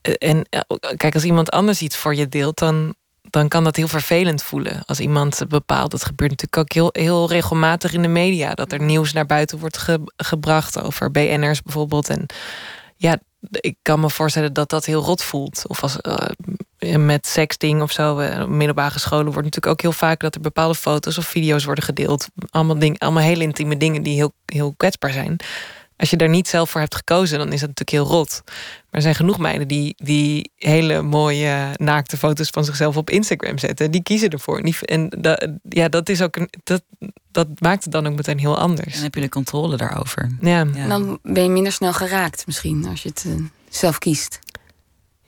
Eh, 0.00 0.14
En 0.18 0.46
kijk, 0.96 1.14
als 1.14 1.24
iemand 1.24 1.50
anders 1.50 1.82
iets 1.82 1.96
voor 1.96 2.14
je 2.14 2.28
deelt, 2.28 2.58
dan, 2.58 2.94
dan 3.30 3.48
kan 3.48 3.64
dat 3.64 3.76
heel 3.76 3.88
vervelend 3.88 4.42
voelen. 4.42 4.82
Als 4.86 5.00
iemand 5.00 5.42
bepaalt, 5.48 5.90
dat 5.90 6.04
gebeurt 6.04 6.30
natuurlijk 6.30 6.58
ook 6.58 6.72
heel, 6.72 6.88
heel 7.04 7.28
regelmatig 7.28 7.92
in 7.92 8.02
de 8.02 8.08
media. 8.08 8.54
Dat 8.54 8.72
er 8.72 8.80
nieuws 8.82 9.12
naar 9.12 9.26
buiten 9.26 9.58
wordt 9.58 9.78
ge- 9.78 10.12
gebracht 10.16 10.82
over 10.82 11.10
BN'ers 11.10 11.62
bijvoorbeeld. 11.62 12.08
En 12.08 12.26
ja, 12.96 13.18
ik 13.50 13.76
kan 13.82 14.00
me 14.00 14.10
voorstellen 14.10 14.52
dat 14.52 14.70
dat 14.70 14.84
heel 14.84 15.02
rot 15.02 15.22
voelt. 15.22 15.64
Of 15.66 15.82
als 15.82 16.00
eh, 16.00 16.96
met 16.96 17.26
sexting 17.26 17.82
of 17.82 17.92
zo. 17.92 18.18
eh, 18.18 18.44
middelbare 18.46 18.98
scholen 18.98 19.32
wordt 19.32 19.44
natuurlijk 19.44 19.66
ook 19.66 19.80
heel 19.80 19.92
vaak 19.92 20.20
dat 20.20 20.34
er 20.34 20.40
bepaalde 20.40 20.74
foto's 20.74 21.18
of 21.18 21.26
video's 21.26 21.64
worden 21.64 21.84
gedeeld. 21.84 22.28
Allemaal, 22.50 22.78
ding, 22.78 22.98
allemaal 22.98 23.22
heel 23.22 23.40
intieme 23.40 23.76
dingen 23.76 24.02
die 24.02 24.14
heel, 24.14 24.32
heel 24.44 24.74
kwetsbaar 24.76 25.12
zijn. 25.12 25.36
Als 25.96 26.10
je 26.10 26.16
daar 26.16 26.28
niet 26.28 26.48
zelf 26.48 26.70
voor 26.70 26.80
hebt 26.80 26.94
gekozen, 26.94 27.38
dan 27.38 27.52
is 27.52 27.60
dat 27.60 27.68
natuurlijk 27.68 27.90
heel 27.90 28.18
rot. 28.18 28.42
Maar 28.44 28.54
er 28.90 29.02
zijn 29.02 29.14
genoeg 29.14 29.38
meiden 29.38 29.68
die, 29.68 29.94
die 29.96 30.50
hele 30.56 31.02
mooie 31.02 31.68
naakte 31.76 32.16
foto's 32.16 32.48
van 32.50 32.64
zichzelf 32.64 32.96
op 32.96 33.10
Instagram 33.10 33.58
zetten. 33.58 33.90
Die 33.90 34.02
kiezen 34.02 34.30
ervoor. 34.30 34.58
En, 34.58 34.64
die, 34.64 34.76
en 34.80 35.08
dat, 35.18 35.48
ja, 35.68 35.88
dat, 35.88 36.08
is 36.08 36.22
ook 36.22 36.36
een, 36.36 36.50
dat, 36.64 36.82
dat 37.30 37.48
maakt 37.58 37.84
het 37.84 37.92
dan 37.92 38.06
ook 38.06 38.16
meteen 38.16 38.38
heel 38.38 38.58
anders. 38.58 38.94
dan 38.94 39.02
heb 39.02 39.14
je 39.14 39.20
de 39.20 39.28
controle 39.28 39.76
daarover. 39.76 40.36
Ja. 40.40 40.64
Dan 40.64 41.18
ben 41.22 41.42
je 41.42 41.48
minder 41.48 41.72
snel 41.72 41.92
geraakt 41.92 42.46
misschien 42.46 42.86
als 42.86 43.02
je 43.02 43.08
het 43.08 43.24
eh, 43.26 43.32
zelf 43.68 43.98
kiest. 43.98 44.38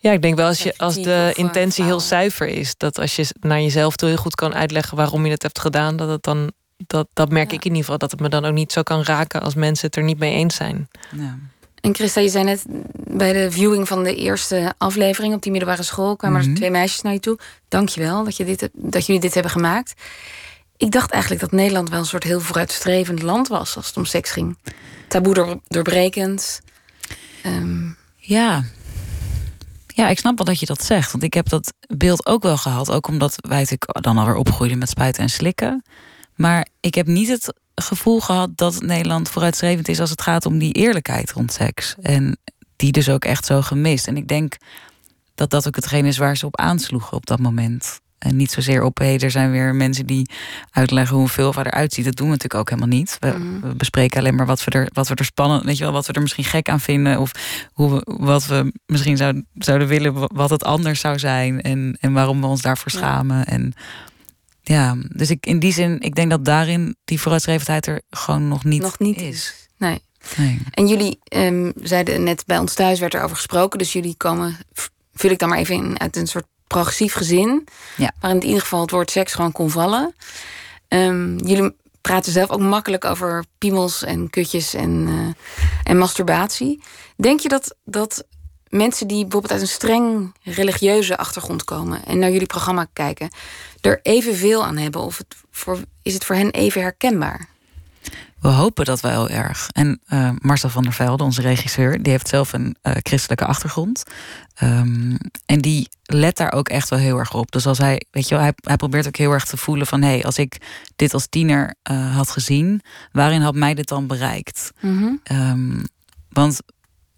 Ja, 0.00 0.12
ik 0.12 0.22
denk 0.22 0.36
wel 0.36 0.46
als, 0.46 0.62
je, 0.62 0.74
als 0.76 0.94
de 0.94 1.32
eh, 1.34 1.44
intentie 1.44 1.84
heel 1.84 2.00
zuiver 2.00 2.46
is, 2.46 2.76
dat 2.76 2.98
als 2.98 3.16
je 3.16 3.26
naar 3.40 3.60
jezelf 3.60 3.96
toe 3.96 4.08
heel 4.08 4.18
goed 4.18 4.34
kan 4.34 4.54
uitleggen 4.54 4.96
waarom 4.96 5.24
je 5.24 5.30
het 5.30 5.42
hebt 5.42 5.58
gedaan, 5.58 5.96
dat 5.96 6.08
het 6.08 6.22
dan. 6.22 6.52
Dat, 6.86 7.08
dat 7.12 7.30
merk 7.30 7.50
Ja. 7.50 7.56
ik 7.56 7.64
in 7.64 7.68
ieder 7.70 7.82
geval, 7.82 7.98
dat 7.98 8.10
het 8.10 8.20
me 8.20 8.28
dan 8.28 8.44
ook 8.44 8.52
niet 8.52 8.72
zo 8.72 8.82
kan 8.82 9.02
raken 9.02 9.42
als 9.42 9.54
mensen 9.54 9.86
het 9.86 9.96
er 9.96 10.02
niet 10.02 10.18
mee 10.18 10.34
eens 10.34 10.54
zijn. 10.54 10.88
Ja. 11.16 11.38
En 11.80 11.94
Christa, 11.94 12.20
je 12.20 12.28
zei 12.28 12.44
net 12.44 12.64
bij 12.94 13.32
de 13.32 13.50
viewing 13.50 13.88
van 13.88 14.02
de 14.04 14.14
eerste 14.14 14.74
aflevering 14.78 15.34
op 15.34 15.42
die 15.42 15.50
middelbare 15.52 15.82
school 15.82 16.16
kwamen 16.16 16.40
Mhm. 16.40 16.50
er 16.50 16.56
twee 16.56 16.70
meisjes 16.70 17.02
naar 17.02 17.12
je 17.12 17.20
toe. 17.20 17.38
Dankjewel 17.68 18.24
dat, 18.24 18.36
je 18.36 18.44
dit, 18.44 18.68
dat 18.72 19.06
jullie 19.06 19.20
dit 19.20 19.34
hebben 19.34 19.52
gemaakt. 19.52 19.94
Ik 20.76 20.90
dacht 20.90 21.10
eigenlijk 21.10 21.42
dat 21.42 21.52
Nederland 21.52 21.88
wel 21.90 21.98
een 21.98 22.04
soort 22.06 22.22
heel 22.24 22.40
vooruitstrevend 22.40 23.22
land 23.22 23.48
was 23.48 23.76
als 23.76 23.86
het 23.86 23.96
om 23.96 24.04
seks 24.04 24.30
ging. 24.30 24.58
Taboe 25.08 25.34
door, 25.34 25.60
doorbrekend. 25.66 26.60
Ehm, 27.42 27.86
Ja. 28.16 28.64
Ja, 29.86 30.08
ik 30.08 30.18
snap 30.18 30.36
wel 30.36 30.46
dat 30.46 30.60
je 30.60 30.66
dat 30.66 30.84
zegt. 30.84 31.12
Want 31.12 31.22
ik 31.24 31.34
heb 31.34 31.48
dat 31.48 31.72
beeld 31.96 32.26
ook 32.26 32.42
wel 32.42 32.56
gehad. 32.56 32.90
Ook 32.90 33.06
omdat 33.08 33.34
wij 33.36 33.58
natuurlijk 33.58 34.02
dan 34.02 34.18
alweer 34.18 34.34
opgroeiden 34.34 34.78
met 34.78 34.88
spuiten 34.88 35.22
en 35.22 35.28
slikken. 35.30 35.82
Maar 36.38 36.66
ik 36.80 36.94
heb 36.94 37.06
niet 37.06 37.28
het 37.28 37.52
gevoel 37.74 38.20
gehad 38.20 38.50
dat 38.56 38.80
Nederland 38.82 39.28
vooruitstrevend 39.28 39.88
is 39.88 40.00
als 40.00 40.10
het 40.10 40.22
gaat 40.22 40.46
om 40.46 40.58
die 40.58 40.72
eerlijkheid 40.72 41.32
rond 41.32 41.52
seks. 41.52 41.94
En 42.02 42.38
die 42.76 42.92
dus 42.92 43.08
ook 43.08 43.24
echt 43.24 43.46
zo 43.46 43.62
gemist. 43.62 44.06
En 44.06 44.16
ik 44.16 44.28
denk 44.28 44.56
dat 45.34 45.50
dat 45.50 45.66
ook 45.66 45.74
hetgeen 45.76 46.04
is 46.04 46.18
waar 46.18 46.36
ze 46.36 46.46
op 46.46 46.56
aansloegen 46.56 47.16
op 47.16 47.26
dat 47.26 47.38
moment. 47.38 48.00
En 48.18 48.36
niet 48.36 48.50
zozeer 48.50 48.82
op, 48.82 48.98
hé, 48.98 49.16
er 49.16 49.30
zijn 49.30 49.50
weer 49.50 49.74
mensen 49.74 50.06
die 50.06 50.30
uitleggen 50.70 51.14
hoe 51.14 51.24
een 51.24 51.30
vulva 51.30 51.64
eruit 51.64 51.92
ziet. 51.92 52.04
Dat 52.04 52.16
doen 52.16 52.26
we 52.26 52.32
natuurlijk 52.32 52.60
ook 52.60 52.70
helemaal 52.70 52.98
niet. 52.98 53.16
We, 53.20 53.26
Mhm. 53.38 53.60
we 53.68 53.74
bespreken 53.74 54.18
alleen 54.18 54.34
maar 54.34 54.46
wat 54.46 54.64
we, 54.64 54.70
er, 54.70 54.88
wat 54.92 55.08
we 55.08 55.14
er 55.14 55.24
spannend, 55.24 55.64
weet 55.64 55.76
je 55.78 55.84
wel, 55.84 55.92
wat 55.92 56.06
we 56.06 56.12
er 56.12 56.20
misschien 56.22 56.44
gek 56.44 56.68
aan 56.68 56.80
vinden. 56.80 57.18
Of 57.20 57.30
hoe 57.72 57.90
we, 57.94 58.16
wat 58.18 58.46
we 58.46 58.72
misschien 58.86 59.16
zouden, 59.16 59.46
zouden 59.54 59.88
willen, 59.88 60.12
wa- 60.12 60.28
wat 60.34 60.50
het 60.50 60.64
anders 60.64 61.00
zou 61.00 61.18
zijn. 61.18 61.60
En, 61.62 61.96
en 62.00 62.12
waarom 62.12 62.40
we 62.40 62.46
ons 62.46 62.62
daarvoor 62.62 62.92
Ja. 62.92 62.98
schamen. 62.98 63.46
En 63.46 63.72
ja, 64.68 64.96
dus 65.08 65.30
ik, 65.30 65.46
in 65.46 65.58
die 65.58 65.72
zin, 65.72 66.00
ik 66.00 66.14
denk 66.14 66.30
dat 66.30 66.44
daarin 66.44 66.96
die 67.04 67.20
vooruitstrevendheid 67.20 67.86
er 67.86 68.02
gewoon 68.10 68.48
nog 68.48 68.64
niet, 68.64 68.82
nog 68.82 68.98
niet 68.98 69.20
is. 69.20 69.28
is. 69.28 69.68
Nee. 69.76 70.02
Nee. 70.36 70.60
En 70.70 70.86
jullie 70.86 71.18
ehm, 71.24 71.70
zeiden 71.82 72.22
net 72.22 72.42
bij 72.46 72.58
ons 72.58 72.74
thuis 72.74 73.00
werd 73.00 73.14
er 73.14 73.22
over 73.22 73.36
gesproken. 73.36 73.78
Dus 73.78 73.92
jullie 73.92 74.14
komen, 74.16 74.56
vul 75.14 75.30
ik 75.30 75.38
dan 75.38 75.48
maar 75.48 75.58
even 75.58 75.74
in, 75.74 76.00
uit 76.00 76.16
een 76.16 76.26
soort 76.26 76.46
progressief 76.66 77.12
gezin. 77.12 77.66
Ja. 77.96 78.12
Waarin 78.20 78.40
in 78.40 78.46
ieder 78.46 78.62
geval 78.62 78.80
het 78.80 78.90
woord 78.90 79.10
seks 79.10 79.34
gewoon 79.34 79.52
kon 79.52 79.70
vallen. 79.70 80.14
Ehm, 80.88 81.36
jullie 81.36 81.74
praten 82.00 82.32
zelf 82.32 82.50
ook 82.50 82.60
makkelijk 82.60 83.04
over 83.04 83.44
piemels 83.58 84.04
en 84.04 84.30
kutjes 84.30 84.74
en, 84.74 85.06
eh, 85.08 85.90
en 85.90 85.98
masturbatie. 85.98 86.82
Denk 87.16 87.40
je 87.40 87.48
dat, 87.48 87.76
dat 87.84 88.24
mensen 88.70 89.06
die 89.06 89.22
bijvoorbeeld 89.22 89.52
uit 89.52 89.60
een 89.60 89.68
streng 89.68 90.34
religieuze 90.42 91.16
achtergrond 91.16 91.64
komen 91.64 92.04
en 92.04 92.18
naar 92.18 92.30
jullie 92.30 92.46
programma 92.46 92.86
kijken, 92.92 93.30
er 93.80 94.00
evenveel 94.02 94.64
aan 94.64 94.76
hebben? 94.76 95.00
Of 95.00 95.18
het 95.18 95.36
voor, 95.50 95.78
is 96.02 96.14
het 96.14 96.24
voor 96.24 96.36
hen 96.36 96.50
even 96.50 96.80
herkenbaar? 96.80 97.48
We 98.40 98.48
hopen 98.48 98.84
dat 98.84 99.00
wel 99.00 99.28
erg. 99.28 99.68
En 99.72 100.00
eh, 100.06 100.30
Marcel 100.38 100.68
van 100.68 100.82
der 100.82 100.92
Velde, 100.92 101.24
onze 101.24 101.40
regisseur, 101.40 102.02
die 102.02 102.12
heeft 102.12 102.28
zelf 102.28 102.52
een 102.52 102.76
eh, 102.82 102.92
christelijke 103.02 103.44
achtergrond. 103.44 104.02
Ehm, 104.54 105.16
en 105.46 105.60
die 105.60 105.88
let 106.02 106.36
daar 106.36 106.52
ook 106.52 106.68
echt 106.68 106.88
wel 106.88 106.98
heel 106.98 107.18
erg 107.18 107.34
op. 107.34 107.50
Dus 107.50 107.66
als 107.66 107.78
hij, 107.78 108.02
weet 108.10 108.28
je 108.28 108.34
wel, 108.34 108.44
hij, 108.44 108.52
hij 108.56 108.76
probeert 108.76 109.06
ook 109.06 109.16
heel 109.16 109.32
erg 109.32 109.44
te 109.44 109.56
voelen 109.56 109.86
van 109.86 110.02
hé, 110.02 110.08
hey, 110.08 110.24
als 110.24 110.38
ik 110.38 110.56
dit 110.96 111.14
als 111.14 111.26
tiener 111.26 111.74
eh, 111.82 112.16
had 112.16 112.30
gezien, 112.30 112.80
waarin 113.12 113.40
had 113.40 113.54
mij 113.54 113.74
dit 113.74 113.88
dan 113.88 114.06
bereikt? 114.06 114.70
Mhm. 114.80 115.12
Ehm, 115.22 115.84
want 116.28 116.60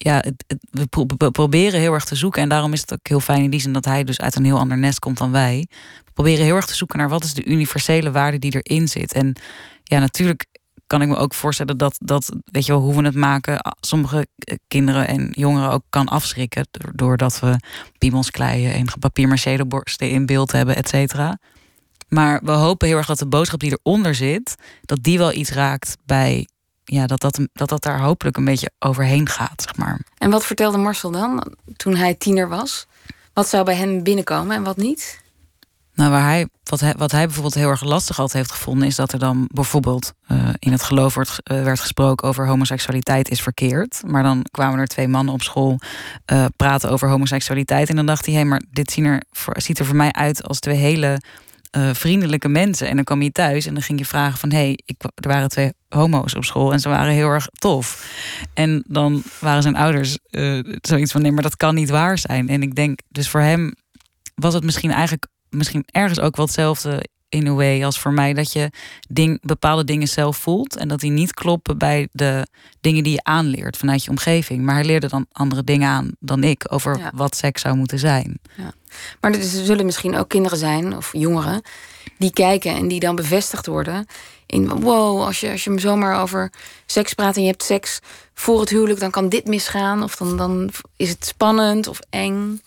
ja, 0.02 0.14
het, 0.16 0.44
we, 0.70 0.86
pro- 0.86 1.06
we 1.18 1.30
proberen 1.30 1.80
heel 1.80 1.92
erg 1.92 2.04
te 2.04 2.14
zoeken. 2.14 2.42
En 2.42 2.48
daarom 2.48 2.72
is 2.72 2.80
het 2.80 2.92
ook 2.92 3.08
heel 3.08 3.20
fijn 3.20 3.42
in 3.42 3.50
die 3.50 3.60
zin 3.60 3.72
dat 3.72 3.84
hij 3.84 4.04
dus 4.04 4.20
uit 4.20 4.36
een 4.36 4.44
heel 4.44 4.58
ander 4.58 4.78
nest 4.78 4.98
komt 4.98 5.18
dan 5.18 5.30
wij. 5.30 5.66
We 6.04 6.12
proberen 6.12 6.44
heel 6.44 6.56
erg 6.56 6.66
te 6.66 6.74
zoeken 6.74 6.98
naar 6.98 7.08
wat 7.08 7.24
is 7.24 7.34
de 7.34 7.44
universele 7.44 8.10
waarde 8.10 8.38
die 8.38 8.60
erin 8.60 8.88
zit. 8.88 9.12
En 9.12 9.36
ja, 9.84 9.98
natuurlijk 9.98 10.46
kan 10.86 11.02
ik 11.02 11.08
me 11.08 11.16
ook 11.16 11.34
voorstellen 11.34 11.78
dat, 11.78 11.96
dat 11.98 12.32
weet 12.44 12.66
je 12.66 12.72
wel, 12.72 12.80
hoe 12.80 12.94
we 12.94 13.02
het 13.02 13.14
maken, 13.14 13.74
sommige 13.80 14.26
kinderen 14.68 15.08
en 15.08 15.28
jongeren 15.30 15.70
ook 15.70 15.82
kan 15.88 16.08
afschrikken. 16.08 16.66
do- 16.70 16.90
Doordat 16.94 17.40
we 17.40 17.56
piemels 17.98 18.30
kleien 18.30 18.72
en 18.72 19.68
borsten 19.68 20.10
in 20.10 20.26
beeld 20.26 20.52
hebben, 20.52 20.76
et 20.76 20.88
cetera. 20.88 21.38
Maar 22.08 22.40
we 22.44 22.50
hopen 22.50 22.88
heel 22.88 22.96
erg 22.96 23.06
dat 23.06 23.18
de 23.18 23.26
boodschap 23.26 23.60
die 23.60 23.78
eronder 23.82 24.14
zit, 24.14 24.54
dat 24.80 25.02
die 25.02 25.18
wel 25.18 25.32
iets 25.32 25.50
raakt 25.50 25.96
bij. 26.04 26.48
Ja, 26.92 27.06
dat 27.06 27.20
dat, 27.20 27.40
dat 27.52 27.68
dat 27.68 27.82
daar 27.82 28.00
hopelijk 28.00 28.36
een 28.36 28.44
beetje 28.44 28.70
overheen 28.78 29.28
gaat, 29.28 29.62
zeg 29.62 29.76
maar. 29.76 30.00
En 30.18 30.30
wat 30.30 30.46
vertelde 30.46 30.78
Marcel 30.78 31.10
dan 31.10 31.54
toen 31.76 31.96
hij 31.96 32.14
tiener 32.14 32.48
was? 32.48 32.86
Wat 33.32 33.48
zou 33.48 33.64
bij 33.64 33.74
hem 33.74 34.02
binnenkomen 34.02 34.56
en 34.56 34.62
wat 34.62 34.76
niet? 34.76 35.20
Nou, 35.94 36.10
waar 36.10 36.24
hij, 36.24 36.48
wat, 36.64 36.80
hij, 36.80 36.94
wat 36.96 37.10
hij 37.10 37.24
bijvoorbeeld 37.24 37.54
heel 37.54 37.68
erg 37.68 37.84
lastig 37.84 38.18
altijd 38.18 38.38
heeft 38.38 38.58
gevonden, 38.58 38.88
is 38.88 38.96
dat 38.96 39.12
er 39.12 39.18
dan 39.18 39.48
bijvoorbeeld 39.52 40.12
eh, 40.26 40.48
in 40.58 40.72
het 40.72 40.82
geloof 40.82 41.14
wordt, 41.14 41.40
eh, 41.42 41.62
werd 41.62 41.80
gesproken 41.80 42.28
over 42.28 42.46
homoseksualiteit 42.46 43.30
is 43.30 43.42
verkeerd. 43.42 44.02
Maar 44.06 44.22
dan 44.22 44.46
kwamen 44.50 44.78
er 44.78 44.86
twee 44.86 45.08
mannen 45.08 45.34
op 45.34 45.42
school 45.42 45.78
eh, 46.24 46.44
praten 46.56 46.90
over 46.90 47.08
homoseksualiteit. 47.08 47.88
En 47.88 47.96
dan 47.96 48.06
dacht 48.06 48.26
hij, 48.26 48.34
hé, 48.34 48.44
maar 48.44 48.62
dit 48.70 48.90
zien 48.90 49.04
er 49.04 49.22
ziet 49.56 49.78
er 49.78 49.84
voor 49.84 49.96
mij 49.96 50.12
uit 50.12 50.48
als 50.48 50.58
twee 50.58 50.76
hele 50.76 51.20
eh, 51.70 51.90
vriendelijke 51.92 52.48
mensen. 52.48 52.88
En 52.88 52.94
dan 52.94 53.04
kwam 53.04 53.22
je 53.22 53.32
thuis 53.32 53.66
en 53.66 53.74
dan 53.74 53.82
ging 53.82 53.98
je 53.98 54.04
vragen 54.04 54.38
van... 54.38 54.50
hé, 54.50 54.58
hey, 54.58 54.78
ik, 54.84 55.02
er 55.14 55.28
waren 55.28 55.48
twee 55.48 55.72
homo's 55.88 56.34
op 56.34 56.44
school 56.44 56.72
en 56.72 56.80
ze 56.80 56.88
waren 56.88 57.12
heel 57.12 57.28
erg 57.28 57.46
tof. 57.46 58.06
En 58.54 58.84
dan 58.86 59.22
waren 59.40 59.62
zijn 59.62 59.76
ouders 59.76 60.18
eh, 60.30 60.58
zoiets 60.80 61.12
van... 61.12 61.22
nee, 61.22 61.32
maar 61.32 61.42
dat 61.42 61.56
kan 61.56 61.74
niet 61.74 61.90
waar 61.90 62.18
zijn. 62.18 62.48
En 62.48 62.62
ik 62.62 62.74
denk, 62.74 63.00
dus 63.08 63.28
voor 63.28 63.40
hem 63.40 63.74
was 64.34 64.54
het 64.54 64.64
misschien 64.64 64.90
eigenlijk... 64.90 65.26
misschien 65.48 65.84
ergens 65.86 66.20
ook 66.20 66.36
wel 66.36 66.44
hetzelfde 66.44 67.08
in 67.30 67.46
a 67.46 67.52
way 67.52 67.84
als 67.84 67.98
voor 67.98 68.12
mij... 68.12 68.32
dat 68.32 68.52
je 68.52 68.70
ding, 69.08 69.38
bepaalde 69.42 69.84
dingen 69.84 70.08
zelf 70.08 70.36
voelt... 70.36 70.76
en 70.76 70.88
dat 70.88 71.00
die 71.00 71.10
niet 71.10 71.34
kloppen 71.34 71.78
bij 71.78 72.08
de 72.12 72.46
dingen 72.80 73.02
die 73.04 73.12
je 73.12 73.22
aanleert 73.22 73.76
vanuit 73.76 74.04
je 74.04 74.10
omgeving. 74.10 74.62
Maar 74.62 74.74
hij 74.74 74.84
leerde 74.84 75.08
dan 75.08 75.26
andere 75.32 75.64
dingen 75.64 75.88
aan 75.88 76.10
dan 76.18 76.44
ik... 76.44 76.64
over 76.68 76.98
Ja. 76.98 77.10
wat 77.14 77.36
seks 77.36 77.60
zou 77.60 77.76
moeten 77.76 77.98
zijn. 77.98 78.40
Maar 79.20 79.32
er 79.32 79.42
zullen 79.42 79.84
misschien 79.84 80.16
ook 80.16 80.28
kinderen 80.28 80.58
zijn, 80.58 80.96
of 80.96 81.12
jongeren, 81.12 81.62
die 82.18 82.32
kijken 82.32 82.74
en 82.74 82.88
die 82.88 83.00
dan 83.00 83.16
bevestigd 83.16 83.66
worden. 83.66 84.06
In 84.46 84.68
wow, 84.68 85.22
als 85.22 85.40
je, 85.40 85.50
als 85.50 85.64
je 85.64 85.78
zomaar 85.78 86.20
over 86.22 86.52
seks 86.86 87.14
praat 87.14 87.36
en 87.36 87.42
je 87.42 87.48
hebt 87.48 87.62
seks 87.62 88.00
voor 88.34 88.60
het 88.60 88.68
huwelijk, 88.68 89.00
dan 89.00 89.10
kan 89.10 89.28
dit 89.28 89.46
misgaan. 89.46 90.02
Of 90.02 90.16
dan, 90.16 90.36
dan 90.36 90.70
is 90.96 91.08
het 91.08 91.26
spannend 91.26 91.86
of 91.86 91.98
eng. 92.10 92.60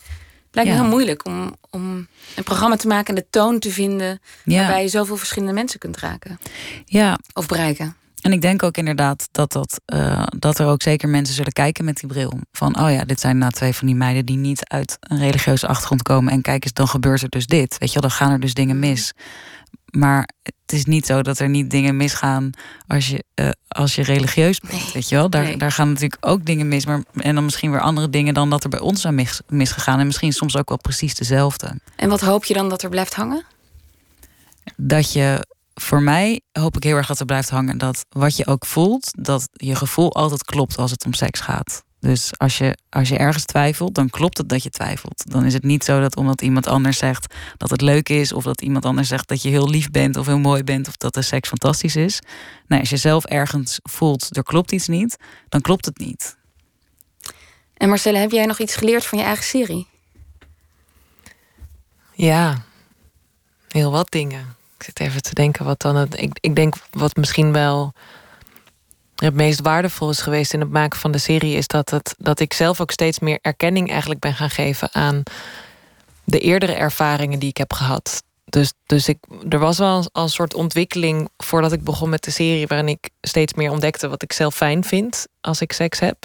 Lijkt 0.54 0.70
me 0.70 0.76
Ja. 0.76 0.82
heel 0.82 0.90
moeilijk 0.90 1.26
om, 1.26 1.54
om 1.70 2.06
een 2.36 2.44
programma 2.44 2.76
te 2.76 2.86
maken 2.86 3.14
en 3.14 3.20
de 3.20 3.26
toon 3.30 3.58
te 3.58 3.70
vinden. 3.70 4.20
Ja. 4.44 4.58
waarbij 4.58 4.82
je 4.82 4.88
zoveel 4.88 5.16
verschillende 5.16 5.54
mensen 5.54 5.78
kunt 5.78 5.98
raken 5.98 6.38
Ja, 6.84 7.18
of 7.32 7.46
bereiken. 7.46 7.96
En 8.20 8.32
ik 8.32 8.40
denk 8.40 8.62
ook 8.62 8.76
inderdaad 8.76 9.28
dat, 9.32 9.52
dat, 9.52 9.80
eh, 9.84 10.22
dat 10.38 10.58
er 10.58 10.66
ook 10.66 10.82
zeker 10.82 11.08
mensen 11.08 11.34
zullen 11.34 11.52
kijken 11.52 11.84
met 11.84 11.96
die 11.96 12.08
bril. 12.08 12.38
Van, 12.52 12.80
oh 12.80 12.90
ja, 12.90 13.04
dit 13.04 13.20
zijn 13.20 13.38
nou 13.38 13.52
twee 13.52 13.72
van 13.74 13.86
die 13.86 13.96
meiden 13.96 14.26
die 14.26 14.36
niet 14.36 14.68
uit 14.68 14.96
een 15.00 15.18
religieuze 15.18 15.66
achtergrond 15.66 16.02
komen. 16.02 16.32
En 16.32 16.42
kijk 16.42 16.64
eens, 16.64 16.72
dan 16.72 16.88
gebeurt 16.88 17.22
er 17.22 17.28
dus 17.28 17.46
dit. 17.46 17.76
Weet 17.78 17.92
je 17.92 18.00
wel, 18.00 18.08
dan 18.08 18.18
gaan 18.18 18.30
er 18.30 18.40
dus 18.40 18.54
dingen 18.54 18.78
mis. 18.78 19.12
Maar 19.96 20.28
het 20.42 20.72
is 20.72 20.84
niet 20.84 21.06
zo 21.06 21.22
dat 21.22 21.38
er 21.38 21.48
niet 21.48 21.70
dingen 21.70 21.96
misgaan 21.96 22.50
als 22.86 23.08
je, 23.08 23.24
eh, 23.34 23.48
als 23.68 23.94
je 23.94 24.02
religieus 24.02 24.60
bent. 24.60 24.72
Nee. 24.72 24.90
Weet 24.92 25.08
je 25.08 25.14
wel, 25.14 25.30
daar, 25.30 25.42
Nee. 25.42 25.56
daar 25.56 25.72
gaan 25.72 25.88
natuurlijk 25.88 26.26
ook 26.26 26.46
dingen 26.46 26.68
mis. 26.68 26.86
Maar, 26.86 27.02
en 27.14 27.34
dan 27.34 27.44
misschien 27.44 27.70
weer 27.70 27.80
andere 27.80 28.10
dingen 28.10 28.34
dan 28.34 28.50
dat 28.50 28.64
er 28.64 28.70
bij 28.70 28.80
ons 28.80 29.00
zijn 29.00 29.14
mis, 29.14 29.40
misgegaan. 29.48 29.98
En 29.98 30.06
misschien 30.06 30.32
soms 30.32 30.56
ook 30.56 30.68
wel 30.68 30.78
precies 30.78 31.14
dezelfde. 31.14 31.78
En 31.96 32.08
wat 32.08 32.20
hoop 32.20 32.44
je 32.44 32.54
dan 32.54 32.68
dat 32.68 32.82
er 32.82 32.88
blijft 32.90 33.14
hangen? 33.14 33.44
dat 34.76 35.12
je 35.12 35.46
voor 35.74 36.02
mij 36.02 36.40
hoop 36.52 36.76
ik 36.76 36.82
heel 36.82 36.96
erg 36.96 37.06
dat 37.06 37.20
er 37.20 37.26
blijft 37.26 37.50
hangen 37.50 37.78
dat 37.78 38.04
wat 38.08 38.36
je 38.36 38.46
ook 38.46 38.66
voelt, 38.66 39.10
dat 39.18 39.48
je 39.52 39.74
gevoel 39.74 40.14
altijd 40.14 40.44
klopt 40.44 40.76
als 40.76 40.90
het 40.90 41.04
om 41.04 41.12
seks 41.12 41.40
gaat. 41.40 41.82
Dus 42.04 42.38
als 42.38 42.58
je, 42.58 42.76
als 42.90 43.08
je 43.08 43.16
ergens 43.16 43.44
twijfelt, 43.44 43.94
dan 43.94 44.10
klopt 44.10 44.38
het 44.38 44.48
dat 44.48 44.62
je 44.62 44.70
twijfelt. 44.70 45.30
Dan 45.30 45.44
is 45.44 45.52
het 45.52 45.62
niet 45.62 45.84
zo 45.84 46.00
dat 46.00 46.16
omdat 46.16 46.42
iemand 46.42 46.66
anders 46.66 46.98
zegt 46.98 47.34
dat 47.56 47.70
het 47.70 47.80
leuk 47.80 48.08
is, 48.08 48.32
of 48.32 48.44
dat 48.44 48.60
iemand 48.60 48.84
anders 48.84 49.08
zegt 49.08 49.28
dat 49.28 49.42
je 49.42 49.48
heel 49.48 49.68
lief 49.68 49.90
bent 49.90 50.16
of 50.16 50.26
heel 50.26 50.38
mooi 50.38 50.64
bent, 50.64 50.88
of 50.88 50.96
dat 50.96 51.14
de 51.14 51.22
seks 51.22 51.48
fantastisch 51.48 51.96
is. 51.96 52.20
Nee, 52.66 52.80
als 52.80 52.90
je 52.90 52.96
zelf 52.96 53.24
ergens 53.24 53.80
voelt, 53.82 54.36
er 54.36 54.42
klopt 54.42 54.72
iets 54.72 54.88
niet, 54.88 55.16
dan 55.48 55.60
klopt 55.60 55.84
het 55.84 55.98
niet. 55.98 56.36
En 57.74 57.88
Marcelle, 57.88 58.18
heb 58.18 58.30
jij 58.30 58.46
nog 58.46 58.58
iets 58.58 58.76
geleerd 58.76 59.06
van 59.06 59.18
je 59.18 59.24
eigen 59.24 59.44
serie? 59.44 59.86
Ja, 62.14 62.62
heel 63.68 63.90
wat 63.90 64.10
dingen. 64.10 64.56
Ik 64.76 64.82
zit 64.82 65.00
even 65.00 65.22
te 65.22 65.34
denken 65.34 65.64
wat 65.64 65.80
dan 65.80 65.96
het. 65.96 66.20
Ik, 66.20 66.38
ik 66.40 66.54
denk 66.54 66.74
wat 66.90 67.16
misschien 67.16 67.52
wel 67.52 67.92
het 69.16 69.34
meest 69.34 69.60
waardevol 69.60 70.10
is 70.10 70.20
geweest 70.20 70.52
in 70.52 70.60
het 70.60 70.70
maken 70.70 70.98
van 70.98 71.10
de 71.10 71.18
serie, 71.18 71.56
is 71.56 71.66
dat, 71.66 71.90
het, 71.90 72.14
dat 72.18 72.40
ik 72.40 72.52
zelf 72.52 72.80
ook 72.80 72.90
steeds 72.90 73.18
meer 73.18 73.38
erkenning 73.40 73.90
eigenlijk 73.90 74.20
ben 74.20 74.34
gaan 74.34 74.50
geven 74.50 74.88
aan 74.92 75.22
de 76.24 76.38
eerdere 76.38 76.72
ervaringen 76.72 77.38
die 77.38 77.48
ik 77.48 77.56
heb 77.56 77.72
gehad. 77.72 78.22
Dus, 78.44 78.72
dus 78.86 79.08
ik, 79.08 79.18
er 79.48 79.58
was 79.58 79.78
wel 79.78 79.96
een, 79.96 80.08
een 80.12 80.28
soort 80.28 80.54
ontwikkeling 80.54 81.28
voordat 81.36 81.72
ik 81.72 81.84
begon 81.84 82.08
met 82.08 82.24
de 82.24 82.30
serie, 82.30 82.66
waarin 82.66 82.88
ik 82.88 83.10
steeds 83.20 83.54
meer 83.54 83.70
ontdekte 83.70 84.08
wat 84.08 84.22
ik 84.22 84.32
zelf 84.32 84.54
fijn 84.54 84.84
vind 84.84 85.26
als 85.40 85.60
ik 85.60 85.72
seks 85.72 86.00
heb. 86.00 86.16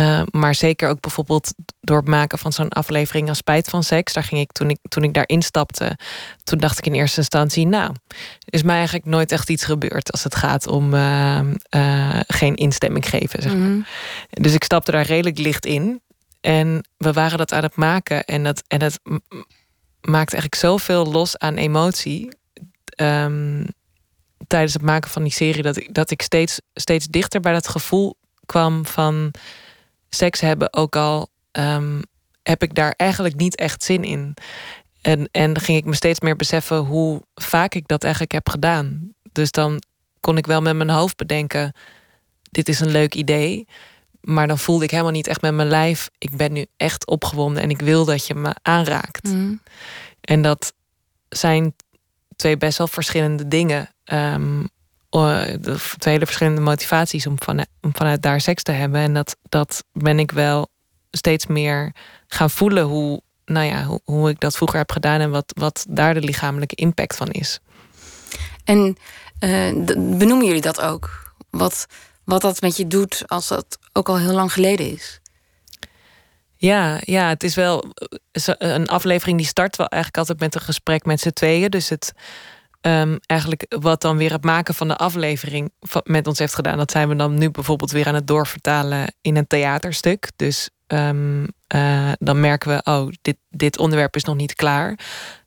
Uh, 0.00 0.22
maar 0.30 0.54
zeker 0.54 0.88
ook 0.88 1.00
bijvoorbeeld 1.00 1.54
door 1.80 1.96
het 1.96 2.08
maken 2.08 2.38
van 2.38 2.52
zo'n 2.52 2.68
aflevering 2.68 3.28
als 3.28 3.38
Spijt 3.38 3.68
van 3.68 3.82
Seks. 3.82 4.12
Daar 4.12 4.22
ging 4.22 4.40
ik 4.40 4.52
toen, 4.52 4.70
ik 4.70 4.78
toen 4.88 5.02
ik 5.02 5.14
daarin 5.14 5.42
stapte, 5.42 5.98
toen 6.44 6.58
dacht 6.58 6.78
ik 6.78 6.86
in 6.86 6.92
eerste 6.92 7.20
instantie, 7.20 7.66
nou, 7.66 7.94
is 8.44 8.62
mij 8.62 8.76
eigenlijk 8.76 9.06
nooit 9.06 9.32
echt 9.32 9.50
iets 9.50 9.64
gebeurd 9.64 10.12
als 10.12 10.24
het 10.24 10.34
gaat 10.34 10.66
om 10.66 10.94
uh, 10.94 11.40
uh, 11.76 12.20
geen 12.26 12.54
instemming 12.54 13.08
geven. 13.08 13.42
Zeg 13.42 13.52
maar. 13.52 13.60
mm 13.60 13.72
-hmm. 13.72 13.86
Dus 14.42 14.54
ik 14.54 14.64
stapte 14.64 14.90
daar 14.90 15.06
redelijk 15.06 15.38
licht 15.38 15.66
in. 15.66 16.00
En 16.40 16.88
we 16.96 17.12
waren 17.12 17.38
dat 17.38 17.52
aan 17.52 17.62
het 17.62 17.76
maken. 17.76 18.24
En 18.24 18.44
dat, 18.44 18.62
en 18.66 18.78
dat 18.78 19.00
maakte 20.00 20.32
eigenlijk 20.36 20.54
zoveel 20.54 21.06
los 21.06 21.38
aan 21.38 21.56
emotie. 21.56 22.28
Um, 22.96 23.66
tijdens 24.46 24.72
het 24.72 24.82
maken 24.82 25.10
van 25.10 25.22
die 25.22 25.32
serie, 25.32 25.62
dat 25.62 25.76
ik, 25.76 25.94
dat 25.94 26.10
ik 26.10 26.22
steeds, 26.22 26.60
steeds 26.74 27.06
dichter 27.06 27.40
bij 27.40 27.52
dat 27.52 27.68
gevoel 27.68 28.16
kwam 28.46 28.86
van 28.86 29.32
seks 30.10 30.40
hebben, 30.40 30.72
ook 30.72 30.96
al 30.96 31.28
um, 31.52 32.02
heb 32.42 32.62
ik 32.62 32.74
daar 32.74 32.94
eigenlijk 32.96 33.36
niet 33.36 33.56
echt 33.56 33.82
zin 33.84 34.04
in. 34.04 34.34
En, 35.00 35.28
en 35.32 35.60
ging 35.60 35.78
ik 35.78 35.84
me 35.84 35.94
steeds 35.94 36.20
meer 36.20 36.36
beseffen 36.36 36.76
hoe 36.76 37.22
vaak 37.34 37.74
ik 37.74 37.88
dat 37.88 38.02
eigenlijk 38.02 38.32
heb 38.32 38.48
gedaan. 38.48 39.12
Dus 39.32 39.50
dan 39.50 39.82
kon 40.20 40.36
ik 40.36 40.46
wel 40.46 40.60
met 40.60 40.76
mijn 40.76 40.90
hoofd 40.90 41.16
bedenken: 41.16 41.72
dit 42.42 42.68
is 42.68 42.80
een 42.80 42.90
leuk 42.90 43.14
idee. 43.14 43.66
Maar 44.20 44.46
dan 44.46 44.58
voelde 44.58 44.84
ik 44.84 44.90
helemaal 44.90 45.12
niet 45.12 45.26
echt 45.26 45.42
met 45.42 45.54
mijn 45.54 45.68
lijf. 45.68 46.10
Ik 46.18 46.36
ben 46.36 46.52
nu 46.52 46.66
echt 46.76 47.06
opgewonden 47.06 47.62
en 47.62 47.70
ik 47.70 47.80
wil 47.80 48.04
dat 48.04 48.26
je 48.26 48.34
me 48.34 48.54
aanraakt. 48.62 49.24
Mm. 49.24 49.60
En 50.20 50.42
dat 50.42 50.72
zijn 51.28 51.74
twee 52.36 52.56
best 52.56 52.78
wel 52.78 52.88
verschillende 52.88 53.48
dingen. 53.48 53.88
Um, 54.04 54.68
twee 55.10 56.14
hele 56.14 56.26
verschillende 56.26 56.60
motivaties 56.60 57.26
om, 57.26 57.34
van, 57.42 57.66
om 57.80 57.90
vanuit 57.96 58.22
daar 58.22 58.40
seks 58.40 58.62
te 58.62 58.72
hebben. 58.72 59.00
En 59.00 59.14
dat, 59.14 59.36
dat 59.48 59.84
ben 59.92 60.18
ik 60.18 60.30
wel 60.30 60.68
steeds 61.10 61.46
meer 61.46 61.94
gaan 62.26 62.50
voelen 62.50 62.84
hoe, 62.84 63.20
nou 63.44 63.66
ja, 63.66 63.84
hoe, 63.84 64.00
hoe 64.04 64.30
ik 64.30 64.40
dat 64.40 64.56
vroeger 64.56 64.78
heb 64.78 64.92
gedaan 64.92 65.20
en 65.20 65.30
wat, 65.30 65.52
wat 65.56 65.86
daar 65.88 66.14
de 66.14 66.20
lichamelijke 66.20 66.74
impact 66.74 67.16
van 67.16 67.28
is. 67.30 67.58
En 68.64 68.96
uh, 69.40 69.84
benoemen 69.96 70.46
jullie 70.46 70.60
dat 70.60 70.80
ook? 70.80 71.32
Wat, 71.50 71.86
wat 72.24 72.40
dat 72.40 72.60
met 72.60 72.76
je 72.76 72.86
doet 72.86 73.22
als 73.26 73.48
dat 73.48 73.78
ook 73.92 74.08
al 74.08 74.18
heel 74.18 74.34
lang 74.34 74.52
geleden 74.52 74.92
is? 74.92 75.20
Ja, 76.56 77.00
ja, 77.00 77.28
het 77.28 77.42
is 77.42 77.54
wel 77.54 77.84
een 78.58 78.88
aflevering 78.88 79.38
die 79.38 79.46
start 79.46 79.76
wel 79.76 79.86
eigenlijk 79.86 80.28
altijd 80.28 80.40
met 80.40 80.54
een 80.54 80.66
gesprek 80.66 81.04
met 81.04 81.20
z'n 81.20 81.30
tweeën. 81.30 81.70
Dus 81.70 81.88
het, 81.88 82.12
Um, 82.80 83.18
eigenlijk 83.26 83.66
wat 83.68 84.00
dan 84.00 84.16
weer 84.16 84.32
het 84.32 84.44
maken 84.44 84.74
van 84.74 84.88
de 84.88 84.96
aflevering 84.96 85.72
met 86.02 86.26
ons 86.26 86.38
heeft 86.38 86.54
gedaan. 86.54 86.76
Dat 86.76 86.90
zijn 86.90 87.08
we 87.08 87.16
dan 87.16 87.38
nu 87.38 87.50
bijvoorbeeld 87.50 87.90
weer 87.90 88.06
aan 88.06 88.14
het 88.14 88.26
doorvertalen 88.26 89.14
in 89.20 89.36
een 89.36 89.46
theaterstuk. 89.46 90.30
Dus 90.36 90.70
um, 90.86 91.46
uh, 91.74 92.12
dan 92.18 92.40
merken 92.40 92.70
we, 92.70 92.90
oh, 92.90 93.08
dit, 93.22 93.36
dit 93.50 93.78
onderwerp 93.78 94.16
is 94.16 94.24
nog 94.24 94.36
niet 94.36 94.54
klaar. 94.54 94.98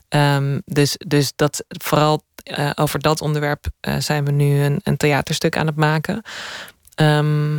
Um, 0.10 0.62
dus, 0.66 0.96
dus 1.08 1.34
dat 1.36 1.64
vooral 1.68 2.24
uh, 2.58 2.72
over 2.76 3.00
dat 3.00 3.22
onderwerp 3.22 3.66
uh, 3.88 3.96
zijn 4.00 4.26
we 4.26 4.32
nu 4.32 4.64
een, 4.64 4.80
een 4.84 4.98
theaterstuk 4.98 5.58
aan 5.58 5.68
het 5.68 5.76
maken. 5.76 6.24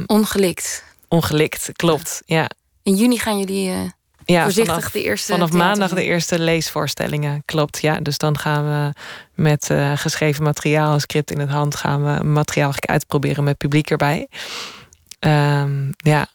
ongelikt. 0.06 0.84
Ongelikt, 1.08 1.70
klopt. 1.72 2.22
Ja. 2.24 2.50
In 2.82 2.94
juni 2.94 3.18
gaan 3.18 3.38
jullie 3.38 3.92
ja, 4.24 4.42
voorzichtig 4.42 4.74
vanaf, 4.74 4.90
de 4.90 5.02
eerste. 5.02 5.32
Vanaf 5.32 5.52
maandag 5.52 5.90
de 5.90 6.04
eerste 6.04 6.38
leesvoorstellingen, 6.38 7.42
klopt. 7.44 7.80
Ja, 7.80 8.00
dus 8.00 8.18
dan 8.18 8.38
gaan 8.38 8.64
we 8.64 8.92
met 9.34 9.68
uh, 9.70 9.92
geschreven 9.96 10.44
materiaal, 10.44 11.00
script 11.00 11.30
in 11.30 11.38
het 11.38 11.50
hand, 11.50 11.76
gaan 11.76 12.04
we 12.04 12.24
materiaal 12.24 12.72
uitproberen 12.76 13.44
met 13.44 13.56
publiek 13.56 13.90
erbij. 13.90 14.28
Um, 15.20 15.90
ja. 15.96 16.26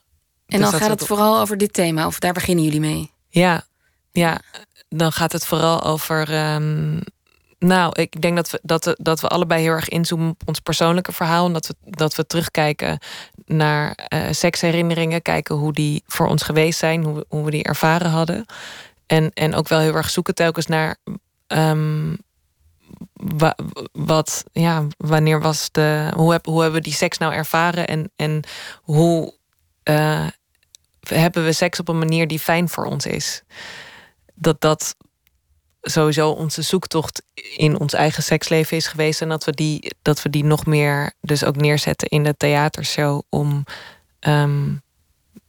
En 0.46 0.60
dus 0.60 0.70
dan 0.70 0.80
gaat 0.80 0.90
het 0.90 1.02
op... 1.02 1.08
vooral 1.08 1.40
over 1.40 1.58
dit 1.58 1.74
thema, 1.74 2.06
of 2.06 2.20
daar 2.20 2.34
beginnen 2.34 2.64
jullie 2.64 2.80
mee? 2.80 3.12
Ja, 3.30 3.64
ja. 4.12 4.42
Dan 4.90 5.12
gaat 5.12 5.32
het 5.32 5.46
vooral 5.46 5.84
over 5.84 6.54
um, 6.54 7.00
nou, 7.60 8.02
ik 8.02 8.22
denk 8.22 8.36
dat 8.36 8.50
we, 8.50 8.60
dat, 8.64 8.96
dat 8.98 9.20
we 9.22 9.28
allebei 9.28 9.62
heel 9.62 9.72
erg 9.72 9.90
inzoomen 9.90 10.30
op 10.30 10.42
ons 10.46 10.60
persoonlijke 10.60 11.12
verhaal. 11.12 11.46
En 11.46 11.54
dat 11.54 11.68
we, 11.68 11.76
dat 11.84 12.16
we 12.16 12.26
terugkijken 12.26 13.00
naar 13.46 13.92
eh, 13.96 14.22
seksherinneringen. 14.32 15.22
Kijken 15.22 15.56
hoe 15.56 15.74
die 15.74 16.04
voor 16.08 16.28
ons 16.28 16.44
geweest 16.44 16.80
zijn. 16.80 17.04
Hoe, 17.04 17.26
hoe 17.30 17.44
we 17.44 17.52
die 17.52 17.64
ervaren 17.64 18.10
hadden. 18.10 18.46
En, 19.06 19.32
en 19.34 19.56
ook 19.56 19.68
wel 19.68 19.80
heel 19.80 19.96
erg 19.96 20.10
zoeken 20.10 20.36
telkens 20.36 20.66
naar... 20.66 20.98
ehm, 21.48 22.16
wa- 23.14 23.58
wat, 23.92 24.44
ja, 24.52 24.88
wanneer 24.98 25.42
was 25.42 25.72
de... 25.72 26.12
Hoe, 26.16 26.32
heb, 26.32 26.46
hoe 26.46 26.62
hebben 26.62 26.80
we 26.80 26.88
die 26.88 26.98
seks 26.98 27.18
nou 27.18 27.34
ervaren? 27.34 27.88
En, 27.88 28.12
en 28.16 28.44
hoe 28.82 29.34
eh, 29.84 30.28
hebben 31.00 31.44
we 31.44 31.54
seks 31.54 31.80
op 31.80 31.88
een 31.88 31.98
manier 31.98 32.28
die 32.28 32.40
fijn 32.40 32.70
voor 32.70 32.86
ons 32.86 33.06
is? 33.06 33.44
Dat 34.34 34.62
dat 34.62 34.96
sowieso 35.90 36.30
onze 36.30 36.62
zoektocht 36.62 37.24
in 37.56 37.80
ons 37.80 37.94
eigen 37.94 38.24
seksleven 38.24 38.78
is 38.78 38.88
geweest. 38.88 39.22
En 39.22 39.30
dat 39.30 39.44
we 39.44 39.52
die, 39.52 39.96
dat 40.02 40.22
we 40.22 40.30
die 40.30 40.44
nog 40.44 40.66
meer 40.66 41.14
dus 41.22 41.44
ook 41.44 41.56
neerzetten 41.56 42.08
in 42.08 42.24
de 42.24 42.38
theatershow. 42.38 43.22
Om 43.30 43.64
ehm, 44.20 44.74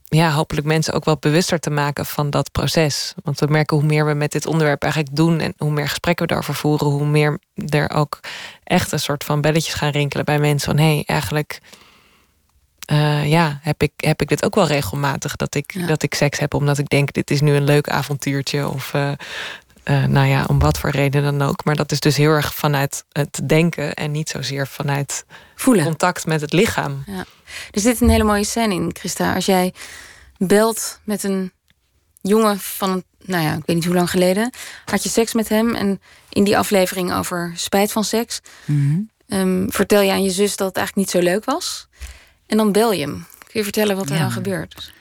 ja, 0.04 0.30
hopelijk 0.30 0.66
mensen 0.66 0.94
ook 0.94 1.04
wel 1.04 1.16
bewuster 1.16 1.58
te 1.58 1.70
maken 1.70 2.06
van 2.06 2.30
dat 2.30 2.52
proces. 2.52 3.14
Want 3.22 3.40
we 3.40 3.46
merken 3.46 3.76
hoe 3.76 3.86
meer 3.86 4.06
we 4.06 4.14
met 4.14 4.32
dit 4.32 4.46
onderwerp 4.46 4.82
eigenlijk 4.82 5.16
doen 5.16 5.40
en 5.40 5.54
hoe 5.56 5.70
meer 5.70 5.88
gesprekken 5.88 6.26
we 6.26 6.32
daarover 6.32 6.54
voeren, 6.54 6.86
hoe 6.86 7.06
meer 7.06 7.38
er 7.68 7.90
ook 7.90 8.20
echt 8.64 8.92
een 8.92 9.00
soort 9.00 9.24
van 9.24 9.40
belletjes 9.40 9.74
gaan 9.74 9.90
rinkelen 9.90 10.24
bij 10.24 10.38
mensen. 10.38 10.76
Van 10.76 10.84
hé, 10.84 10.94
hey, 10.94 11.02
eigenlijk 11.06 11.60
eh, 12.88 13.30
ja, 13.30 13.58
heb 13.62 13.82
ik, 13.82 13.92
heb 13.96 14.22
ik 14.22 14.28
dit 14.28 14.44
ook 14.44 14.54
wel 14.54 14.66
regelmatig. 14.66 15.36
Dat 15.36 15.54
ik, 15.54 15.86
dat 15.88 16.02
ik 16.02 16.14
seks 16.14 16.38
heb 16.38 16.54
omdat 16.54 16.78
ik 16.78 16.88
denk, 16.88 17.12
dit 17.12 17.30
is 17.30 17.40
nu 17.40 17.54
een 17.54 17.64
leuk 17.64 17.88
avontuurtje. 17.88 18.68
Of 18.68 18.94
eh, 18.94 19.12
eh, 19.88 20.04
nou 20.04 20.26
ja, 20.26 20.44
om 20.48 20.58
wat 20.58 20.78
voor 20.78 20.90
reden 20.90 21.22
dan 21.22 21.42
ook. 21.42 21.64
Maar 21.64 21.76
dat 21.76 21.92
is 21.92 22.00
dus 22.00 22.16
heel 22.16 22.30
erg 22.30 22.54
vanuit 22.54 23.04
het 23.12 23.40
denken 23.48 23.94
en 23.94 24.10
niet 24.10 24.28
zozeer 24.28 24.66
vanuit 24.66 25.24
Voelen. 25.54 25.84
contact 25.84 26.26
met 26.26 26.40
het 26.40 26.52
lichaam. 26.52 27.02
Ja. 27.06 27.24
Er 27.70 27.80
zit 27.80 28.00
een 28.00 28.08
hele 28.08 28.24
mooie 28.24 28.44
scène 28.44 28.74
in, 28.74 28.90
Christa. 28.98 29.34
Als 29.34 29.46
jij 29.46 29.74
belt 30.36 31.00
met 31.04 31.22
een 31.22 31.52
jongen 32.20 32.58
van, 32.58 33.02
nou 33.24 33.42
ja, 33.44 33.50
ik 33.54 33.62
weet 33.66 33.76
niet 33.76 33.84
hoe 33.84 33.94
lang 33.94 34.10
geleden, 34.10 34.50
had 34.84 35.02
je 35.02 35.08
seks 35.08 35.34
met 35.34 35.48
hem. 35.48 35.74
En 35.74 36.00
in 36.28 36.44
die 36.44 36.58
aflevering 36.58 37.12
over 37.14 37.52
spijt 37.54 37.92
van 37.92 38.04
seks, 38.04 38.40
Mhm. 38.64 38.98
ehm, 39.28 39.68
vertel 39.68 40.00
je 40.00 40.10
aan 40.12 40.22
je 40.22 40.30
zus 40.30 40.56
dat 40.56 40.68
het 40.68 40.76
eigenlijk 40.76 41.06
niet 41.12 41.24
zo 41.24 41.30
leuk 41.30 41.44
was. 41.44 41.88
En 42.46 42.56
dan 42.56 42.72
bel 42.72 42.92
je 42.92 43.00
hem. 43.00 43.26
Kun 43.38 43.50
je 43.60 43.62
vertellen 43.62 43.96
wat 43.96 44.08
er 44.08 44.14
Ja. 44.14 44.20
dan 44.20 44.30
gebeurt? 44.30 44.92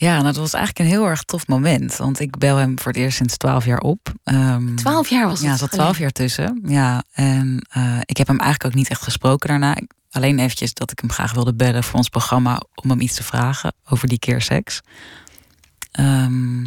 Ja, 0.00 0.12
nou, 0.12 0.24
dat 0.24 0.36
was 0.36 0.52
eigenlijk 0.52 0.84
een 0.84 0.96
heel 0.98 1.06
erg 1.08 1.22
tof 1.22 1.46
moment. 1.46 1.96
Want 1.96 2.20
ik 2.20 2.38
bel 2.38 2.56
hem 2.56 2.78
voor 2.78 2.92
het 2.92 3.00
eerst 3.00 3.16
sinds 3.16 3.36
twaalf 3.36 3.64
jaar 3.64 3.78
op. 3.80 4.12
Ehm, 4.24 4.74
Twaalf 4.74 5.08
jaar 5.10 5.26
was 5.26 5.38
het 5.38 5.46
Ja, 5.46 5.52
er 5.52 5.58
zat 5.58 5.70
twaalf 5.70 5.98
jaar 5.98 6.10
tussen. 6.10 6.60
Ja, 6.66 7.02
en 7.12 7.66
eh, 7.70 7.98
ik 8.04 8.16
heb 8.16 8.26
hem 8.26 8.38
eigenlijk 8.38 8.70
ook 8.70 8.78
niet 8.78 8.88
echt 8.90 9.02
gesproken 9.02 9.48
daarna. 9.48 9.76
Ik- 9.76 9.92
Alleen 10.10 10.38
eventjes 10.38 10.74
dat 10.74 10.90
ik 10.90 10.98
hem 11.00 11.10
graag 11.10 11.32
wilde 11.32 11.54
bellen 11.54 11.84
voor 11.84 11.94
ons 11.98 12.08
programma... 12.08 12.62
om 12.74 12.90
hem 12.90 13.00
iets 13.00 13.14
te 13.14 13.22
vragen 13.22 13.72
over 13.88 14.08
die 14.08 14.18
keer 14.18 14.40
seks. 14.42 14.80
Ehm, 15.90 16.62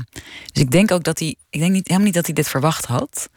dus 0.51 0.61
ik 0.63 0.71
denk 0.71 0.91
ook 0.91 1.03
dat 1.03 1.19
hij... 1.19 1.35
Ik 1.49 1.59
denk 1.59 1.71
niet, 1.71 1.87
helemaal 1.87 2.05
niet 2.07 2.15
dat 2.15 2.25
hij 2.25 2.35
dit 2.35 2.47
verwacht 2.47 2.85
had. 2.85 3.29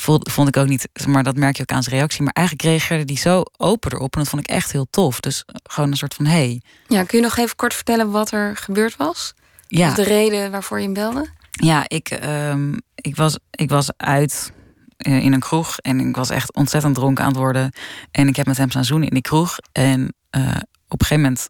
Vond, 0.00 0.32
vond 0.32 0.48
ik 0.48 0.56
ook 0.56 0.66
niet, 0.66 0.88
maar 1.06 1.22
dat 1.22 1.36
merk 1.36 1.56
je 1.56 1.62
ook 1.62 1.72
aan 1.72 1.82
zijn 1.82 1.96
reactie. 1.96 2.22
Maar 2.22 2.32
eigenlijk 2.32 2.66
reageerde 2.66 3.12
hij 3.12 3.22
zo 3.22 3.42
open 3.56 3.92
erop. 3.92 4.14
En 4.14 4.20
dat 4.20 4.28
vond 4.28 4.42
ik 4.42 4.50
echt 4.50 4.72
heel 4.72 4.86
tof. 4.90 5.20
Dus 5.20 5.44
gewoon 5.62 5.90
een 5.90 5.96
soort 5.96 6.14
van, 6.14 6.24
hey, 6.26 6.62
Ja, 6.86 7.04
kun 7.04 7.18
je 7.18 7.24
nog 7.24 7.36
even 7.36 7.56
kort 7.56 7.74
vertellen 7.74 8.10
wat 8.10 8.30
er 8.30 8.56
gebeurd 8.56 8.96
was? 8.96 9.34
Ja. 9.68 9.88
Of 9.88 9.94
de 9.94 10.02
reden 10.02 10.50
waarvoor 10.50 10.78
je 10.78 10.84
hem 10.84 10.92
belde? 10.92 11.26
Ja, 11.50 11.84
ik, 11.88 12.08
ehm, 12.08 12.72
ik, 12.94 13.16
was, 13.16 13.38
ik 13.50 13.70
was 13.70 13.90
uit 13.96 14.52
eh, 14.96 15.24
in 15.24 15.32
een 15.32 15.40
kroeg 15.40 15.78
en 15.78 16.00
ik 16.00 16.16
was 16.16 16.30
echt 16.30 16.54
ontzettend 16.54 16.94
dronken 16.94 17.24
aan 17.24 17.30
het 17.30 17.38
worden. 17.38 17.72
En 18.10 18.28
ik 18.28 18.36
heb 18.36 18.46
met 18.46 18.56
hem 18.56 18.70
staan 18.70 18.84
zoenen 18.84 19.08
in 19.08 19.14
die 19.14 19.22
kroeg. 19.22 19.56
En 19.72 20.14
eh, 20.30 20.42
op 20.88 21.00
een 21.00 21.06
gegeven 21.06 21.22
moment 21.22 21.48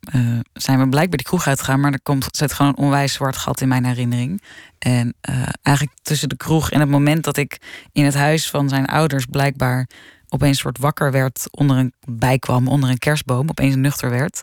eh, 0.00 0.38
zijn 0.52 0.78
we 0.78 0.88
blijkbaar 0.88 1.16
die 1.16 1.26
kroeg 1.26 1.46
uitgegaan, 1.46 1.80
maar 1.80 1.92
er 1.92 2.02
komt, 2.02 2.26
zit 2.30 2.52
gewoon 2.52 2.72
een 2.76 2.84
onwijs 2.84 3.12
zwart 3.12 3.36
gat 3.36 3.60
in 3.60 3.68
mijn 3.68 3.84
herinnering. 3.84 4.42
En 4.78 5.14
eh, 5.20 5.34
eigenlijk 5.62 5.96
tussen 6.02 6.28
de 6.28 6.36
kroeg 6.36 6.70
en 6.70 6.80
het 6.80 6.88
moment 6.88 7.24
dat 7.24 7.36
ik 7.36 7.60
in 7.92 8.04
het 8.04 8.14
huis 8.14 8.50
van 8.50 8.68
zijn 8.68 8.86
ouders 8.86 9.26
blijkbaar 9.26 9.88
opeens 10.28 10.58
soort 10.58 10.78
wakker 10.78 11.12
werd, 11.12 11.46
onder 11.50 11.76
een 11.76 11.92
bijkwam, 12.08 12.68
onder 12.68 12.90
een 12.90 12.98
kerstboom, 12.98 13.48
opeens 13.48 13.74
nuchter 13.74 14.10
werd 14.10 14.42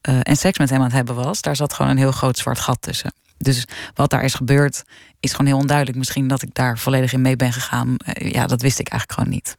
eh, 0.00 0.18
en 0.22 0.36
seks 0.36 0.58
met 0.58 0.70
hem 0.70 0.78
aan 0.78 0.84
het 0.84 0.94
hebben 0.94 1.14
was, 1.14 1.40
daar 1.40 1.56
zat 1.56 1.72
gewoon 1.72 1.90
een 1.90 1.98
heel 1.98 2.12
groot 2.12 2.38
zwart 2.38 2.58
gat 2.58 2.82
tussen. 2.82 3.12
Dus 3.38 3.64
wat 3.94 4.10
daar 4.10 4.24
is 4.24 4.34
gebeurd, 4.34 4.84
is 5.20 5.30
gewoon 5.30 5.46
heel 5.46 5.56
onduidelijk. 5.56 5.98
Misschien 5.98 6.28
dat 6.28 6.42
ik 6.42 6.54
daar 6.54 6.78
volledig 6.78 7.12
in 7.12 7.20
mee 7.20 7.36
ben 7.36 7.52
gegaan. 7.52 7.96
Ja, 8.12 8.46
dat 8.46 8.62
wist 8.62 8.78
ik 8.78 8.88
eigenlijk 8.88 9.20
gewoon 9.20 9.34
niet. 9.34 9.56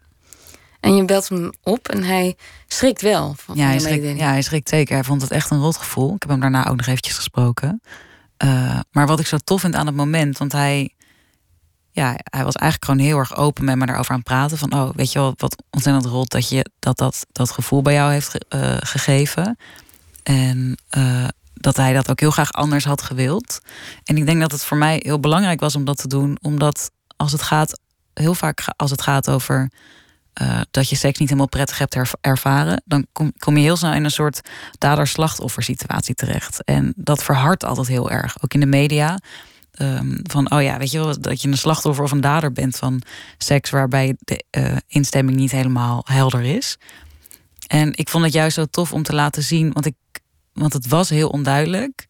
En 0.79 0.95
je 0.95 1.05
belt 1.05 1.29
hem 1.29 1.51
op 1.63 1.87
en 1.89 2.03
hij 2.03 2.35
schrikt 2.67 3.01
wel 3.01 3.33
van 3.37 3.55
Ja 3.55 3.65
hij, 3.67 3.79
schrikt, 3.79 4.17
ja, 4.17 4.27
hij 4.29 4.41
schrikt 4.41 4.69
zeker. 4.69 4.93
Hij 4.95 5.03
vond 5.03 5.21
het 5.21 5.31
echt 5.31 5.51
een 5.51 5.59
rot 5.59 5.77
gevoel. 5.77 6.13
Ik 6.15 6.21
heb 6.21 6.29
hem 6.31 6.39
daarna 6.39 6.67
ook 6.67 6.75
nog 6.75 6.85
eventjes 6.87 7.15
gesproken. 7.15 7.81
Eh, 8.37 8.79
maar 8.91 9.07
wat 9.07 9.19
ik 9.19 9.27
zo 9.27 9.37
tof 9.37 9.61
vind 9.61 9.75
aan 9.75 9.85
het 9.85 9.95
moment, 9.95 10.37
want 10.37 10.51
hij, 10.51 10.93
ja, 11.91 12.15
hij 12.23 12.43
was 12.43 12.55
eigenlijk 12.55 12.85
gewoon 12.91 13.07
heel 13.07 13.17
erg 13.17 13.35
open 13.35 13.65
met 13.65 13.75
me 13.75 13.85
daarover 13.85 14.11
aan 14.11 14.17
het 14.17 14.27
praten. 14.27 14.57
Van, 14.57 14.73
oh, 14.73 14.89
weet 14.95 15.11
je 15.11 15.19
wel, 15.19 15.33
wat 15.37 15.63
ontzettend 15.69 16.05
rot 16.05 16.29
dat 16.31 16.49
je 16.49 16.65
dat, 16.79 16.97
dat, 16.97 17.25
dat 17.31 17.51
gevoel 17.51 17.81
bij 17.81 17.93
jou 17.93 18.11
heeft 18.11 18.29
ge- 18.29 18.45
eh, 18.49 18.77
gegeven. 18.79 19.57
En 20.23 20.77
eh, 20.89 21.27
dat 21.53 21.75
hij 21.77 21.93
dat 21.93 22.09
ook 22.09 22.19
heel 22.19 22.31
graag 22.31 22.51
anders 22.51 22.85
had 22.85 23.01
gewild. 23.01 23.59
En 24.03 24.17
ik 24.17 24.25
denk 24.25 24.41
dat 24.41 24.51
het 24.51 24.63
voor 24.63 24.77
mij 24.77 24.99
heel 25.03 25.19
belangrijk 25.19 25.59
was 25.59 25.75
om 25.75 25.85
dat 25.85 25.97
te 25.97 26.07
doen, 26.07 26.37
omdat 26.41 26.91
als 27.15 27.31
het 27.31 27.41
gaat, 27.41 27.79
heel 28.13 28.33
vaak 28.35 28.63
als 28.75 28.91
het 28.91 29.01
gaat 29.01 29.29
over 29.29 29.71
eh, 30.37 30.61
dat 30.71 30.89
je 30.89 30.95
seks 30.95 31.19
niet 31.19 31.27
helemaal 31.27 31.49
prettig 31.49 31.77
hebt 31.77 31.95
erv- 31.95 32.13
ervaren, 32.21 32.81
dan 32.85 33.07
kom, 33.11 33.33
kom 33.37 33.57
je 33.57 33.63
heel 33.63 33.77
snel 33.77 33.93
in 33.93 34.03
een 34.03 34.11
soort 34.11 34.41
dader-slachtoffer 34.77 35.63
situatie 35.63 36.15
terecht. 36.15 36.63
En 36.63 36.93
dat 36.95 37.23
verhardt 37.23 37.63
altijd 37.63 37.87
heel 37.87 38.11
erg, 38.11 38.43
ook 38.43 38.53
in 38.53 38.59
de 38.59 38.65
media. 38.65 39.19
Ehm, 39.71 40.17
van, 40.23 40.51
oh 40.51 40.61
ja, 40.61 40.77
weet 40.77 40.91
je 40.91 40.97
wel, 40.97 41.21
dat 41.21 41.41
je 41.41 41.47
een 41.47 41.57
slachtoffer 41.57 42.03
of 42.03 42.11
een 42.11 42.21
dader 42.21 42.51
bent 42.51 42.75
van 42.75 43.01
seks 43.37 43.69
waarbij 43.69 44.15
de 44.19 44.43
eh, 44.49 44.75
instemming 44.87 45.37
niet 45.37 45.51
helemaal 45.51 46.01
helder 46.05 46.43
is. 46.43 46.77
En 47.67 47.93
ik 47.95 48.09
vond 48.09 48.23
het 48.23 48.33
juist 48.33 48.55
zo 48.55 48.65
tof 48.65 48.93
om 48.93 49.03
te 49.03 49.13
laten 49.13 49.43
zien, 49.43 49.71
want, 49.71 49.85
ik, 49.85 49.95
want 50.53 50.73
het 50.73 50.87
was 50.87 51.09
heel 51.09 51.29
onduidelijk. 51.29 52.05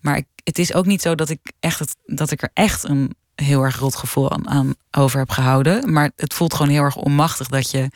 Maar 0.00 0.16
ik, 0.16 0.26
het 0.44 0.58
is 0.58 0.74
ook 0.74 0.86
niet 0.86 1.02
zo 1.02 1.14
dat 1.14 1.28
ik, 1.28 1.52
echt 1.60 1.96
dat 2.04 2.30
ik 2.30 2.42
er 2.42 2.50
echt 2.54 2.84
een 2.84 3.14
heel 3.36 3.62
erg 3.62 3.78
rot 3.78 3.94
gevoel 3.96 4.30
aan, 4.32 4.48
aan 4.48 4.74
over 4.90 5.18
heb 5.18 5.30
gehouden. 5.30 5.92
Maar 5.92 6.10
het 6.16 6.34
voelt 6.34 6.54
gewoon 6.54 6.72
heel 6.72 6.82
erg 6.82 6.96
onmachtig 6.96 7.48
dat 7.48 7.70
je 7.70 7.88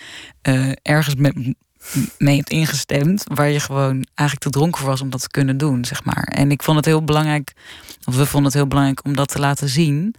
eh, 0.42 0.70
ergens 0.82 1.14
met, 1.14 1.54
mee 2.18 2.36
hebt 2.36 2.50
ingestemd. 2.50 3.24
waar 3.34 3.48
je 3.50 3.60
gewoon 3.60 4.06
eigenlijk 4.14 4.40
te 4.40 4.50
dronken 4.58 4.80
voor 4.80 4.90
was 4.90 5.00
om 5.00 5.10
dat 5.10 5.20
te 5.20 5.30
kunnen 5.30 5.56
doen, 5.56 5.84
zeg 5.84 6.04
maar. 6.04 6.22
En 6.22 6.50
ik 6.50 6.62
vond 6.62 6.76
het 6.76 6.86
heel 6.86 7.04
belangrijk, 7.04 7.52
of 8.04 8.16
we 8.16 8.26
vonden 8.26 8.44
het 8.44 8.54
heel 8.54 8.66
belangrijk 8.66 9.04
om 9.04 9.16
dat 9.16 9.28
te 9.28 9.38
laten 9.38 9.68
zien. 9.68 10.14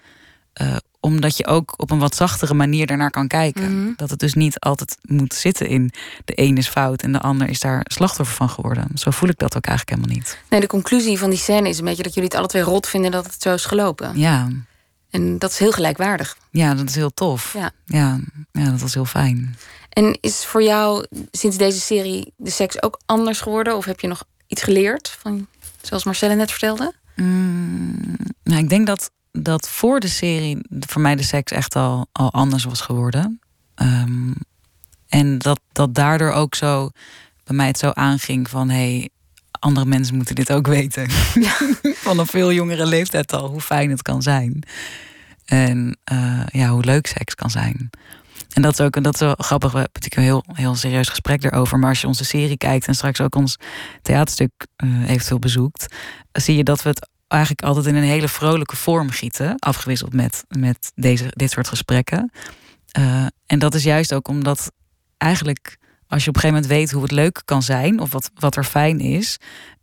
eh, 0.53 0.75
omdat 0.99 1.37
je 1.37 1.47
ook 1.47 1.73
op 1.77 1.91
een 1.91 1.99
wat 1.99 2.15
zachtere 2.15 2.53
manier 2.53 2.87
daarnaar 2.87 3.09
kan 3.09 3.27
kijken. 3.27 3.93
Dat 3.95 4.09
het 4.09 4.19
dus 4.19 4.33
niet 4.33 4.59
altijd 4.59 4.97
moet 5.01 5.33
zitten 5.33 5.67
in 5.67 5.91
de 6.25 6.33
een 6.35 6.57
is 6.57 6.67
fout 6.67 7.01
en 7.01 7.11
de 7.11 7.19
ander 7.19 7.49
is 7.49 7.59
daar 7.59 7.81
slachtoffer 7.83 8.35
van 8.35 8.49
geworden. 8.49 8.87
Zo 8.93 9.11
voel 9.11 9.29
ik 9.29 9.37
dat 9.37 9.57
ook 9.57 9.65
eigenlijk 9.65 9.97
helemaal 9.97 10.17
niet. 10.17 10.37
Nee, 10.49 10.59
de 10.59 10.67
conclusie 10.67 11.17
van 11.19 11.29
die 11.29 11.39
scène 11.39 11.69
is 11.69 11.77
een 11.77 11.85
beetje 11.85 12.03
dat 12.03 12.13
jullie 12.13 12.29
het 12.29 12.37
alle 12.37 12.47
twee 12.47 12.61
rot 12.61 12.87
vinden 12.87 13.11
dat 13.11 13.25
het 13.25 13.41
zo 13.41 13.53
is 13.53 13.65
gelopen. 13.65 14.17
Ja, 14.19 14.47
En 15.11 15.37
dat 15.37 15.51
is 15.51 15.57
heel 15.57 15.71
gelijkwaardig. 15.71 16.37
ja 16.49 16.73
dat 16.73 16.89
is 16.89 16.95
heel 16.95 17.13
tof. 17.13 17.53
Ja. 17.53 17.71
Ja, 17.85 18.19
ja, 18.51 18.69
dat 18.71 18.81
was 18.81 18.93
heel 18.93 19.05
fijn. 19.05 19.55
En 19.89 20.17
is 20.21 20.45
voor 20.45 20.63
jou 20.63 21.05
sinds 21.31 21.57
deze 21.57 21.79
serie 21.79 22.33
de 22.37 22.49
seks 22.49 22.81
ook 22.81 22.99
anders 23.05 23.41
geworden? 23.41 23.75
Of 23.75 23.85
heb 23.85 23.99
je 23.99 24.07
nog 24.07 24.23
iets 24.47 24.61
geleerd? 24.61 25.17
Van, 25.19 25.47
zoals 25.81 26.03
Marcelle 26.03 26.35
net 26.35 26.51
vertelde? 26.51 26.93
Mm, 27.15 28.17
nou, 28.43 28.59
ik 28.61 28.69
denk 28.69 28.87
dat, 28.87 29.11
dat 29.31 29.69
voor 29.69 29.99
de 29.99 30.07
serie 30.07 30.57
voor 30.79 31.01
mij 31.01 31.15
de 31.15 31.23
seks 31.23 31.51
echt 31.51 31.75
al, 31.75 32.07
al 32.11 32.31
anders 32.31 32.63
was 32.63 32.81
geworden. 32.81 33.39
Ehm, 33.75 34.31
en 35.07 35.37
dat, 35.37 35.59
dat 35.71 35.95
daardoor 35.95 36.31
ook 36.31 36.55
zo 36.55 36.89
bij 37.43 37.55
mij 37.55 37.67
het 37.67 37.77
zo 37.77 37.89
aanging 37.89 38.49
van 38.49 38.69
hé, 38.69 38.97
hey, 38.97 39.09
andere 39.61 39.85
mensen 39.85 40.15
moeten 40.15 40.35
dit 40.35 40.51
ook 40.51 40.67
weten. 40.67 41.09
van 42.05 42.19
een 42.19 42.27
veel 42.27 42.51
jongere 42.51 42.85
leeftijd 42.85 43.33
al, 43.33 43.49
hoe 43.49 43.61
fijn 43.61 43.89
het 43.89 44.01
kan 44.01 44.21
zijn. 44.21 44.63
En 45.45 45.97
eh, 46.03 46.45
ja, 46.47 46.69
hoe 46.69 46.83
leuk 46.83 47.07
seks 47.07 47.35
kan 47.35 47.49
zijn. 47.49 47.89
En 48.53 48.61
dat 48.61 48.73
is 48.73 48.81
ook 48.81 49.03
dat 49.03 49.13
is 49.13 49.19
wel 49.19 49.35
grappig. 49.37 49.71
We 49.71 49.77
hebben 49.77 50.01
natuurlijk 50.01 50.15
een 50.15 50.53
heel, 50.55 50.65
heel 50.65 50.75
serieus 50.75 51.09
gesprek 51.09 51.43
erover. 51.43 51.79
Maar 51.79 51.89
als 51.89 52.01
je 52.01 52.07
onze 52.07 52.25
serie 52.25 52.57
kijkt 52.57 52.87
en 52.87 52.95
straks 52.95 53.21
ook 53.21 53.35
ons 53.35 53.57
theaterstuk 54.01 54.51
eh, 54.75 55.09
eventueel 55.09 55.39
bezoekt, 55.39 55.95
zie 56.31 56.55
je 56.55 56.63
dat 56.63 56.83
we 56.83 56.89
het 56.89 57.09
eigenlijk 57.27 57.63
altijd 57.63 57.85
in 57.85 57.95
een 57.95 58.03
hele 58.03 58.27
vrolijke 58.27 58.75
vorm 58.75 59.09
gieten. 59.09 59.59
Afgewisseld 59.59 60.13
met, 60.13 60.43
met 60.49 60.91
deze, 60.95 61.25
dit 61.29 61.51
soort 61.51 61.67
gesprekken. 61.67 62.31
Uh, 62.99 63.25
en 63.45 63.59
dat 63.59 63.75
is 63.75 63.83
juist 63.83 64.13
ook 64.13 64.27
omdat 64.27 64.71
eigenlijk 65.17 65.77
als 66.11 66.23
je 66.23 66.29
op 66.29 66.35
een 66.35 66.41
gegeven 66.41 66.61
moment 66.61 66.79
weet 66.79 66.91
hoe 66.91 67.01
het 67.03 67.11
leuk 67.11 67.41
kan 67.45 67.63
zijn, 67.63 67.99
of 67.99 68.11
wat, 68.11 68.31
wat 68.35 68.55
er 68.55 68.63
fijn 68.63 68.99
is, 68.99 69.37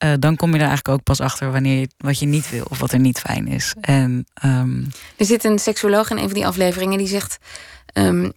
uh, 0.04 0.12
dan 0.18 0.36
kom 0.36 0.48
je 0.48 0.54
er 0.58 0.66
eigenlijk 0.66 0.88
ook 0.88 1.02
pas 1.02 1.20
achter 1.20 1.52
wanneer 1.52 1.80
je, 1.80 1.88
wat 1.98 2.18
je 2.18 2.26
niet 2.26 2.50
wil 2.50 2.66
of 2.68 2.78
wat 2.78 2.92
er 2.92 2.98
niet 2.98 3.18
fijn 3.18 3.46
is. 3.48 3.74
En, 3.80 4.26
um... 4.44 4.88
Er 5.16 5.24
zit 5.24 5.44
een 5.44 5.58
seksuoloog 5.58 6.10
in 6.10 6.16
een 6.16 6.24
van 6.24 6.34
die 6.34 6.46
afleveringen 6.46 6.98
die 6.98 7.06
zegt: 7.06 7.38
um, 7.94 8.32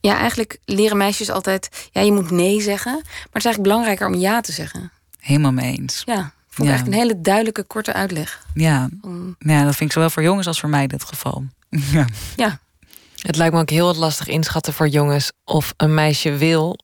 Ja, 0.00 0.18
eigenlijk 0.18 0.58
leren 0.64 0.96
meisjes 0.96 1.30
altijd... 1.30 1.88
Ja, 1.92 2.00
je 2.00 2.12
moet 2.12 2.30
nee 2.30 2.60
zeggen. 2.60 2.92
Maar 2.92 3.02
het 3.04 3.34
is 3.36 3.44
eigenlijk 3.44 3.62
belangrijker 3.62 4.06
om 4.06 4.14
ja 4.14 4.40
te 4.40 4.52
zeggen. 4.52 4.90
Helemaal 5.20 5.52
mee 5.52 5.76
eens. 5.78 6.02
Ja, 6.06 6.32
vond 6.48 6.68
Ja. 6.68 6.74
eigenlijk 6.74 6.86
een 7.02 7.08
hele 7.08 7.20
duidelijke, 7.20 7.62
korte 7.62 7.92
uitleg. 7.92 8.46
Ja. 8.54 8.88
Om- 9.02 9.36
ja, 9.38 9.64
dat 9.64 9.76
vind 9.76 9.88
ik 9.88 9.92
zowel 9.92 10.10
voor 10.10 10.22
jongens 10.22 10.46
als 10.46 10.60
voor 10.60 10.68
mij 10.68 10.84
het 10.86 11.04
geval. 11.04 11.44
Ja. 11.92 12.04
Ja, 12.36 12.58
Het 13.26 13.36
lijkt 13.36 13.54
me 13.54 13.60
ook 13.60 13.70
heel 13.70 13.94
lastig 13.94 14.26
inschatten 14.26 14.72
voor 14.72 14.88
jongens 14.88 15.32
of 15.44 15.74
een 15.76 15.94
meisje 15.94 16.36
wil 16.36 16.78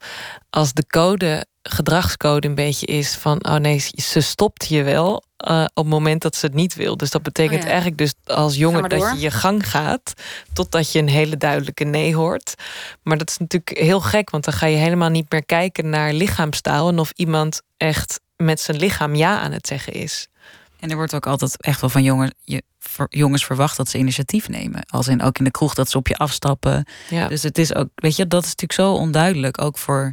als 0.50 0.72
de 0.72 0.86
code, 0.86 1.46
gedragscode 1.62 2.48
een 2.48 2.54
beetje 2.54 2.86
is 2.86 3.14
van 3.14 3.44
oh 3.46 3.54
nee, 3.54 3.78
ze 3.94 4.20
stopt 4.20 4.66
je 4.66 4.82
wel 4.82 5.24
eh, 5.36 5.64
op 5.64 5.84
het 5.84 5.86
moment 5.86 6.22
dat 6.22 6.36
ze 6.36 6.46
het 6.46 6.54
niet 6.54 6.74
wil. 6.74 6.96
Dus 6.96 7.10
dat 7.10 7.22
betekent 7.22 7.58
Oh 7.58 7.64
ja. 7.64 7.70
eigenlijk 7.70 7.98
dus 7.98 8.14
als 8.24 8.56
jongen 8.56 8.88
dat 8.88 9.00
je 9.00 9.20
je 9.20 9.30
gang 9.30 9.70
gaat 9.70 10.12
totdat 10.52 10.92
je 10.92 10.98
een 10.98 11.08
hele 11.08 11.36
duidelijke 11.36 11.84
nee 11.84 12.14
hoort. 12.14 12.54
Maar 13.02 13.18
dat 13.18 13.30
is 13.30 13.38
natuurlijk 13.38 13.78
heel 13.78 14.00
gek, 14.00 14.30
want 14.30 14.44
dan 14.44 14.54
ga 14.54 14.66
je 14.66 14.76
helemaal 14.76 15.10
niet 15.10 15.30
meer 15.30 15.44
kijken 15.44 15.88
naar 15.88 16.12
lichaamstaal 16.12 16.88
en 16.88 16.98
of 16.98 17.10
iemand 17.14 17.62
echt 17.76 18.20
met 18.36 18.60
zijn 18.60 18.76
lichaam 18.76 19.14
ja 19.14 19.40
aan 19.40 19.52
het 19.52 19.66
zeggen 19.66 19.92
is. 19.92 20.28
En 20.78 20.90
er 20.90 20.96
wordt 20.96 21.14
ook 21.14 21.26
altijd 21.26 21.62
echt 21.62 21.80
wel 21.80 21.90
van 21.90 22.02
jongen, 22.02 22.34
je, 22.44 22.62
jongens 23.08 23.44
verwacht 23.44 23.76
dat 23.76 23.88
ze 23.88 23.98
initiatief 23.98 24.48
nemen. 24.48 24.84
Als 24.88 25.08
in 25.08 25.22
ook 25.22 25.38
in 25.38 25.44
de 25.44 25.50
kroeg 25.50 25.74
dat 25.74 25.90
ze 25.90 25.96
op 25.96 26.08
je 26.08 26.16
afstappen. 26.16 26.84
Ja. 27.08 27.28
Dus 27.28 27.42
het 27.42 27.58
is 27.58 27.74
ook, 27.74 27.88
weet 27.94 28.16
je, 28.16 28.26
dat 28.26 28.42
is 28.42 28.48
natuurlijk 28.48 28.80
zo 28.80 28.92
onduidelijk. 28.92 29.60
Ook 29.60 29.78
voor, 29.78 30.12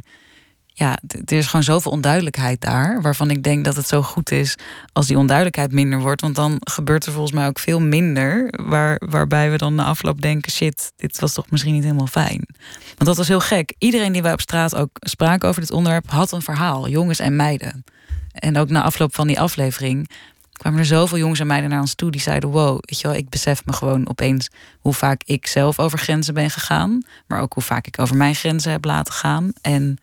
ja, 0.66 0.98
er 1.24 1.36
is 1.36 1.46
gewoon 1.46 1.62
zoveel 1.62 1.92
onduidelijkheid 1.92 2.60
daar. 2.60 3.02
Waarvan 3.02 3.30
ik 3.30 3.42
denk 3.42 3.64
dat 3.64 3.76
het 3.76 3.88
zo 3.88 4.02
goed 4.02 4.30
is 4.30 4.56
als 4.92 5.06
die 5.06 5.18
onduidelijkheid 5.18 5.72
minder 5.72 6.00
wordt. 6.00 6.20
Want 6.20 6.34
dan 6.34 6.56
gebeurt 6.60 7.06
er 7.06 7.12
volgens 7.12 7.34
mij 7.34 7.46
ook 7.46 7.58
veel 7.58 7.80
minder. 7.80 8.54
Waar, 8.62 9.00
waarbij 9.06 9.50
we 9.50 9.56
dan 9.56 9.74
na 9.74 9.84
afloop 9.84 10.20
denken: 10.20 10.52
shit, 10.52 10.92
dit 10.96 11.20
was 11.20 11.32
toch 11.32 11.50
misschien 11.50 11.74
niet 11.74 11.82
helemaal 11.82 12.06
fijn. 12.06 12.46
Want 12.84 13.04
dat 13.04 13.16
was 13.16 13.28
heel 13.28 13.40
gek. 13.40 13.74
Iedereen 13.78 14.12
die 14.12 14.22
wij 14.22 14.32
op 14.32 14.40
straat 14.40 14.74
ook 14.74 14.90
spraken 15.00 15.48
over 15.48 15.60
dit 15.60 15.70
onderwerp 15.70 16.10
had 16.10 16.32
een 16.32 16.42
verhaal, 16.42 16.88
jongens 16.88 17.18
en 17.18 17.36
meiden. 17.36 17.84
En 18.32 18.58
ook 18.58 18.68
na 18.68 18.82
afloop 18.82 19.14
van 19.14 19.26
die 19.26 19.40
aflevering 19.40 20.10
kwamen 20.58 20.78
er 20.78 20.86
zoveel 20.86 21.18
jongens 21.18 21.40
en 21.40 21.46
meiden 21.46 21.70
naar 21.70 21.80
ons 21.80 21.94
toe 21.94 22.10
die 22.10 22.20
zeiden: 22.20 22.50
Wow, 22.50 22.72
weet 22.80 23.00
je 23.00 23.08
wel, 23.08 23.16
ik 23.16 23.28
besef 23.28 23.64
me 23.66 23.72
gewoon 23.72 24.08
opeens 24.08 24.48
hoe 24.80 24.94
vaak 24.94 25.22
ik 25.24 25.46
zelf 25.46 25.78
over 25.78 25.98
grenzen 25.98 26.34
ben 26.34 26.50
gegaan, 26.50 27.02
maar 27.26 27.40
ook 27.40 27.52
hoe 27.52 27.62
vaak 27.62 27.86
ik 27.86 28.00
over 28.00 28.16
mijn 28.16 28.34
grenzen 28.34 28.70
heb 28.72 28.84
laten 28.84 29.12
gaan. 29.12 29.52
En 29.60 29.98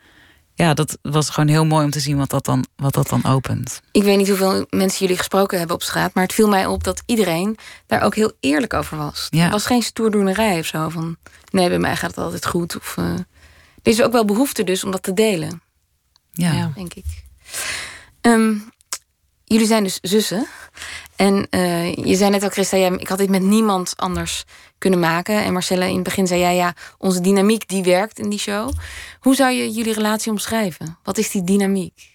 ja, 0.54 0.74
dat 0.74 0.98
was 1.02 1.30
gewoon 1.30 1.50
heel 1.50 1.66
mooi 1.66 1.86
om 1.86 1.92
te 1.92 2.00
zien 2.00 2.18
wat 2.18 2.30
dat 2.30 2.46
dan, 2.46 2.66
wat 2.76 2.94
dat 2.94 3.10
dan 3.10 3.26
opent. 3.26 3.82
ik 3.92 4.04
weet 4.04 4.18
niet 4.18 4.28
hoeveel 4.28 4.66
mensen 4.70 5.00
jullie 5.00 5.18
gesproken 5.18 5.58
hebben 5.58 5.76
op 5.76 5.84
straat... 5.84 6.14
maar 6.14 6.24
het 6.24 6.34
viel 6.34 6.48
mij 6.48 6.66
op 6.66 6.84
dat 6.84 7.04
iedereen 7.06 7.58
daar 7.88 8.02
ook 8.02 8.16
heel 8.16 8.32
eerlijk 8.40 8.74
over 8.74 8.98
was. 8.98 9.28
Ja. 9.30 9.46
Er 9.46 9.52
was 9.52 9.66
geen 9.66 9.82
stoerdoenerij 9.82 10.60
of 10.60 10.66
zo 10.66 10.90
van... 10.90 11.18
nee, 11.52 11.70
bij 11.70 11.80
mij 11.80 11.96
gaat 11.96 12.10
het 12.16 12.20
altijd 12.26 12.46
goed. 12.46 12.78
Of, 12.78 12.98
eh, 12.98 13.04
er 13.84 13.92
is 13.92 14.02
ook 14.02 14.12
wel 14.12 14.26
behoefte 14.26 14.64
dus 14.64 14.84
om 14.84 14.92
dat 14.92 15.04
te 15.04 15.14
delen, 15.14 15.62
Ja, 16.32 16.52
Ja. 16.52 16.72
denk 16.76 16.94
ik. 16.94 17.06
Ehm, 18.22 18.54
jullie 19.46 19.68
zijn 19.68 19.84
dus 19.84 20.00
zussen. 20.02 20.48
En 21.16 21.48
eh, 21.50 21.94
je 21.94 22.16
zei 22.16 22.30
net 22.30 22.44
al, 22.44 22.50
Christa, 22.50 22.78
jij, 22.78 22.92
ik 22.92 23.08
had 23.08 23.18
dit 23.18 23.30
met 23.30 23.42
niemand 23.42 23.94
anders 23.96 24.44
kunnen 24.78 25.00
maken. 25.00 25.44
En 25.44 25.54
Marcella, 25.54 25.86
in 25.86 25.96
het 25.96 26.04
begin 26.04 26.28
zei 26.28 26.40
jij, 26.40 26.56
ja, 26.56 26.74
onze 26.98 27.22
dynamiek 27.22 27.68
die 27.68 27.84
werkt 27.84 28.20
in 28.20 28.30
die 28.30 28.40
show. 28.40 28.72
Hoe 29.20 29.36
zou 29.36 29.52
je 29.52 29.72
jullie 29.72 29.94
relatie 29.94 30.32
omschrijven? 30.32 30.98
Wat 31.04 31.18
is 31.18 31.32
die 31.32 31.44
dynamiek? 31.44 32.14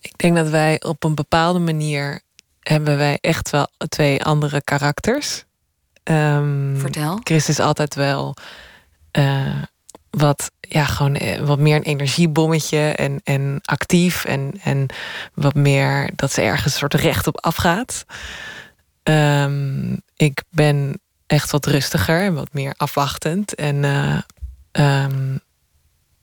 Ik 0.00 0.18
denk 0.18 0.36
dat 0.36 0.48
wij 0.48 0.82
op 0.82 1.04
een 1.04 1.14
bepaalde 1.14 1.58
manier 1.58 2.20
hebben 2.60 2.96
wij 2.96 3.18
echt 3.20 3.50
wel 3.50 3.68
twee 3.88 4.22
andere 4.22 4.62
karakters. 4.62 5.44
Ehm, 6.02 6.76
Vertel. 6.76 7.20
Chris 7.22 7.48
is 7.48 7.60
altijd 7.60 7.94
wel 7.94 8.34
eh, 9.10 9.62
wat, 10.16 10.50
ja, 10.60 10.84
gewoon 10.84 11.14
eh, 11.14 11.40
wat 11.40 11.58
meer 11.58 11.76
een 11.76 11.82
energiebommetje 11.82 12.78
en, 12.78 13.20
en 13.24 13.60
actief. 13.64 14.24
En, 14.24 14.52
en 14.62 14.86
wat 15.34 15.54
meer 15.54 16.10
dat 16.16 16.32
ze 16.32 16.42
ergens 16.42 16.72
een 16.72 16.78
soort 16.78 16.94
recht 16.94 17.26
op 17.26 17.40
afgaat. 17.40 18.04
Ehm, 19.02 19.92
ik 20.16 20.42
ben 20.50 21.00
echt 21.26 21.50
wat 21.50 21.66
rustiger 21.66 22.20
en 22.20 22.34
wat 22.34 22.52
meer 22.52 22.74
afwachtend. 22.76 23.54
En 23.54 23.84
eh, 23.84 24.18
ehm, 24.72 25.38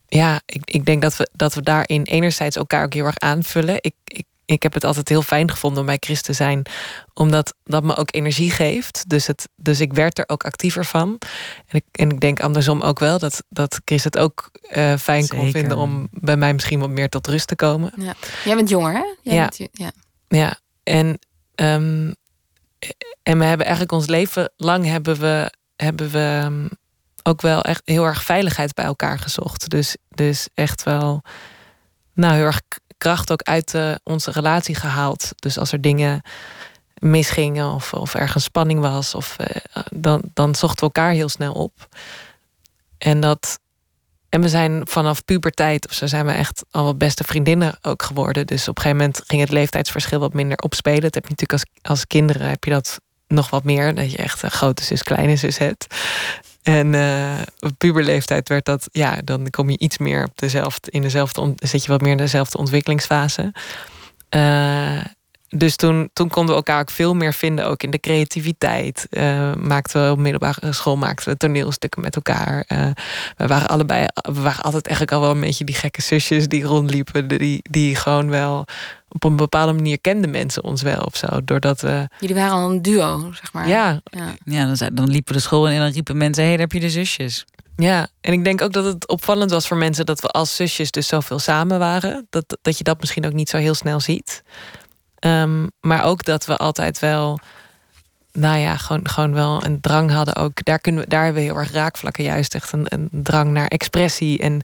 ja, 0.07 0.41
ik, 0.45 0.61
ik 0.65 0.85
denk 0.85 1.01
dat 1.01 1.17
we, 1.17 1.29
dat 1.33 1.53
we 1.53 1.61
daarin 1.61 2.03
enerzijds 2.03 2.55
elkaar 2.55 2.83
ook 2.83 2.93
heel 2.93 3.05
erg 3.05 3.19
aanvullen. 3.19 3.75
Ik, 3.79 3.95
ik, 4.05 4.25
ik 4.52 4.64
heb 4.64 4.74
het 4.74 4.84
altijd 4.84 5.10
heel 5.10 5.22
fijn 5.22 5.52
gevonden 5.52 5.80
om 5.80 5.86
bij 5.86 5.97
Chris 5.99 6.22
te 6.22 6.34
zijn, 6.34 6.62
omdat 7.14 7.54
dat 7.64 7.84
me 7.84 7.95
ook 7.95 8.16
energie 8.16 8.52
geeft. 8.52 9.10
Dus, 9.10 9.28
het, 9.28 9.49
dus 9.56 9.80
ik 9.80 9.93
werd 9.93 10.18
er 10.18 10.24
ook 10.28 10.43
actiever 10.43 10.86
van. 10.86 11.18
En 11.68 11.78
ik, 11.78 11.84
en 11.91 12.10
ik 12.10 12.20
denk 12.20 12.39
andersom 12.39 12.82
ook 12.82 12.99
wel 12.99 13.20
dat, 13.20 13.43
dat 13.49 13.82
Chris 13.86 14.04
het 14.04 14.18
ook 14.18 14.49
eh, 14.62 14.95
fijn 14.95 15.28
kon 15.28 15.38
Zeker. 15.39 15.60
vinden 15.60 15.78
om 15.78 16.08
bij 16.12 16.38
mij 16.38 16.54
misschien 16.54 16.80
wat 16.80 16.89
meer 16.89 17.10
tot 17.10 17.28
rust 17.28 17.47
te 17.47 17.56
komen. 17.56 17.91
Ja. 17.97 18.14
Jij 18.45 18.56
bent 18.56 18.70
jonger, 18.70 18.93
hè? 18.93 19.04
Jij 19.22 19.36
Ja. 19.36 19.49
bent- 19.58 19.70
ja. 19.72 19.91
Ja, 20.28 20.60
en, 20.84 21.20
ehm, 21.56 22.12
en 23.24 23.38
we 23.38 23.43
hebben 23.45 23.66
eigenlijk 23.66 23.91
ons 23.91 24.08
leven 24.08 24.52
lang 24.58 24.86
hebben 24.86 25.20
we, 25.20 25.54
hebben 25.76 26.10
we 26.12 26.39
ehm, 26.43 26.68
ook 27.24 27.41
wel 27.41 27.62
echt 27.62 27.82
heel 27.86 28.06
erg 28.06 28.24
veiligheid 28.24 28.74
bij 28.74 28.86
elkaar 28.86 29.20
gezocht. 29.20 29.70
Dus, 29.70 29.95
dus 30.10 30.47
echt 30.54 30.84
wel 30.84 31.22
nou, 32.14 32.34
heel 32.36 32.45
erg 32.45 32.62
kracht 33.02 33.32
ook 33.32 33.41
uit 33.41 33.74
eh, 33.74 33.95
onze 34.04 34.32
relatie 34.32 34.76
gehaald. 34.76 35.32
Dus 35.36 35.58
als 35.58 35.72
er 35.72 35.82
dingen 35.82 36.22
misgingen 36.99 37.74
of, 37.74 37.93
of 37.93 38.16
ergens 38.16 38.43
spanning 38.43 38.80
was, 38.80 39.16
of, 39.16 39.38
eh, 39.38 39.84
dan, 39.91 40.22
dan 40.34 40.56
zochten 40.56 40.80
we 40.80 40.93
elkaar 40.93 41.12
heel 41.12 41.30
snel 41.30 41.54
op. 41.54 41.88
En 42.97 43.20
dat. 43.20 43.60
En 44.30 44.41
we 44.41 44.49
zijn 44.49 44.82
vanaf 44.88 45.26
puberteit 45.26 45.88
of 45.88 45.93
zo 45.93 46.08
zijn 46.08 46.26
we 46.26 46.32
echt 46.32 46.64
al 46.72 46.84
wat 46.84 46.97
beste 46.97 47.24
vriendinnen 47.24 47.78
ook 47.82 48.04
geworden. 48.04 48.47
Dus 48.47 48.68
op 48.68 48.78
een 48.78 48.82
gegeven 48.84 49.06
moment 49.06 49.24
ging 49.28 49.41
het 49.41 49.52
leeftijdsverschil 49.52 50.20
wat 50.20 50.34
minder 50.34 50.58
opspelen. 50.58 51.02
Dat 51.02 51.14
heb 51.14 51.24
je 51.24 51.30
natuurlijk 51.30 51.60
als, 51.60 51.91
als 51.91 52.08
kinderen 52.08 52.49
heb 52.49 52.64
je 52.64 52.72
dat 52.72 52.99
nog 53.28 53.49
wat 53.49 53.64
meer. 53.64 53.95
Dat 53.95 54.12
je 54.12 54.18
echt 54.18 54.43
een 54.43 54.52
grote 54.52 54.84
zus, 54.84 55.04
kleine 55.04 55.36
zus 55.36 55.58
hebt. 55.58 55.95
En 56.64 56.95
eh, 56.95 57.41
op 57.59 57.72
puberleeftijd 57.78 58.49
werd 58.49 58.66
dat, 58.66 58.88
ja, 58.91 59.18
dan 59.24 59.49
kom 59.49 59.70
je 59.70 59.78
iets 59.78 59.97
meer 59.97 60.24
op 60.24 60.32
dezelfde, 60.36 60.91
in 60.91 61.01
dezelfde, 61.01 61.53
zit 61.55 61.84
je 61.84 61.91
wat 61.91 62.01
meer 62.01 62.12
in 62.12 62.18
dezelfde 62.18 62.57
ontwikkelingsfase. 62.57 63.53
Eh, 64.30 65.05
dus 65.49 65.76
toen, 65.76 66.09
toen 66.14 66.30
konden 66.30 66.51
we 66.51 66.62
elkaar 66.62 66.80
ook 66.80 66.91
veel 66.91 67.14
meer 67.14 67.34
vinden, 67.34 67.66
ook 67.66 67.84
in 67.84 67.91
de 67.91 67.99
creativiteit. 67.99 69.07
Eh, 69.09 69.53
maakten 69.55 70.05
we 70.05 70.12
op 70.12 70.18
middelbare 70.18 70.74
school 70.74 70.97
maakten 70.97 71.32
we 71.32 71.38
toneelstukken 71.38 72.01
met 72.01 72.16
elkaar. 72.16 72.66
We 73.38 73.47
waren 73.47 73.68
allebei, 73.68 74.05
we 74.14 74.41
waren 74.41 74.64
altijd 74.64 74.88
eigenlijk 74.88 75.16
al 75.16 75.22
wel 75.22 75.32
een 75.32 75.39
beetje 75.39 75.66
die 75.66 75.76
gekke 75.76 76.01
zusjes 76.01 76.47
die 76.47 76.64
rondliepen, 76.64 77.28
die, 77.28 77.59
die 77.70 77.95
gewoon 77.95 78.30
wel 78.30 78.66
op 79.14 79.24
een 79.24 79.36
bepaalde 79.36 79.74
manier 79.74 79.99
kenden 80.01 80.30
mensen 80.30 80.64
ons 80.64 80.82
wel 80.82 81.01
of 81.01 81.16
zo. 81.16 81.28
Doordat 81.45 81.82
we, 81.82 82.07
Jullie 82.20 82.36
waren 82.36 82.51
al 82.53 82.70
een 82.72 82.82
duo, 82.82 83.32
zeg 83.34 83.53
maar. 83.53 83.68
ja, 83.68 84.01
Ja. 84.03 84.28
ja 84.45 84.66
dan, 84.66 84.78
zei- 84.78 84.93
dan 84.93 85.09
liepen 85.09 85.34
de 85.34 85.39
school 85.39 85.68
in 85.68 85.74
en 85.74 85.80
dan 85.80 85.91
riepen 85.91 86.18
mensen: 86.18 86.43
hé, 86.43 86.49
hey, 86.49 86.57
daar 86.57 86.68
heb 86.68 86.82
je 86.82 86.88
de 86.88 86.93
zusjes. 86.93 87.45
Ja, 87.76 88.07
en 88.22 88.34
ik 88.34 88.43
denk 88.43 88.62
ook 88.62 88.74
dat 88.74 88.86
het 88.86 89.07
opvallend 89.07 89.51
was 89.51 89.68
voor 89.68 89.78
mensen 89.78 90.05
dat 90.05 90.22
we 90.22 90.28
als 90.28 90.55
zusjes 90.55 90.91
dus 90.91 91.07
zoveel 91.07 91.39
samen 91.39 91.80
waren. 91.80 92.28
Dat, 92.30 92.57
dat 92.62 92.78
je 92.78 92.84
dat 92.84 92.99
misschien 92.99 93.26
ook 93.26 93.34
niet 93.34 93.49
zo 93.49 93.57
heel 93.57 93.74
snel 93.74 93.99
ziet. 93.99 94.43
Ehm, 95.20 95.68
maar 95.80 96.03
ook 96.03 96.24
dat 96.24 96.45
we 96.45 96.57
altijd 96.57 96.99
wel, 96.99 97.39
nou 98.32 98.57
ja, 98.57 98.78
gewoon, 98.78 99.07
gewoon 99.09 99.34
wel 99.34 99.66
een 99.66 99.82
drang 99.82 100.12
hadden 100.12 100.36
ook. 100.36 100.64
Daar, 100.64 100.80
kunnen 100.80 101.03
we, 101.03 101.09
daar 101.09 101.24
hebben 101.24 101.41
we 101.41 101.47
heel 101.47 101.57
erg 101.57 101.72
raakvlakken, 101.72 102.24
juist 102.24 102.55
echt 102.55 102.72
een, 102.72 102.86
een 102.89 103.09
drang 103.12 103.51
naar 103.51 103.68
expressie 103.68 104.39
en 104.39 104.62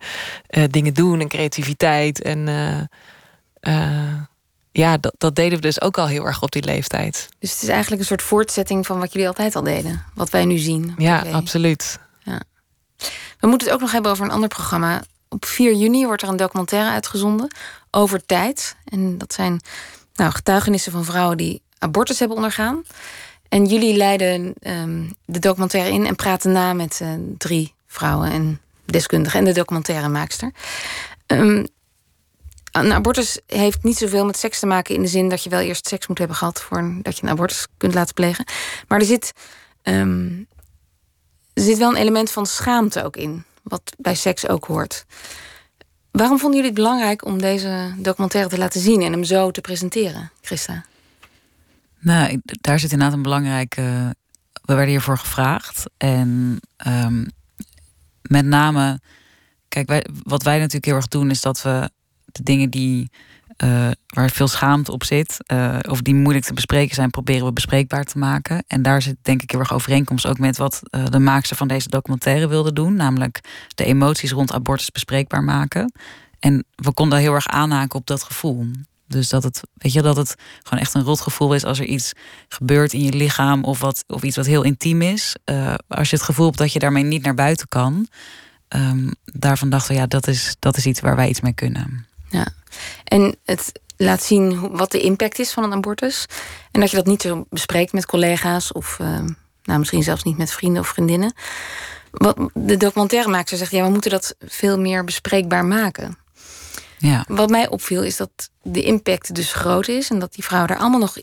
eh, 0.48 0.64
dingen 0.70 0.94
doen 0.94 1.20
en 1.20 1.28
creativiteit. 1.28 2.22
En 2.22 2.48
eh, 2.48 2.80
eh, 3.60 4.14
ja, 4.78 4.98
dat, 4.98 5.14
dat 5.18 5.36
deden 5.36 5.56
we 5.56 5.62
dus 5.62 5.82
ook 5.82 5.98
al 5.98 6.08
heel 6.08 6.26
erg 6.26 6.42
op 6.42 6.52
die 6.52 6.64
leeftijd. 6.64 7.30
Dus 7.40 7.52
het 7.52 7.62
is 7.62 7.68
eigenlijk 7.68 8.02
een 8.02 8.08
soort 8.08 8.22
voortzetting 8.22 8.86
van 8.86 9.00
wat 9.00 9.14
jullie 9.14 9.28
altijd 9.28 9.56
al 9.56 9.64
deden. 9.64 10.04
Wat 10.14 10.30
wij 10.30 10.46
nu 10.46 10.58
zien. 10.58 10.94
Ja, 10.98 11.24
absoluut. 11.32 12.00
We 13.40 13.48
moeten 13.48 13.68
het 13.68 13.76
ook 13.76 13.82
nog 13.82 13.92
hebben 13.92 14.12
over 14.12 14.26
een 14.26 14.32
ander 14.32 14.50
programma. 14.50 15.04
Op 15.30 15.46
4 15.46 15.74
juni 15.74 16.06
wordt 16.06 16.22
er 16.22 16.30
een 16.30 16.36
documentaire 16.38 16.90
uitgezonden 16.90 17.56
over 17.92 18.26
tijd. 18.26 18.76
En 18.86 19.18
dat 19.18 19.34
zijn 19.34 19.62
nou, 20.16 20.32
getuigenissen 20.32 20.92
van 20.92 21.06
vrouwen 21.06 21.38
die 21.38 21.62
abortus 21.80 22.20
hebben 22.20 22.38
ondergaan. 22.38 22.84
En 23.50 23.66
jullie 23.66 23.98
leiden 23.98 24.54
ehm, 24.60 25.04
de 25.26 25.40
documentaire 25.40 25.92
in 25.92 26.06
en 26.06 26.16
praten 26.16 26.52
na 26.52 26.74
met 26.74 27.00
eh, 27.02 27.10
drie 27.38 27.74
vrouwen 27.88 28.32
en 28.32 28.60
deskundigen 28.86 29.40
en 29.40 29.46
de 29.46 29.54
documentairemaakster. 29.54 30.52
Ehm 31.26 31.64
een 32.80 32.94
abortus 32.94 33.40
heeft 33.46 33.84
niet 33.84 33.98
zoveel 33.98 34.26
met 34.26 34.38
seks 34.38 34.60
te 34.60 34.66
maken 34.66 34.96
in 34.96 35.02
de 35.02 35.08
zin 35.08 35.30
dat 35.30 35.44
je 35.44 35.50
wel 35.50 35.60
eerst 35.60 35.88
seks 35.88 36.08
moet 36.08 36.18
hebben 36.18 36.38
gehad 36.38 36.62
voordat 36.62 37.18
je 37.18 37.24
een 37.24 37.30
abortus 37.30 37.68
kunt 37.78 37.94
laten 37.94 38.14
plegen. 38.14 38.46
Maar 38.88 39.00
er 39.00 39.06
zit, 39.06 39.32
ehm, 39.82 40.30
er 41.54 41.64
zit 41.64 41.78
wel 41.78 41.90
een 41.90 42.02
element 42.02 42.32
van 42.32 42.46
schaamte 42.46 43.04
ook 43.04 43.16
in, 43.16 43.44
wat 43.64 43.96
bij 43.98 44.16
seks 44.16 44.48
ook 44.48 44.66
hoort. 44.66 45.06
Waarom 46.12 46.40
vonden 46.40 46.56
jullie 46.56 46.74
het 46.74 46.84
belangrijk 46.84 47.26
om 47.26 47.42
deze 47.42 47.94
documentaire 47.98 48.50
te 48.50 48.58
laten 48.58 48.82
zien 48.82 49.02
en 49.02 49.12
hem 49.12 49.24
zo 49.24 49.52
te 49.52 49.62
presenteren, 49.62 50.32
Christa? 50.42 50.86
Nou, 52.00 52.42
daar 52.44 52.80
zit 52.80 52.92
inderdaad 52.92 53.16
een 53.16 53.24
belangrijke. 53.24 54.16
We 54.52 54.74
werden 54.74 54.88
hiervoor 54.88 55.18
gevraagd. 55.18 55.84
En 55.98 56.60
ehm, 56.78 57.26
met 58.22 58.46
name, 58.46 59.00
kijk, 59.68 60.08
wat 60.24 60.44
wij 60.44 60.58
natuurlijk 60.58 60.86
heel 60.86 60.96
erg 60.96 61.08
doen, 61.08 61.30
is 61.30 61.42
dat 61.42 61.62
we 61.62 61.90
dingen 62.44 62.70
die 62.70 63.10
eh, 63.58 63.90
waar 64.08 64.30
veel 64.30 64.48
schaamte 64.48 64.92
op 64.92 65.04
zit, 65.04 65.38
eh, 65.46 65.78
of 65.90 66.02
die 66.02 66.16
moeilijk 66.16 66.46
te 66.46 66.54
bespreken 66.54 66.96
zijn, 66.96 67.10
proberen 67.10 67.46
we 67.46 67.54
bespreekbaar 67.54 68.04
te 68.04 68.18
maken. 68.18 68.64
En 68.68 68.82
daar 68.82 69.02
zit 69.02 69.16
denk 69.22 69.42
ik 69.42 69.52
heel 69.52 69.60
erg 69.60 69.74
overeenkomst 69.74 70.28
ook 70.28 70.40
met 70.40 70.58
wat 70.58 70.82
uh, 70.92 71.06
de 71.06 71.20
maakster 71.20 71.58
van 71.58 71.68
deze 71.68 71.90
documentaire 71.90 72.48
wilde 72.48 72.74
doen, 72.74 72.96
namelijk 72.96 73.40
de 73.76 73.84
emoties 73.84 74.32
rond 74.32 74.54
abortus 74.54 74.92
bespreekbaar 74.92 75.44
maken. 75.44 75.92
En 76.40 76.66
we 76.76 76.94
konden 76.94 77.20
heel 77.20 77.34
erg 77.34 77.48
aanhaken 77.48 78.00
op 78.00 78.08
dat 78.08 78.24
gevoel. 78.24 78.66
Dus 79.08 79.30
dat 79.30 79.44
het, 79.44 79.62
weet 79.74 79.94
je, 79.94 80.02
dat 80.02 80.16
het 80.16 80.36
gewoon 80.64 80.80
echt 80.80 80.94
een 80.94 81.04
rotgevoel 81.04 81.54
is 81.54 81.64
als 81.64 81.80
er 81.80 81.86
iets 81.86 82.14
gebeurt 82.48 82.94
in 82.94 83.04
je 83.04 83.14
lichaam 83.14 83.64
of, 83.64 83.80
wat, 83.80 84.04
of 84.08 84.24
iets 84.24 84.36
wat 84.36 84.46
heel 84.46 84.64
intiem 84.64 85.02
is. 85.02 85.36
als 85.88 86.10
je 86.10 86.16
het 86.16 86.26
gevoel 86.26 86.46
hebt 86.46 86.58
dat 86.58 86.74
je 86.74 86.80
daarmee 86.80 87.04
niet 87.04 87.24
naar 87.24 87.34
buiten 87.34 87.68
kan. 87.68 88.08
Um, 88.76 89.12
daarvan 89.24 89.70
dachten 89.70 89.94
we, 89.94 90.00
ja, 90.00 90.08
dat 90.08 90.28
is, 90.28 90.56
dat 90.60 90.78
is 90.78 90.86
iets 90.86 91.00
waar 91.00 91.16
wij 91.16 91.30
iets 91.30 91.42
mee 91.42 91.54
kunnen. 91.54 92.07
Ja, 92.30 92.48
en 93.04 93.36
het 93.46 93.72
laat 93.98 94.24
zien 94.24 94.78
wat 94.78 94.92
de 94.92 95.00
impact 95.00 95.40
is 95.40 95.52
van 95.52 95.64
een 95.64 95.74
abortus. 95.74 96.26
En 96.72 96.80
dat 96.80 96.90
je 96.90 96.96
dat 96.96 97.06
niet 97.06 97.22
zo 97.22 97.46
bespreekt 97.50 97.94
met 97.94 98.06
collega's 98.06 98.72
of 98.72 98.98
uh, 99.02 99.20
nou, 99.64 99.80
misschien 99.80 100.04
zelfs 100.04 100.24
niet 100.24 100.38
met 100.38 100.52
vrienden 100.52 100.82
of 100.82 100.88
vriendinnen. 100.88 101.34
Wat 102.12 102.38
de 102.54 102.78
documentairemaker 102.78 103.58
zegt, 103.58 103.72
ja, 103.72 103.84
we 103.84 103.90
moeten 103.90 104.12
dat 104.12 104.36
veel 104.40 104.80
meer 104.80 105.04
bespreekbaar 105.04 105.66
maken. 105.66 106.18
Ja. 106.98 107.26
Wat 107.28 107.50
mij 107.50 107.70
opviel 107.70 108.04
is 108.04 108.18
dat 108.18 108.50
de 108.62 108.82
impact 108.82 109.36
dus 109.36 109.54
groot 109.54 109.88
is 109.88 110.10
en 110.10 110.20
dat 110.20 110.34
die 110.34 110.44
vrouwen 110.44 110.72
er 110.72 110.78
allemaal 110.78 111.00
nog 111.00 111.18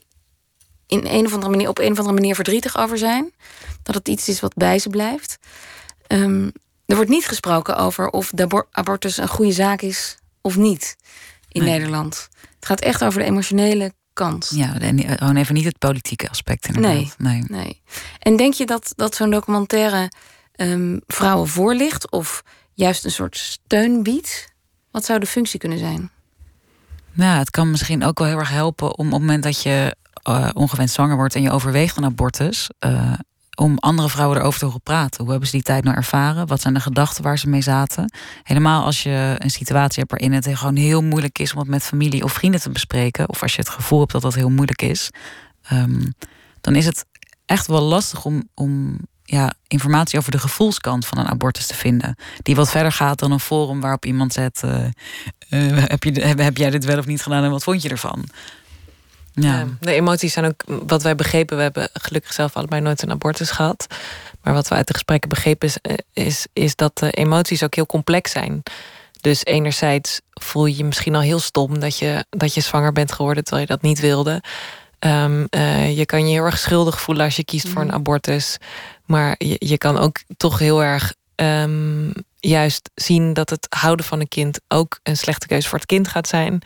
in 0.86 1.06
een 1.06 1.26
of 1.26 1.32
andere 1.32 1.50
manier, 1.50 1.68
op 1.68 1.78
een 1.78 1.92
of 1.92 1.98
andere 1.98 2.14
manier 2.14 2.34
verdrietig 2.34 2.76
over 2.76 2.98
zijn. 2.98 3.32
Dat 3.82 3.94
het 3.94 4.08
iets 4.08 4.28
is 4.28 4.40
wat 4.40 4.54
bij 4.54 4.78
ze 4.78 4.88
blijft. 4.88 5.38
Um, 6.08 6.52
er 6.86 6.96
wordt 6.96 7.10
niet 7.10 7.26
gesproken 7.26 7.76
over 7.76 8.08
of 8.08 8.30
de 8.34 8.66
abortus 8.70 9.16
een 9.16 9.28
goede 9.28 9.52
zaak 9.52 9.82
is 9.82 10.16
of 10.44 10.56
niet 10.56 10.96
in 11.48 11.64
Nederland. 11.64 12.28
Het 12.54 12.66
gaat 12.66 12.80
echt 12.80 13.04
over 13.04 13.20
de 13.20 13.26
emotionele 13.26 13.92
kant. 14.12 14.50
Ja, 14.54 14.78
en 14.78 15.04
eh, 15.04 15.16
gewoon 15.16 15.36
even 15.36 15.54
niet 15.54 15.64
het 15.64 15.78
politieke 15.78 16.28
aspect 16.28 16.66
inderdaad. 16.66 16.92
Nee, 16.92 17.12
nee. 17.18 17.44
nee. 17.48 17.82
En 18.18 18.36
denk 18.36 18.54
je 18.54 18.66
dat, 18.66 18.92
dat 18.96 19.14
zo'n 19.14 19.30
documentaire 19.30 20.10
um, 20.56 21.00
vrouwen 21.06 21.48
voorlicht... 21.48 22.10
of 22.10 22.42
juist 22.74 23.04
een 23.04 23.10
soort 23.10 23.36
steun 23.36 24.02
biedt? 24.02 24.52
Wat 24.90 25.04
zou 25.04 25.18
de 25.18 25.26
functie 25.26 25.58
kunnen 25.58 25.78
zijn? 25.78 26.10
Nou, 27.12 27.38
het 27.38 27.50
kan 27.50 27.70
misschien 27.70 28.04
ook 28.04 28.18
wel 28.18 28.28
heel 28.28 28.38
erg 28.38 28.50
helpen... 28.50 28.98
om 28.98 29.06
op 29.06 29.12
het 29.12 29.20
moment 29.20 29.42
dat 29.42 29.62
je 29.62 29.96
uh, 30.28 30.48
ongewenst 30.52 30.94
zwanger 30.94 31.16
wordt... 31.16 31.34
en 31.34 31.42
je 31.42 31.50
overweegt 31.50 31.96
een 31.96 32.04
abortus... 32.04 32.70
Uh, 32.86 33.12
om 33.54 33.78
andere 33.78 34.08
vrouwen 34.08 34.38
erover 34.38 34.58
te 34.58 34.64
horen 34.64 34.80
praten. 34.80 35.20
Hoe 35.20 35.30
hebben 35.30 35.48
ze 35.48 35.54
die 35.54 35.64
tijd 35.64 35.84
nou 35.84 35.96
ervaren? 35.96 36.46
Wat 36.46 36.60
zijn 36.60 36.74
de 36.74 36.80
gedachten 36.80 37.22
waar 37.22 37.38
ze 37.38 37.48
mee 37.48 37.62
zaten? 37.62 38.12
Helemaal 38.42 38.84
als 38.84 39.02
je 39.02 39.36
een 39.38 39.50
situatie 39.50 39.98
hebt 39.98 40.10
waarin 40.10 40.32
het 40.32 40.58
gewoon 40.58 40.76
heel 40.76 41.02
moeilijk 41.02 41.38
is 41.38 41.52
om 41.52 41.58
het 41.58 41.68
met 41.68 41.82
familie 41.82 42.24
of 42.24 42.32
vrienden 42.32 42.60
te 42.60 42.70
bespreken, 42.70 43.28
of 43.28 43.42
als 43.42 43.54
je 43.54 43.60
het 43.60 43.70
gevoel 43.70 44.00
hebt 44.00 44.12
dat 44.12 44.22
dat 44.22 44.34
heel 44.34 44.50
moeilijk 44.50 44.82
is, 44.82 45.10
um, 45.72 46.14
dan 46.60 46.74
is 46.74 46.86
het 46.86 47.04
echt 47.46 47.66
wel 47.66 47.82
lastig 47.82 48.24
om, 48.24 48.48
om 48.54 48.98
ja, 49.24 49.52
informatie 49.68 50.18
over 50.18 50.30
de 50.30 50.38
gevoelskant 50.38 51.06
van 51.06 51.18
een 51.18 51.28
abortus 51.28 51.66
te 51.66 51.74
vinden. 51.74 52.16
Die 52.42 52.54
wat 52.54 52.70
verder 52.70 52.92
gaat 52.92 53.18
dan 53.18 53.32
een 53.32 53.40
forum 53.40 53.80
waarop 53.80 54.04
iemand 54.04 54.32
zet: 54.32 54.62
uh, 54.64 54.84
uh, 55.50 55.84
heb, 55.84 56.04
je, 56.04 56.20
heb 56.20 56.56
jij 56.56 56.70
dit 56.70 56.84
wel 56.84 56.98
of 56.98 57.06
niet 57.06 57.22
gedaan 57.22 57.44
en 57.44 57.50
wat 57.50 57.64
vond 57.64 57.82
je 57.82 57.88
ervan? 57.88 58.24
Ja. 59.34 59.66
de 59.80 59.92
emoties 59.92 60.32
zijn 60.32 60.44
ook 60.44 60.62
wat 60.86 61.02
wij 61.02 61.14
begrepen. 61.14 61.56
We 61.56 61.62
hebben 61.62 61.88
gelukkig 61.92 62.32
zelf 62.32 62.56
allebei 62.56 62.80
nooit 62.82 63.02
een 63.02 63.10
abortus 63.10 63.50
gehad. 63.50 63.86
Maar 64.42 64.54
wat 64.54 64.68
we 64.68 64.74
uit 64.74 64.86
de 64.86 64.92
gesprekken 64.92 65.28
begrepen 65.28 65.68
is, 65.68 65.78
eh, 65.80 65.94
is, 66.12 66.46
is 66.52 66.76
dat 66.76 66.98
de 66.98 67.10
emoties 67.10 67.62
ook 67.62 67.74
heel 67.74 67.86
complex 67.86 68.30
zijn. 68.30 68.62
Dus 69.20 69.44
enerzijds 69.44 70.20
voel 70.32 70.66
je 70.66 70.76
je 70.76 70.84
misschien 70.84 71.14
al 71.14 71.20
heel 71.20 71.38
stom 71.38 71.78
dat 71.78 71.98
je, 71.98 72.24
dat 72.30 72.54
je 72.54 72.60
zwanger 72.60 72.92
bent 72.92 73.12
geworden 73.12 73.44
terwijl 73.44 73.66
je 73.66 73.72
dat 73.72 73.82
niet 73.82 74.00
wilde. 74.00 74.42
Um, 74.98 75.46
uh, 75.50 75.96
je 75.96 76.06
kan 76.06 76.26
je 76.26 76.32
heel 76.32 76.44
erg 76.44 76.58
schuldig 76.58 77.00
voelen 77.00 77.24
als 77.24 77.36
je 77.36 77.44
kiest 77.44 77.68
voor 77.68 77.80
een 77.80 77.86
mhm. 77.86 77.96
abortus. 77.96 78.56
Maar 79.04 79.34
je, 79.38 79.56
je 79.58 79.78
kan 79.78 79.98
ook 79.98 80.22
toch 80.36 80.58
heel 80.58 80.82
erg 80.82 81.14
um, 81.36 82.12
juist 82.40 82.90
zien 82.94 83.32
dat 83.32 83.50
het 83.50 83.66
houden 83.70 84.06
van 84.06 84.20
een 84.20 84.28
kind 84.28 84.60
ook 84.68 84.98
een 85.02 85.16
slechte 85.16 85.46
keuze 85.46 85.68
voor 85.68 85.78
het 85.78 85.86
kind 85.86 86.08
gaat 86.08 86.28
zijn. 86.28 86.62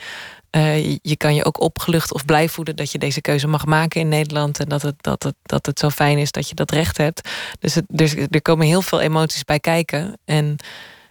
Uh, 0.51 0.97
je 1.03 1.17
kan 1.17 1.35
je 1.35 1.45
ook 1.45 1.61
opgelucht 1.61 2.13
of 2.13 2.25
blij 2.25 2.49
voelen 2.49 2.77
dat 2.77 2.93
je 2.93 2.99
deze 2.99 3.21
keuze 3.21 3.47
mag 3.47 3.67
maken 3.67 4.01
in 4.01 4.09
Nederland. 4.09 4.59
En 4.61 4.69
dat 4.69 4.83
het, 4.83 4.95
dat 5.03 5.23
het, 5.23 5.35
dat 5.43 5.67
het 5.67 5.79
zo 5.79 5.91
fijn 5.91 6.19
is 6.19 6.33
dat 6.33 6.49
je 6.49 6.55
dat 6.55 6.71
recht 6.71 6.97
hebt. 6.97 7.29
Dus 7.61 7.75
het, 7.75 7.85
er, 8.31 8.43
komen 8.43 8.67
heel 8.67 8.83
veel 8.83 9.01
emoties 9.01 9.45
bij 9.45 9.61
kijken. 9.61 10.19
En 10.25 10.57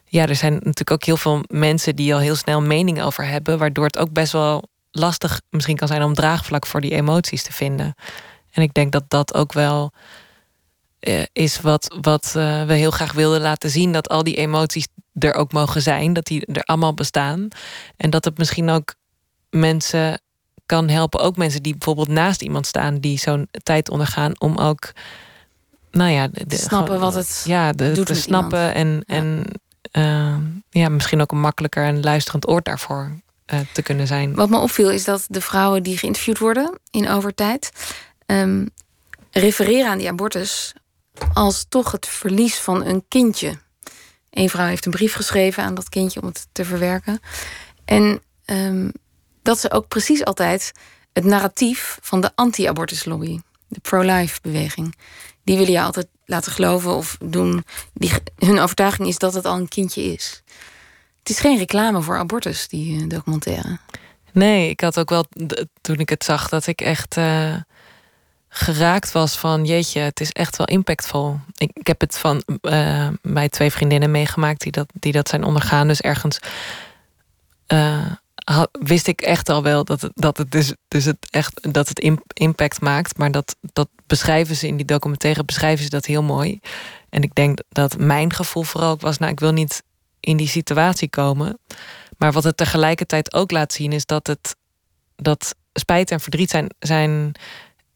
ja, 0.05 0.27
er 0.27 0.35
zijn 0.35 0.53
natuurlijk 0.53 0.91
ook 0.91 1.03
heel 1.03 1.17
veel 1.17 1.43
mensen 1.47 1.95
die 1.95 2.13
al 2.13 2.19
heel 2.19 2.35
snel 2.35 2.61
mening 2.61 3.01
over 3.01 3.25
hebben. 3.25 3.57
Waardoor 3.57 3.85
het 3.85 3.97
ook 3.97 4.11
best 4.11 4.31
wel 4.31 4.63
lastig 4.91 5.41
misschien 5.49 5.77
kan 5.77 5.87
zijn 5.87 6.03
om 6.03 6.13
draagvlak 6.13 6.65
voor 6.65 6.81
die 6.81 6.95
emoties 6.95 7.43
te 7.43 7.53
vinden. 7.53 7.95
En 8.51 8.61
ik 8.61 8.73
denk 8.73 8.91
dat 8.91 9.03
dat 9.07 9.33
ook 9.33 9.53
wel 9.53 9.91
uh, 11.07 11.23
is 11.33 11.61
wat, 11.61 11.97
wat 12.01 12.33
uh, 12.37 12.63
we 12.63 12.73
heel 12.73 12.91
graag 12.91 13.13
wilden 13.13 13.41
laten 13.41 13.69
zien. 13.69 13.91
Dat 13.91 14.09
al 14.09 14.23
die 14.23 14.35
emoties 14.35 14.87
er 15.13 15.33
ook 15.33 15.51
mogen 15.51 15.81
zijn. 15.81 16.13
Dat 16.13 16.25
die 16.25 16.45
er 16.45 16.63
allemaal 16.63 16.93
bestaan. 16.93 17.47
En 17.97 18.09
dat 18.09 18.25
het 18.25 18.37
misschien 18.37 18.69
ook 18.69 18.95
mensen 19.49 20.21
kan 20.65 20.89
helpen. 20.89 21.19
Ook 21.19 21.37
mensen 21.37 21.63
die 21.63 21.71
bijvoorbeeld 21.71 22.07
naast 22.07 22.41
iemand 22.41 22.67
staan 22.67 22.99
die 22.99 23.19
zo'n 23.19 23.47
tijd 23.63 23.89
ondergaan, 23.89 24.39
om 24.39 24.57
ook, 24.57 24.91
nou 25.91 26.11
ja, 26.11 26.27
de, 26.27 26.57
snappen 26.57 26.99
wat 26.99 27.13
het 27.13 27.43
ja, 27.45 27.71
de, 27.71 27.91
doet 27.91 28.05
te 28.05 28.15
snappen 28.15 28.77
iemand. 28.77 29.03
en, 29.05 29.15
en 29.15 29.45
uh, 29.91 30.35
ja, 30.69 30.89
misschien 30.89 31.21
ook 31.21 31.31
een 31.31 31.39
makkelijker 31.39 31.85
en 31.85 32.03
luisterend 32.03 32.47
oor 32.47 32.61
daarvoor 32.61 33.11
uh, 33.53 33.59
te 33.73 33.81
kunnen 33.81 34.07
zijn. 34.07 34.35
Wat 34.35 34.49
me 34.49 34.57
opviel 34.57 34.91
is 34.91 35.03
dat 35.03 35.25
de 35.27 35.41
vrouwen 35.41 35.83
die 35.83 35.97
geïnterviewd 35.97 36.37
worden 36.37 36.79
in 36.91 37.09
overtijd 37.09 37.71
um, 38.25 38.69
refereren 39.31 39.89
aan 39.89 39.97
die 39.97 40.09
abortus 40.09 40.73
als 41.33 41.65
toch 41.69 41.91
het 41.91 42.07
verlies 42.07 42.55
van 42.55 42.85
een 42.85 43.05
kindje. 43.07 43.57
Een 44.29 44.49
vrouw 44.49 44.67
heeft 44.67 44.85
een 44.85 44.91
brief 44.91 45.13
geschreven 45.13 45.63
aan 45.63 45.75
dat 45.75 45.89
kindje 45.89 46.21
om 46.21 46.27
het 46.27 46.47
te 46.51 46.65
verwerken. 46.65 47.19
En 47.85 48.21
um, 48.45 48.91
dat 49.47 49.59
ze 49.59 49.71
ook 49.71 49.87
precies 49.87 50.25
altijd 50.25 50.71
het 51.13 51.23
narratief 51.23 51.97
van 52.01 52.21
de 52.21 52.31
anti-abortuslobby, 52.35 53.39
de 53.67 53.79
pro-life 53.79 54.39
beweging, 54.41 54.95
die 55.43 55.57
willen 55.57 55.71
je 55.71 55.81
altijd 55.81 56.07
laten 56.25 56.51
geloven 56.51 56.95
of 56.95 57.17
doen. 57.19 57.63
Die, 57.93 58.11
hun 58.37 58.59
overtuiging 58.59 59.07
is 59.07 59.17
dat 59.17 59.33
het 59.33 59.45
al 59.45 59.57
een 59.57 59.67
kindje 59.67 60.01
is. 60.01 60.43
Het 61.19 61.29
is 61.29 61.39
geen 61.39 61.57
reclame 61.57 62.01
voor 62.01 62.17
abortus, 62.17 62.67
die 62.67 63.01
uh, 63.01 63.07
documentaire. 63.07 63.79
Nee, 64.31 64.69
ik 64.69 64.81
had 64.81 64.99
ook 64.99 65.09
wel 65.09 65.25
toen 65.81 65.99
ik 65.99 66.09
het 66.09 66.23
zag 66.23 66.49
dat 66.49 66.67
ik 66.67 66.81
echt 66.81 67.17
uh, 67.17 67.55
geraakt 68.49 69.11
was 69.11 69.37
van 69.37 69.65
jeetje, 69.65 69.99
het 69.99 70.19
is 70.19 70.31
echt 70.31 70.57
wel 70.57 70.67
impactvol. 70.67 71.39
Ik, 71.57 71.71
ik 71.73 71.87
heb 71.87 72.01
het 72.01 72.17
van 72.17 72.43
uh, 72.61 73.09
mijn 73.21 73.49
twee 73.49 73.71
vriendinnen 73.71 74.11
meegemaakt 74.11 74.61
die 74.61 74.71
dat, 74.71 74.89
die 74.93 75.11
dat 75.11 75.29
zijn 75.29 75.43
ondergaan. 75.43 75.87
Dus 75.87 76.01
ergens 76.01 76.39
wist 78.71 79.07
ik 79.07 79.21
echt 79.21 79.49
al 79.49 79.63
wel 79.63 79.83
dat 79.83 80.01
het, 80.01 80.11
dat 80.13 80.37
het, 80.37 80.51
dus, 80.51 80.73
dus 80.87 81.05
het, 81.05 81.27
echt, 81.29 81.73
dat 81.73 81.87
het 81.89 82.19
impact 82.33 82.81
maakt. 82.81 83.17
Maar 83.17 83.31
dat, 83.31 83.55
dat 83.61 83.89
beschrijven 84.05 84.55
ze 84.55 84.67
in 84.67 84.77
die 84.77 84.85
documentaire, 84.85 85.43
beschrijven 85.43 85.83
ze 85.83 85.89
dat 85.89 86.05
heel 86.05 86.23
mooi. 86.23 86.59
En 87.09 87.21
ik 87.21 87.35
denk 87.35 87.59
dat 87.69 87.97
mijn 87.97 88.33
gevoel 88.33 88.63
vooral 88.63 88.91
ook 88.91 89.01
was, 89.01 89.17
nou 89.17 89.31
ik 89.31 89.39
wil 89.39 89.51
niet 89.51 89.83
in 90.19 90.37
die 90.37 90.47
situatie 90.47 91.09
komen. 91.09 91.59
Maar 92.17 92.31
wat 92.31 92.43
het 92.43 92.57
tegelijkertijd 92.57 93.33
ook 93.33 93.51
laat 93.51 93.73
zien 93.73 93.91
is 93.91 94.05
dat 94.05 94.27
het 94.27 94.55
dat 95.15 95.55
spijt 95.73 96.11
en 96.11 96.19
verdriet 96.19 96.49
zijn, 96.49 96.69
zijn 96.79 97.31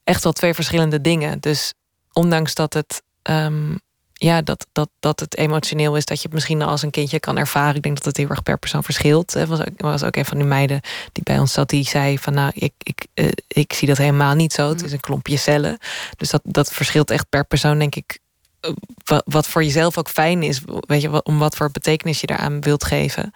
echt 0.03 0.23
wel 0.23 0.33
twee 0.33 0.53
verschillende 0.53 1.01
dingen. 1.01 1.39
Dus 1.39 1.73
ondanks 2.13 2.53
dat 2.53 2.73
het 2.73 3.01
um, 3.29 3.79
ja, 4.23 4.41
dat, 4.41 4.67
dat, 4.71 4.89
dat 4.99 5.19
het 5.19 5.37
emotioneel 5.37 5.95
is, 5.95 6.05
dat 6.05 6.17
je 6.17 6.23
het 6.23 6.33
misschien 6.33 6.61
als 6.61 6.81
een 6.81 6.89
kindje 6.89 7.19
kan 7.19 7.37
ervaren. 7.37 7.75
Ik 7.75 7.81
denk 7.81 7.95
dat 7.95 8.05
het 8.05 8.17
heel 8.17 8.29
erg 8.29 8.43
per 8.43 8.57
persoon 8.57 8.83
verschilt. 8.83 9.33
Er 9.33 9.47
was 9.47 9.59
ook, 9.59 9.81
was 9.81 10.03
ook 10.03 10.15
een 10.15 10.25
van 10.25 10.37
die 10.37 10.47
meiden 10.47 10.81
die 11.11 11.23
bij 11.23 11.39
ons 11.39 11.53
zat, 11.53 11.69
die 11.69 11.83
zei 11.85 12.19
van 12.19 12.33
nou, 12.33 12.51
ik, 12.55 12.73
ik, 12.77 13.05
uh, 13.15 13.29
ik 13.47 13.73
zie 13.73 13.87
dat 13.87 13.97
helemaal 13.97 14.35
niet 14.35 14.53
zo. 14.53 14.69
Het 14.69 14.83
is 14.83 14.91
een 14.91 14.99
klompje 14.99 15.37
cellen. 15.37 15.77
Dus 16.17 16.29
dat, 16.29 16.41
dat 16.43 16.73
verschilt 16.73 17.11
echt 17.11 17.29
per 17.29 17.45
persoon, 17.45 17.79
denk 17.79 17.95
ik. 17.95 18.19
Uh, 18.61 18.71
wat, 19.05 19.23
wat 19.25 19.47
voor 19.47 19.63
jezelf 19.63 19.97
ook 19.97 20.09
fijn 20.09 20.43
is, 20.43 20.61
weet 20.65 21.01
je, 21.01 21.23
om 21.23 21.39
wat 21.39 21.55
voor 21.55 21.71
betekenis 21.71 22.21
je 22.21 22.27
daaraan 22.27 22.61
wilt 22.61 22.83
geven. 22.83 23.31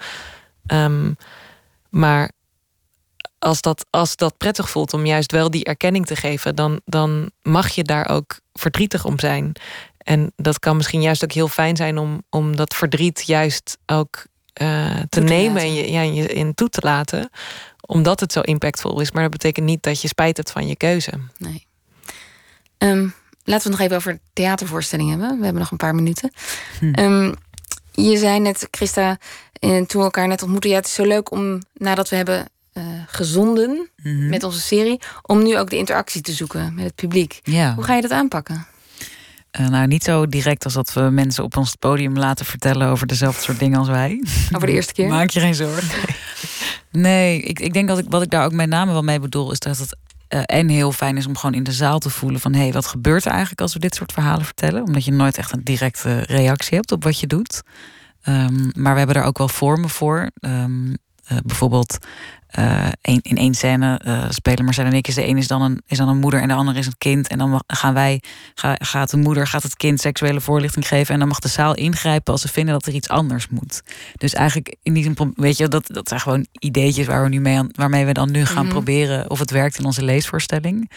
Um, 0.68 1.18
maar 1.90 2.32
als 3.40 3.62
dat, 3.62 3.86
als 3.90 4.16
dat 4.16 4.38
prettig 4.38 4.70
voelt 4.70 4.94
om 4.94 5.06
juist 5.06 5.32
wel 5.32 5.50
die 5.50 5.64
erkenning 5.64 6.06
te 6.06 6.16
geven, 6.16 6.56
dan, 6.56 6.82
dan 6.86 7.32
mag 7.42 7.70
je 7.70 7.84
daar 7.84 8.10
ook 8.10 8.40
verdrietig 8.54 9.06
om 9.06 9.20
zijn. 9.20 9.56
En 10.06 10.32
dat 10.36 10.60
kan 10.60 10.78
misschien 10.78 11.02
juist 11.02 11.24
ook 11.24 11.32
heel 11.32 11.48
fijn 11.48 11.76
zijn 11.76 11.98
om, 11.98 12.24
om 12.30 12.56
dat 12.56 12.76
verdriet 12.76 13.24
juist 13.26 13.78
ook 13.86 14.26
uh, 14.62 14.96
te, 14.96 15.08
te, 15.10 15.22
nemen 15.22 15.62
en 15.62 15.74
je, 15.74 15.92
ja, 15.92 16.02
je 16.02 16.28
in 16.28 16.54
toe 16.54 16.70
te 16.70 16.82
laten. 16.84 17.30
Omdat 17.86 18.20
het 18.20 18.32
zo 18.32 18.42
impactvol 18.42 19.00
is. 19.02 19.12
Maar 19.12 19.22
dat 19.22 19.32
betekent 19.32 19.66
niet 19.66 19.84
dat 19.84 20.02
je 20.02 20.08
spijt 20.08 20.38
hebt 20.38 20.52
van 20.52 20.68
je 20.68 20.76
keuze. 20.76 21.12
Nee. 21.38 21.68
Um, 22.78 23.14
laten 23.44 23.44
we 23.44 23.54
het 23.54 23.66
nog 23.66 23.80
even 23.80 23.96
over 23.96 24.20
theatervoorstellingen 24.34 25.20
hebben. 25.20 25.38
We 25.38 25.44
hebben 25.44 25.62
nog 25.62 25.72
een 25.72 25.78
paar 25.78 25.96
minuten. 25.96 26.32
Hm. 26.80 27.00
Um, 27.00 27.36
Je 27.92 28.18
zei 28.18 28.40
net, 28.40 28.68
Christa, 28.72 29.18
en 29.60 29.86
toen 29.86 30.00
we 30.00 30.06
elkaar 30.06 30.28
net 30.28 30.42
ontmoetten... 30.42 30.70
ja, 30.70 30.76
het 30.76 30.86
is 30.86 30.94
zo 30.94 31.06
leuk 31.06 31.32
om, 31.32 31.62
nadat 31.74 32.10
we 32.10 32.16
hebben 32.16 32.48
eh, 32.74 32.84
gezonden 33.08 33.90
Mhm. 34.04 34.30
met 34.30 34.44
onze 34.44 34.60
serie... 34.60 35.00
om 35.22 35.44
nu 35.44 35.58
ook 35.58 35.70
de 35.70 35.78
interactie 35.78 36.22
te 36.22 36.32
zoeken 36.32 36.74
met 36.76 36.84
het 36.86 36.96
publiek. 36.96 37.40
Ja. 37.44 37.74
Hoe 37.74 37.84
ga 37.84 37.96
je 37.96 38.02
dat 38.02 38.12
aanpakken? 38.12 38.68
Eh, 39.56 39.68
nou, 39.68 39.88
niet 39.88 40.04
zo 40.04 40.28
direct 40.28 40.64
als 40.64 40.74
dat 40.74 40.94
we 40.94 41.02
mensen 41.02 41.44
op 41.44 41.58
ons 41.58 41.76
podium 41.76 42.18
laten 42.18 42.46
vertellen 42.46 42.88
over 42.88 43.08
dezelfde 43.08 43.42
soort 43.42 43.60
dingen 43.60 43.80
als 43.80 43.88
wij. 43.88 44.24
Over 44.56 44.68
de 44.68 44.74
eerste 44.74 44.94
keer? 44.94 45.08
Maak 45.08 45.30
je 45.30 45.40
geen 45.40 45.56
zorgen. 45.56 45.88
Nee, 46.92 47.42
ik, 47.42 47.60
ik 47.60 47.74
denk 47.74 47.88
dat 47.88 47.98
ik 47.98 48.06
wat 48.10 48.22
ik 48.22 48.30
daar 48.30 48.46
ook 48.46 48.52
met 48.52 48.70
name 48.70 48.92
wel 48.92 49.04
mee 49.04 49.20
bedoel, 49.20 49.52
is 49.52 49.60
dat 49.60 49.78
het 49.78 49.98
eh, 50.28 50.42
en 50.46 50.70
heel 50.70 50.92
fijn 50.92 51.18
is 51.18 51.26
om 51.26 51.38
gewoon 51.38 51.56
in 51.56 51.64
de 51.64 51.72
zaal 51.72 52.00
te 52.00 52.10
voelen 52.10 52.40
van 52.40 52.54
hé, 52.54 52.62
hey, 52.62 52.72
wat 52.72 52.86
gebeurt 52.86 53.26
er 53.26 53.32
eigenlijk 53.32 53.62
als 53.62 53.74
we 53.74 53.80
dit 53.80 53.96
soort 53.96 54.12
verhalen 54.12 54.46
vertellen? 54.46 54.84
Omdat 54.84 55.06
je 55.06 55.12
nooit 55.12 55.38
echt 55.38 55.54
een 55.54 55.64
directe 55.64 56.20
reactie 56.20 56.76
hebt 56.76 56.92
op 56.92 57.04
wat 57.04 57.20
je 57.20 57.28
doet. 57.28 57.62
Ehm, 58.22 58.70
maar 58.74 58.92
we 58.92 58.98
hebben 58.98 59.16
er 59.16 59.24
ook 59.24 59.38
wel 59.38 59.48
vormen 59.48 59.90
voor. 59.90 60.32
Ehm, 60.40 60.94
eh, 61.28 61.38
bijvoorbeeld 61.46 61.98
eh, 62.48 62.88
een- 63.02 63.20
in 63.22 63.38
één 63.38 63.54
scène 63.54 63.98
eh, 64.04 64.26
spelen 64.30 64.66
Marcel 64.66 64.86
en 64.86 64.94
ik. 64.94 65.08
Is 65.08 65.16
de 65.16 65.28
een 65.28 65.38
is 65.38 65.48
dan, 65.48 65.62
een, 65.62 65.82
is 65.88 65.98
dan 65.98 66.08
een 66.10 66.18
moeder 66.18 66.42
en 66.42 66.48
de 66.48 66.54
ander 66.54 66.78
is 66.78 66.86
een 66.86 66.98
kind. 66.98 67.28
En 67.28 67.38
dan 67.38 67.50
mag- 67.50 67.64
gaan 67.68 67.94
wij, 67.94 68.22
ga, 68.56 68.76
gaat 68.80 69.10
de 69.10 69.18
moeder 69.18 69.48
gaat 69.48 69.64
het 69.64 69.76
kind 69.76 70.00
seksuele 70.02 70.42
voorlichting 70.42 70.88
geven. 70.88 71.14
En 71.14 71.20
dan 71.20 71.28
mag 71.28 71.40
de 71.40 71.48
zaal 71.48 71.76
ingrijpen 71.76 72.32
als 72.34 72.42
ze 72.42 72.48
vinden 72.48 72.74
dat 72.74 72.86
er 72.86 72.94
iets 72.94 73.10
anders 73.10 73.48
moet. 73.50 73.82
Dus 74.18 74.34
eigenlijk 74.34 74.76
in 74.84 74.94
die 74.94 75.04
zin, 75.04 75.34
weet 75.36 75.58
je, 75.58 75.68
dat, 75.68 75.88
dat 75.88 76.08
zijn 76.08 76.20
gewoon 76.20 76.46
ideetjes 76.60 77.06
waar 77.08 77.24
we 77.24 77.30
nu 77.30 77.40
mee 77.40 77.58
aan, 77.58 77.70
waarmee 77.72 78.06
we 78.06 78.12
dan 78.14 78.32
nu 78.32 78.46
gaan 78.46 78.64
Mhm. 78.66 78.74
proberen 78.74 79.30
of 79.30 79.40
het 79.40 79.52
werkt 79.52 79.78
in 79.80 79.86
onze 79.86 80.04
leesvoorstelling. 80.04 80.92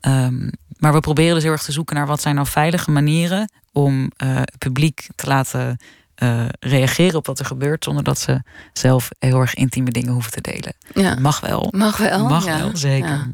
Ehm, 0.00 0.48
maar 0.78 0.92
we 0.92 1.00
proberen 1.00 1.34
dus 1.34 1.42
heel 1.42 1.52
erg 1.52 1.62
te 1.62 1.72
zoeken 1.72 1.96
naar 1.96 2.06
wat 2.06 2.20
zijn 2.22 2.34
nou 2.34 2.46
veilige 2.46 2.90
manieren 2.90 3.50
om 3.72 4.10
het 4.16 4.58
publiek 4.58 5.06
te 5.14 5.26
laten 5.26 5.78
eh, 6.20 6.46
reageren 6.60 7.14
op 7.14 7.26
wat 7.26 7.38
er 7.38 7.44
gebeurt, 7.44 7.84
zonder 7.84 8.04
dat 8.04 8.18
ze 8.18 8.42
zelf 8.72 9.08
heel 9.18 9.40
erg 9.40 9.54
intieme 9.54 9.90
dingen 9.90 10.12
hoeven 10.12 10.32
te 10.32 10.40
delen. 10.40 10.74
Ja. 10.94 11.14
Mag 11.20 11.40
wel. 11.40 11.68
Mag 11.76 11.96
wel. 11.96 12.28
Mag 12.28 12.44
ja. 12.44 12.58
wel, 12.58 12.76
zeker. 12.76 13.08
Ja. 13.08 13.30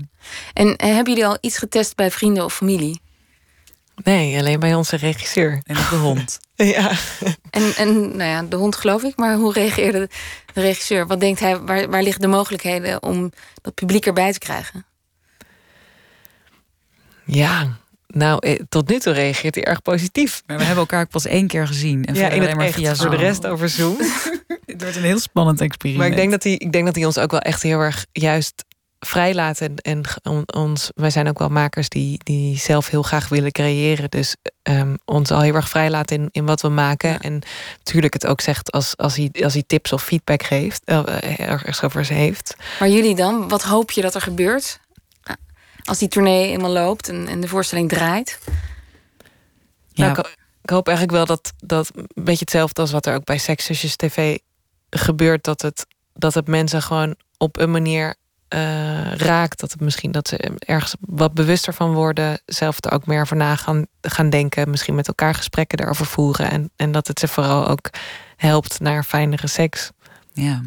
En 0.53 0.77
eh, 0.77 0.95
hebben 0.95 1.13
jullie 1.13 1.29
al 1.29 1.39
iets 1.41 1.59
getest 1.59 1.97
bij 1.97 2.11
vrienden 2.11 2.45
of 2.45 2.55
familie? 2.55 3.01
Nee, 4.05 4.39
alleen 4.39 4.61
bij 4.61 4.75
onze 4.75 4.97
regisseur. 4.97 5.61
En 5.65 5.75
de 5.75 5.97
hond. 5.97 6.39
Ja. 6.57 6.91
En, 7.51 7.75
en 7.77 8.17
nou 8.17 8.31
ja, 8.31 8.43
de 8.43 8.57
hond 8.57 8.77
geloof 8.77 9.03
ik, 9.03 9.17
maar 9.17 9.35
hoe 9.37 9.53
reageerde 9.53 10.09
de 10.53 10.61
regisseur? 10.61 11.07
Wat 11.07 11.21
denkt 11.21 11.41
hij, 11.41 11.61
waar, 11.61 11.91
waar 11.91 12.03
liggen 12.03 12.23
de 12.23 12.29
mogelijkheden 12.29 13.03
om 13.03 13.33
dat 13.63 13.75
publiek 13.75 14.07
erbij 14.07 14.33
te 14.33 14.39
krijgen? 14.39 14.85
Ja, 17.25 17.77
nou, 18.17 18.39
eh, 18.47 18.61
tot 18.69 18.89
nu 18.89 18.99
toe 18.99 19.13
reageert 19.13 19.55
hij 19.55 19.65
erg 19.65 19.83
positief. 19.83 20.43
Maar 20.47 20.57
we 20.57 20.63
hebben 20.63 20.83
elkaar 20.83 21.01
ook 21.01 21.11
pas 21.11 21.27
één 21.27 21.47
keer 21.47 21.67
gezien. 21.67 22.05
En 22.05 22.15
ja, 22.15 22.29
in 22.29 22.43
het 22.43 22.55
maar 22.55 22.67
echt. 22.67 22.75
via 22.75 22.95
Voor 22.95 23.11
de 23.11 23.17
rest 23.17 23.47
over 23.47 23.69
Zoom. 23.69 23.97
Het 24.67 24.83
wordt 24.83 24.97
een 24.97 25.03
heel 25.03 25.19
spannend 25.19 25.61
experiment. 25.61 26.03
Maar 26.03 26.13
ik 26.13 26.17
denk 26.17 26.31
dat 26.31 26.43
hij, 26.43 26.53
ik 26.53 26.73
denk 26.73 26.85
dat 26.85 26.95
hij 26.95 27.05
ons 27.05 27.19
ook 27.19 27.31
wel 27.31 27.41
echt 27.41 27.63
heel 27.63 27.81
erg 27.81 28.07
juist 28.13 28.65
vrijlaat. 28.99 29.61
En, 29.61 30.05
ons, 30.55 30.91
wij 30.95 31.11
zijn 31.11 31.29
ook 31.29 31.39
wel 31.39 31.49
makers 31.49 31.89
die, 31.89 32.21
die 32.25 32.59
zelf 32.59 32.89
heel 32.89 33.03
graag 33.03 33.29
willen 33.29 33.53
creëren. 33.53 34.11
Dus 34.11 34.37
ehm, 34.63 34.95
ons 35.05 35.31
al 35.31 35.41
heel 35.41 35.55
erg 35.55 35.69
vrijlaat 35.69 36.11
in, 36.11 36.29
in 36.31 36.47
wat 36.47 36.61
we 36.61 36.69
maken. 36.69 37.21
En 37.21 37.43
natuurlijk 37.79 38.13
het 38.13 38.27
ook 38.27 38.41
zegt 38.41 38.73
als, 38.73 38.97
als, 38.97 39.17
hij, 39.17 39.31
als 39.43 39.53
hij 39.53 39.65
tips 39.67 39.93
of 39.93 40.03
feedback 40.03 40.43
geeft, 40.43 40.83
eh, 40.85 41.41
ergens 41.41 41.83
over 41.83 42.05
ze 42.05 42.13
heeft. 42.13 42.57
Maar 42.79 42.89
jullie 42.89 43.15
dan, 43.15 43.49
wat 43.49 43.63
hoop 43.63 43.91
je 43.91 44.01
dat 44.01 44.15
er 44.15 44.21
gebeurt? 44.21 44.81
Als 45.87 45.99
die 45.99 46.09
tournee 46.09 46.51
eenmaal 46.51 46.71
loopt 46.71 47.09
en, 47.09 47.29
en 47.29 47.41
de 47.41 47.49
voorstelling 47.49 47.89
draait? 47.89 48.39
Nou, 49.95 50.19
ik, 50.19 50.37
ik 50.63 50.71
hoop 50.71 50.89
eigenlijk 50.89 51.17
wel 51.17 51.27
dat, 51.27 51.53
dat 51.59 51.91
een 51.95 52.25
beetje 52.25 52.41
hetzelfde 52.41 52.81
als 52.81 52.91
wat 52.91 53.07
er 53.07 53.15
ook 53.15 53.25
bij 53.25 53.39
Sekszusjes 53.39 53.97
TV 53.97 54.39
gebeurt. 54.91 55.45
Dat 55.45 55.63
het, 55.63 55.87
dat 56.15 56.35
het 56.35 56.47
mensen 56.47 56.83
gewoon 56.83 57.15
op 57.39 57.59
een 57.59 57.71
manier 57.71 58.15
eh, 58.49 59.13
raakt. 59.13 59.61
Dat 59.61 59.73
het 59.73 59.81
misschien 59.81 60.13
dat 60.13 60.29
ze 60.29 60.37
ergens 60.59 60.95
wat 61.01 61.35
bewuster 61.35 61.75
van 61.75 61.93
worden. 61.93 62.41
Zelf 62.47 62.77
er 62.81 62.93
ook 62.93 63.07
meer 63.07 63.21
over 63.21 63.37
na 63.37 63.57
gaan, 63.57 63.87
gaan 64.01 64.31
denken. 64.31 64.71
Misschien 64.71 64.95
met 64.95 65.09
elkaar 65.09 65.35
gesprekken 65.35 65.79
daarover 65.79 66.07
voeren. 66.07 66.51
En, 66.51 66.71
en 66.77 66.93
dat 66.93 67.07
het 67.07 67.19
ze 67.19 67.29
vooral 67.29 67.69
ook 67.69 67.91
helpt 68.37 68.81
naar 68.81 69.05
fijnere 69.05 69.47
seks. 69.47 69.91
Ja. 70.33 70.63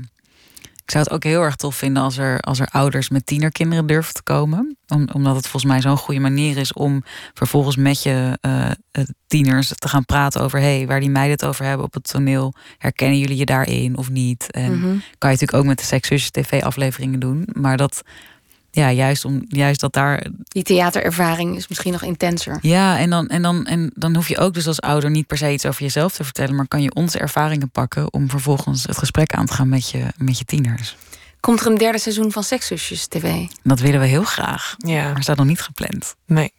Ik 0.90 0.96
zou 0.96 1.08
het 1.08 1.14
ook 1.14 1.24
heel 1.24 1.42
erg 1.42 1.56
tof 1.56 1.76
vinden 1.76 2.04
als 2.04 2.18
er, 2.18 2.40
als 2.40 2.60
er 2.60 2.68
ouders 2.68 3.10
met 3.10 3.26
tienerkinderen 3.26 3.86
durven 3.86 4.14
te 4.14 4.24
komen. 4.24 4.78
Om, 4.88 5.08
omdat 5.14 5.36
het 5.36 5.48
volgens 5.48 5.72
mij 5.72 5.82
zo'n 5.82 5.98
goede 5.98 6.20
manier 6.20 6.58
is 6.58 6.74
om 6.74 7.04
vervolgens 7.34 7.76
met 7.76 8.04
je 8.04 8.38
eh, 8.42 8.70
eh, 8.70 9.04
tieners 9.28 9.72
te 9.76 9.88
gaan 9.88 10.06
praten 10.06 10.42
over 10.42 10.60
hey, 10.60 10.88
waar 10.88 11.00
die 11.00 11.10
meiden 11.10 11.32
het 11.32 11.46
over 11.46 11.66
hebben 11.66 11.86
op 11.86 11.94
het 11.94 12.04
toneel. 12.12 12.54
Herkennen 12.78 13.20
jullie 13.20 13.38
je 13.38 13.46
daarin 13.46 13.98
of 13.98 14.10
niet? 14.10 14.52
En 14.52 14.72
Mhm. 14.72 14.82
kan 15.18 15.30
je 15.32 15.38
natuurlijk 15.38 15.54
ook 15.54 15.66
met 15.66 15.78
de 15.80 15.86
Sekszusjes 15.86 16.32
TV-afleveringen 16.32 17.20
doen. 17.20 17.48
Maar 17.54 17.78
dat, 17.78 18.02
ja, 18.72 18.92
juist, 18.92 19.26
om, 19.26 19.44
juist 19.48 19.80
dat 19.80 19.94
daar 19.94 20.26
Die 20.44 20.64
theaterervaring 20.64 21.56
is 21.56 21.68
misschien 21.68 21.92
nog 21.92 22.04
intenser. 22.04 22.58
ja, 22.62 22.98
en 22.98 23.10
dan, 23.10 23.28
en, 23.28 23.42
dan, 23.42 23.66
en 23.66 23.92
dan 23.96 24.16
hoef 24.16 24.28
je 24.28 24.38
ook 24.38 24.54
dus 24.54 24.68
als 24.68 24.82
ouder 24.82 25.10
niet 25.10 25.28
per 25.28 25.38
se 25.38 25.52
iets 25.52 25.66
over 25.66 25.82
jezelf 25.82 26.14
te 26.14 26.24
vertellen, 26.24 26.56
maar 26.56 26.68
kan 26.68 26.82
je 26.82 26.94
onze 26.94 27.20
ervaringen 27.20 27.70
pakken 27.70 28.14
om 28.14 28.30
vervolgens 28.30 28.84
het 28.84 28.98
gesprek 28.98 29.34
aan 29.34 29.46
te 29.46 29.54
gaan 29.54 29.70
met 29.70 29.90
je, 29.90 30.06
met 30.18 30.38
je 30.38 30.46
tieners. 30.46 30.96
Komt 31.40 31.60
er 31.60 31.68
een 31.68 31.78
derde 31.78 31.98
seizoen 32.00 32.32
van 32.32 32.44
Sekszusjes 32.44 33.08
TV? 33.08 33.46
Dat 33.64 33.80
willen 33.80 34.00
we 34.00 34.06
heel 34.06 34.24
graag, 34.24 34.76
Ja, 34.78 35.12
maar 35.14 35.24
staat 35.24 35.38
nog 35.38 35.46
niet 35.46 35.62
gepland. 35.62 36.16
nee. 36.26 36.54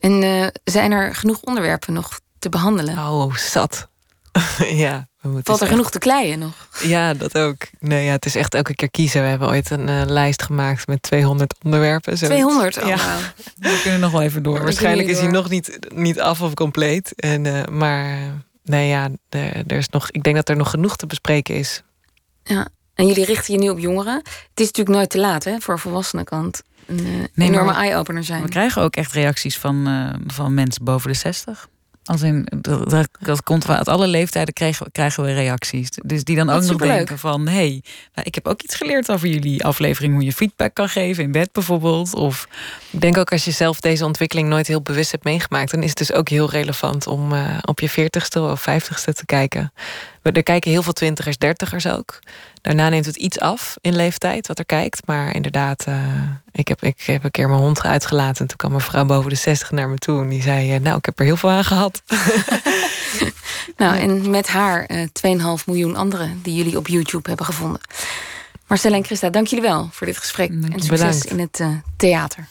En 0.00 0.22
eh, 0.22 0.46
zijn 0.64 0.92
er 0.92 1.14
genoeg 1.14 1.40
onderwerpen 1.40 1.92
nog 1.92 2.20
te 2.38 2.48
behandelen? 2.48 2.98
Oh, 2.98 3.34
zat. 3.36 3.88
ja, 4.84 5.08
we 5.20 5.28
moeten 5.28 5.44
Valt 5.44 5.58
er 5.60 5.66
echt- 5.66 5.74
genoeg 5.74 5.90
te 5.90 5.98
kleien 5.98 6.38
nog? 6.38 6.68
Ja, 6.82 7.14
dat 7.14 7.38
ook. 7.38 7.56
Nee, 7.78 8.04
ja, 8.04 8.12
het 8.12 8.26
is 8.26 8.34
echt 8.34 8.54
elke 8.54 8.74
keer 8.74 8.90
kiezen. 8.90 9.22
We 9.22 9.28
hebben 9.28 9.48
ooit 9.48 9.70
een 9.70 9.88
eh, 9.88 10.02
lijst 10.06 10.42
gemaakt 10.42 10.86
met 10.86 11.02
200 11.02 11.54
onderwerpen. 11.64 12.18
Zoiets. 12.18 12.36
200? 12.36 12.82
Oh, 12.82 12.88
Ja. 12.88 12.96
We 13.58 13.80
kunnen 13.82 14.00
nog 14.00 14.10
wel 14.12 14.22
even 14.22 14.42
door. 14.42 14.62
Waarschijnlijk 14.62 15.08
is 15.08 15.18
hij 15.18 15.28
nog 15.30 15.48
niet, 15.48 15.78
niet 15.94 16.20
af 16.20 16.40
of 16.42 16.54
compleet. 16.54 17.12
En, 17.14 17.46
eh, 17.46 17.64
maar 17.72 18.04
eh, 18.10 18.18
nee, 18.64 18.88
ja, 18.88 19.08
er, 19.28 19.62
er 19.66 19.76
is 19.76 19.88
nog, 19.88 20.10
ik 20.10 20.22
denk 20.22 20.36
dat 20.36 20.48
er 20.48 20.56
nog 20.56 20.70
genoeg 20.70 20.96
te 20.96 21.06
bespreken 21.06 21.54
is. 21.54 21.82
Ja. 22.42 22.68
En 22.94 23.06
jullie 23.06 23.24
richten 23.24 23.54
je 23.54 23.60
nu 23.60 23.68
op 23.68 23.78
jongeren. 23.78 24.14
Het 24.24 24.60
is 24.60 24.66
natuurlijk 24.66 24.96
nooit 24.96 25.10
te 25.10 25.18
laat 25.18 25.44
hè, 25.44 25.60
voor 25.60 25.78
volwassenen 25.78 26.24
kan 26.24 26.44
het 26.44 26.62
een 26.86 26.98
eh, 26.98 27.04
maar 27.34 27.46
enorme 27.46 27.72
eye-opener 27.72 28.24
zijn. 28.24 28.42
We 28.42 28.48
krijgen 28.48 28.82
ook 28.82 28.96
echt 28.96 29.12
reacties 29.12 29.58
van, 29.58 29.86
eh, 29.86 30.20
van 30.34 30.54
mensen 30.54 30.84
boven 30.84 31.10
de 31.12 31.16
60. 31.16 31.68
Als 32.04 32.22
in, 32.22 32.46
dat, 32.60 33.08
dat, 33.20 33.42
komt 33.42 33.68
uit 33.68 33.88
alle 33.88 34.06
leeftijden 34.06 34.54
krijgen, 34.54 34.92
krijgen 34.92 35.24
we 35.24 35.32
reacties. 35.32 35.88
Dus 36.02 36.24
die 36.24 36.36
dan 36.36 36.50
ook 36.50 36.62
nog 36.62 36.76
denken 36.76 37.18
van... 37.18 37.46
hé, 37.46 37.54
hey, 37.54 37.82
nou, 38.14 38.26
ik 38.26 38.34
heb 38.34 38.46
ook 38.46 38.62
iets 38.62 38.74
geleerd 38.74 39.10
over 39.10 39.28
jullie 39.28 39.64
aflevering... 39.64 40.14
hoe 40.14 40.24
je 40.24 40.32
feedback 40.32 40.74
kan 40.74 40.88
geven 40.88 41.24
in 41.24 41.32
bed 41.32 41.52
bijvoorbeeld. 41.52 42.14
Of 42.14 42.48
Ik 42.90 43.00
denk 43.00 43.16
ook 43.16 43.32
als 43.32 43.44
je 43.44 43.50
zelf 43.50 43.80
deze 43.80 44.04
ontwikkeling 44.04 44.48
nooit 44.48 44.66
heel 44.66 44.82
bewust 44.82 45.10
hebt 45.10 45.24
meegemaakt, 45.24 45.70
dan 45.70 45.82
is 45.82 45.88
het 45.88 45.98
dus 45.98 46.12
ook 46.12 46.28
heel 46.28 46.50
relevant 46.50 47.06
om 47.06 47.32
eh, 47.32 47.58
op 47.62 47.80
je 47.80 47.88
veertigste 47.88 48.40
of 48.40 48.60
vijftigste 48.60 49.12
te 49.12 49.26
kijken. 49.26 49.72
Er 50.32 50.42
kijken 50.42 50.70
heel 50.70 50.82
veel 50.82 50.92
twintigers, 50.92 51.38
dertigers 51.38 51.86
ook. 51.86 52.18
Daarna 52.62 52.88
neemt 52.88 53.06
het 53.06 53.16
iets 53.16 53.40
af 53.40 53.76
in 53.80 53.96
leeftijd 53.96 54.46
wat 54.46 54.58
er 54.58 54.64
kijkt. 54.64 55.06
Maar 55.06 55.34
inderdaad, 55.34 55.84
eh, 55.86 55.96
ik, 56.52 56.68
heb, 56.68 56.82
ik 56.82 57.02
heb 57.02 57.24
een 57.24 57.30
keer 57.30 57.48
mijn 57.48 57.60
hond 57.60 57.82
uitgelaten. 57.82 58.40
En 58.40 58.46
toen 58.46 58.56
kwam 58.56 58.74
een 58.74 58.80
vrouw 58.80 59.04
boven 59.04 59.30
de 59.30 59.36
60 59.36 59.70
naar 59.70 59.88
me 59.88 59.98
toe. 59.98 60.22
En 60.22 60.28
die 60.28 60.42
zei: 60.42 60.74
eh, 60.74 60.80
Nou, 60.80 60.96
ik 60.96 61.04
heb 61.04 61.18
er 61.18 61.24
heel 61.24 61.36
veel 61.36 61.50
aan 61.50 61.64
gehad. 61.64 62.02
Nou, 63.76 63.96
en 63.96 64.30
met 64.30 64.48
haar 64.48 64.84
eh 64.84 65.58
2,5 65.58 65.64
miljoen 65.66 65.96
anderen 65.96 66.40
die 66.42 66.54
jullie 66.54 66.76
op 66.76 66.88
YouTube 66.88 67.28
hebben 67.28 67.46
gevonden. 67.46 67.80
Marcella 68.66 68.96
en 68.96 69.04
Christa, 69.04 69.30
dank 69.30 69.46
jullie 69.46 69.64
wel 69.64 69.88
voor 69.92 70.06
dit 70.06 70.18
gesprek. 70.18 70.48
En 70.48 70.62
succes 70.62 70.88
Bedankt. 70.88 71.24
in 71.24 71.38
het 71.38 71.62
theater. 71.96 72.48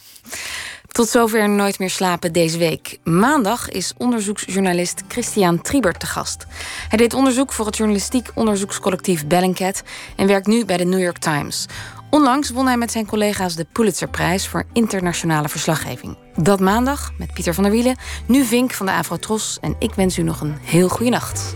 Tot 0.93 1.09
zover 1.09 1.49
Nooit 1.49 1.79
meer 1.79 1.89
slapen 1.89 2.33
deze 2.33 2.57
week. 2.57 2.99
Maandag 3.03 3.69
is 3.69 3.93
onderzoeksjournalist 3.97 5.03
Christian 5.07 5.61
Triebert 5.61 5.99
te 5.99 6.05
gast. 6.05 6.45
Hij 6.89 6.97
deed 6.97 7.13
onderzoek 7.13 7.51
voor 7.51 7.65
het 7.65 7.77
journalistiek 7.77 8.29
onderzoekscollectief 8.33 9.27
Bellingcat 9.27 9.83
en 10.15 10.27
werkt 10.27 10.47
nu 10.47 10.65
bij 10.65 10.77
de 10.77 10.83
New 10.83 10.99
York 10.99 11.17
Times. 11.17 11.65
Onlangs 12.09 12.49
won 12.49 12.65
hij 12.65 12.77
met 12.77 12.91
zijn 12.91 13.05
collega's 13.05 13.55
de 13.55 13.65
Pulitzerprijs 13.71 14.47
voor 14.47 14.65
internationale 14.73 15.49
verslaggeving. 15.49 16.17
Dat 16.35 16.59
maandag 16.59 17.11
met 17.17 17.33
Pieter 17.33 17.53
van 17.53 17.63
der 17.63 17.71
Wielen, 17.71 17.97
nu 18.27 18.43
Vink 18.43 18.73
van 18.73 18.85
de 18.85 18.91
Avrotros 18.91 19.57
en 19.61 19.75
ik 19.79 19.93
wens 19.93 20.17
u 20.17 20.21
nog 20.21 20.41
een 20.41 20.57
heel 20.61 20.89
goede 20.89 21.11
nacht. 21.11 21.55